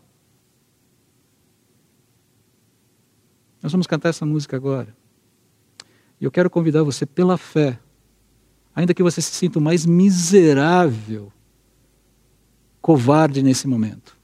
Nós 3.63 3.71
vamos 3.71 3.87
cantar 3.87 4.09
essa 4.09 4.25
música 4.25 4.57
agora. 4.57 4.93
E 6.19 6.25
eu 6.25 6.31
quero 6.31 6.49
convidar 6.49 6.83
você 6.83 7.05
pela 7.05 7.37
fé, 7.37 7.79
ainda 8.75 8.93
que 8.93 9.01
você 9.01 9.21
se 9.21 9.31
sinta 9.31 9.57
o 9.57 9.61
mais 9.61 9.85
miserável, 9.85 11.31
covarde 12.81 13.41
nesse 13.41 13.65
momento, 13.65 14.17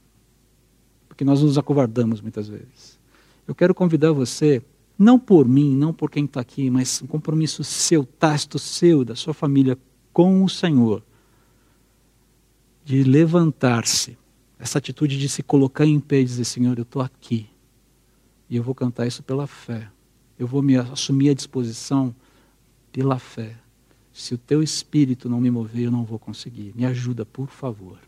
porque 1.08 1.24
nós 1.24 1.40
nos 1.40 1.56
acovardamos 1.56 2.20
muitas 2.20 2.46
vezes. 2.46 2.98
Eu 3.48 3.54
quero 3.54 3.74
convidar 3.74 4.12
você 4.12 4.62
não 4.98 5.18
por 5.18 5.48
mim, 5.48 5.74
não 5.76 5.92
por 5.92 6.10
quem 6.10 6.24
está 6.24 6.40
aqui, 6.40 6.70
mas 6.70 7.02
um 7.02 7.06
compromisso 7.06 7.64
seu, 7.64 8.04
tácito 8.04 8.58
seu, 8.58 9.04
da 9.04 9.16
sua 9.16 9.34
família 9.34 9.76
com 10.12 10.44
o 10.44 10.48
Senhor, 10.48 11.02
de 12.84 13.02
levantar-se. 13.02 14.16
essa 14.58 14.78
atitude 14.78 15.18
de 15.18 15.28
se 15.28 15.42
colocar 15.42 15.84
em 15.84 15.98
pé 15.98 16.20
e 16.20 16.24
dizer: 16.24 16.44
Senhor, 16.44 16.78
eu 16.78 16.82
estou 16.82 17.02
aqui. 17.02 17.48
E 18.48 18.56
eu 18.56 18.62
vou 18.62 18.74
cantar 18.74 19.06
isso 19.06 19.22
pela 19.22 19.46
fé. 19.46 19.90
Eu 20.38 20.46
vou 20.46 20.62
me 20.62 20.76
assumir 20.76 21.30
a 21.30 21.34
disposição 21.34 22.14
pela 22.92 23.18
fé. 23.18 23.56
Se 24.12 24.34
o 24.34 24.38
teu 24.38 24.62
espírito 24.62 25.28
não 25.28 25.40
me 25.40 25.50
mover, 25.50 25.86
eu 25.86 25.90
não 25.90 26.04
vou 26.04 26.18
conseguir. 26.18 26.72
Me 26.76 26.86
ajuda, 26.86 27.26
por 27.26 27.48
favor. 27.48 27.98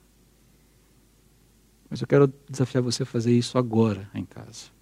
Mas 1.91 2.01
eu 2.01 2.07
quero 2.07 2.33
desafiar 2.49 2.83
você 2.83 3.03
a 3.03 3.07
fazer 3.07 3.37
isso 3.37 3.59
agora 3.59 4.09
em 4.15 4.25
casa. 4.25 4.76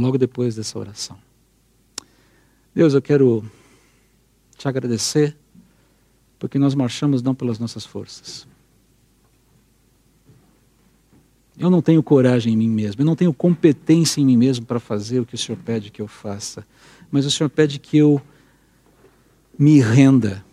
Logo 0.00 0.18
depois 0.18 0.56
dessa 0.56 0.76
oração. 0.76 1.16
Deus, 2.74 2.94
eu 2.94 3.02
quero 3.02 3.48
te 4.58 4.66
agradecer, 4.66 5.36
porque 6.38 6.58
nós 6.58 6.74
marchamos 6.74 7.22
não 7.22 7.32
pelas 7.32 7.60
nossas 7.60 7.86
forças. 7.86 8.46
Eu 11.56 11.70
não 11.70 11.80
tenho 11.80 12.02
coragem 12.02 12.52
em 12.52 12.56
mim 12.56 12.68
mesmo, 12.68 13.02
eu 13.02 13.06
não 13.06 13.14
tenho 13.14 13.32
competência 13.32 14.20
em 14.20 14.26
mim 14.26 14.36
mesmo 14.36 14.66
para 14.66 14.80
fazer 14.80 15.20
o 15.20 15.26
que 15.26 15.36
o 15.36 15.38
Senhor 15.38 15.58
pede 15.64 15.92
que 15.92 16.02
eu 16.02 16.08
faça. 16.08 16.66
Mas 17.08 17.24
o 17.24 17.30
Senhor 17.30 17.48
pede 17.48 17.78
que 17.78 17.96
eu 17.96 18.20
me 19.56 19.80
renda, 19.80 20.44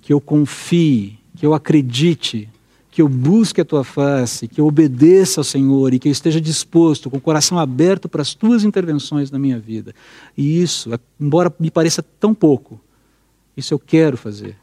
que 0.00 0.12
eu 0.12 0.20
confie, 0.20 1.20
que 1.36 1.46
eu 1.46 1.54
acredite 1.54 2.48
que 2.92 3.00
eu 3.00 3.08
busque 3.08 3.58
a 3.58 3.64
tua 3.64 3.82
face, 3.82 4.46
que 4.46 4.60
eu 4.60 4.66
obedeça 4.66 5.40
ao 5.40 5.44
Senhor 5.44 5.94
e 5.94 5.98
que 5.98 6.08
eu 6.08 6.12
esteja 6.12 6.38
disposto, 6.38 7.08
com 7.08 7.16
o 7.16 7.20
coração 7.20 7.58
aberto 7.58 8.06
para 8.06 8.20
as 8.20 8.34
tuas 8.34 8.64
intervenções 8.64 9.30
na 9.30 9.38
minha 9.38 9.58
vida. 9.58 9.94
E 10.36 10.60
isso, 10.62 10.90
embora 11.18 11.52
me 11.58 11.70
pareça 11.70 12.02
tão 12.02 12.34
pouco, 12.34 12.78
isso 13.56 13.72
eu 13.72 13.78
quero 13.78 14.18
fazer. 14.18 14.58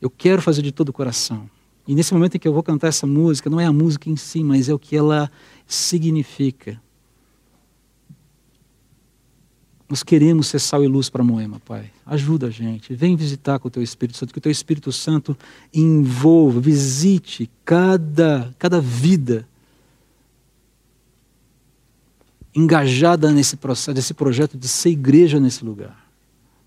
Eu 0.00 0.08
quero 0.08 0.40
fazer 0.40 0.62
de 0.62 0.72
todo 0.72 0.88
o 0.88 0.92
coração. 0.92 1.50
E 1.86 1.94
nesse 1.94 2.14
momento 2.14 2.36
em 2.36 2.40
que 2.40 2.48
eu 2.48 2.52
vou 2.52 2.62
cantar 2.62 2.88
essa 2.88 3.06
música, 3.06 3.50
não 3.50 3.60
é 3.60 3.66
a 3.66 3.72
música 3.72 4.08
em 4.08 4.16
si, 4.16 4.42
mas 4.42 4.70
é 4.70 4.72
o 4.72 4.78
que 4.78 4.96
ela 4.96 5.30
significa. 5.66 6.80
Nós 9.88 10.02
queremos 10.02 10.48
ser 10.48 10.58
sal 10.58 10.84
e 10.84 10.86
luz 10.86 11.08
para 11.08 11.24
Moema, 11.24 11.60
Pai. 11.64 11.90
Ajuda 12.04 12.48
a 12.48 12.50
gente. 12.50 12.94
Vem 12.94 13.16
visitar 13.16 13.58
com 13.58 13.68
o 13.68 13.70
Teu 13.70 13.82
Espírito 13.82 14.18
Santo, 14.18 14.32
que 14.32 14.38
o 14.38 14.42
Teu 14.42 14.52
Espírito 14.52 14.92
Santo 14.92 15.36
envolva, 15.72 16.60
visite 16.60 17.50
cada, 17.64 18.54
cada 18.58 18.80
vida 18.80 19.48
engajada 22.54 23.32
nesse 23.32 23.56
processo, 23.56 23.94
nesse 23.94 24.12
projeto 24.12 24.58
de 24.58 24.68
ser 24.68 24.90
igreja 24.90 25.40
nesse 25.40 25.64
lugar. 25.64 26.06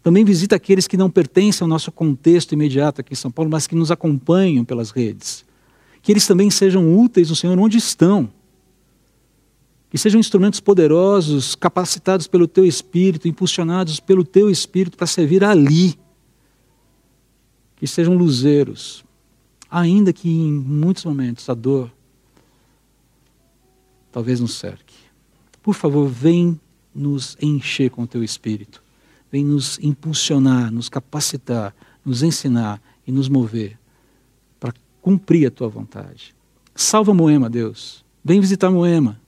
Também 0.02 0.26
visita 0.26 0.56
aqueles 0.56 0.88
que 0.88 0.98
não 0.98 1.10
pertencem 1.10 1.64
ao 1.64 1.70
nosso 1.70 1.92
contexto 1.92 2.54
imediato 2.54 3.02
aqui 3.02 3.14
em 3.14 3.16
São 3.16 3.30
Paulo, 3.30 3.52
mas 3.52 3.68
que 3.68 3.76
nos 3.76 3.92
acompanham 3.92 4.66
pelas 4.66 4.90
redes. 4.90 5.46
Que 6.02 6.12
eles 6.12 6.26
também 6.26 6.50
sejam 6.50 6.98
úteis 6.98 7.30
no 7.30 7.36
Senhor 7.36 7.58
onde 7.60 7.78
estão 7.78 8.30
que 9.92 9.98
sejam 9.98 10.22
instrumentos 10.22 10.62
poderosos, 10.62 11.54
capacitados 11.54 12.26
pelo 12.26 12.48
teu 12.48 12.66
espírito, 12.66 13.28
impulsionados 13.28 14.00
pelo 14.00 14.24
teu 14.24 14.50
espírito 14.50 14.96
para 14.98 15.06
servir 15.06 15.44
ali. 15.44 16.00
Que 17.76 17.86
sejam 17.86 18.16
luzeiros, 18.16 19.04
ainda 19.70 20.14
que 20.14 20.30
em 20.30 20.54
muitos 20.54 21.04
momentos 21.04 21.50
a 21.50 21.54
dor 21.54 21.92
talvez 24.14 24.40
nos 24.40 24.54
cerque. 24.54 24.96
Por 25.62 25.76
favor, 25.76 26.08
vem 26.08 26.58
nos 26.96 27.36
encher 27.42 27.92
com 27.92 28.04
o 28.04 28.08
teu 28.08 28.24
espírito. 28.24 28.82
Vem 29.30 29.44
nos 29.44 29.78
impulsionar, 29.80 30.72
nos 30.72 30.88
capacitar, 30.88 31.76
nos 32.06 32.24
ensinar 32.24 32.82
e 33.06 33.12
nos 33.12 33.28
mover 33.28 33.78
para 34.58 34.74
cumprir 35.02 35.48
a 35.48 35.52
tua 35.52 35.68
vontade. 35.68 36.34
Salva 36.74 37.14
Moema, 37.14 37.50
Deus. 37.50 38.06
Vem 38.24 38.40
visitar 38.40 38.72
Moema 38.72 39.20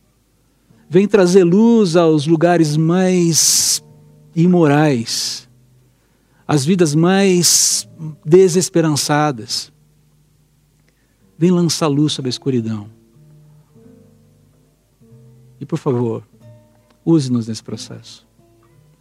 vem 0.93 1.07
trazer 1.07 1.43
luz 1.43 1.95
aos 1.95 2.27
lugares 2.27 2.77
mais 2.77 3.83
imorais, 4.35 5.49
às 6.47 6.63
vidas 6.63 6.93
mais 6.93 7.89
desesperançadas. 8.23 9.73
Vem 11.35 11.49
lançar 11.49 11.87
luz 11.87 12.13
sobre 12.13 12.29
a 12.29 12.35
escuridão. 12.35 12.87
E 15.59 15.65
por 15.65 15.79
favor, 15.79 16.23
use-nos 17.03 17.47
nesse 17.47 17.63
processo. 17.63 18.23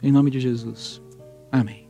Em 0.02 0.10
nome 0.10 0.30
de 0.30 0.40
Jesus. 0.40 0.98
Amém. 1.52 1.81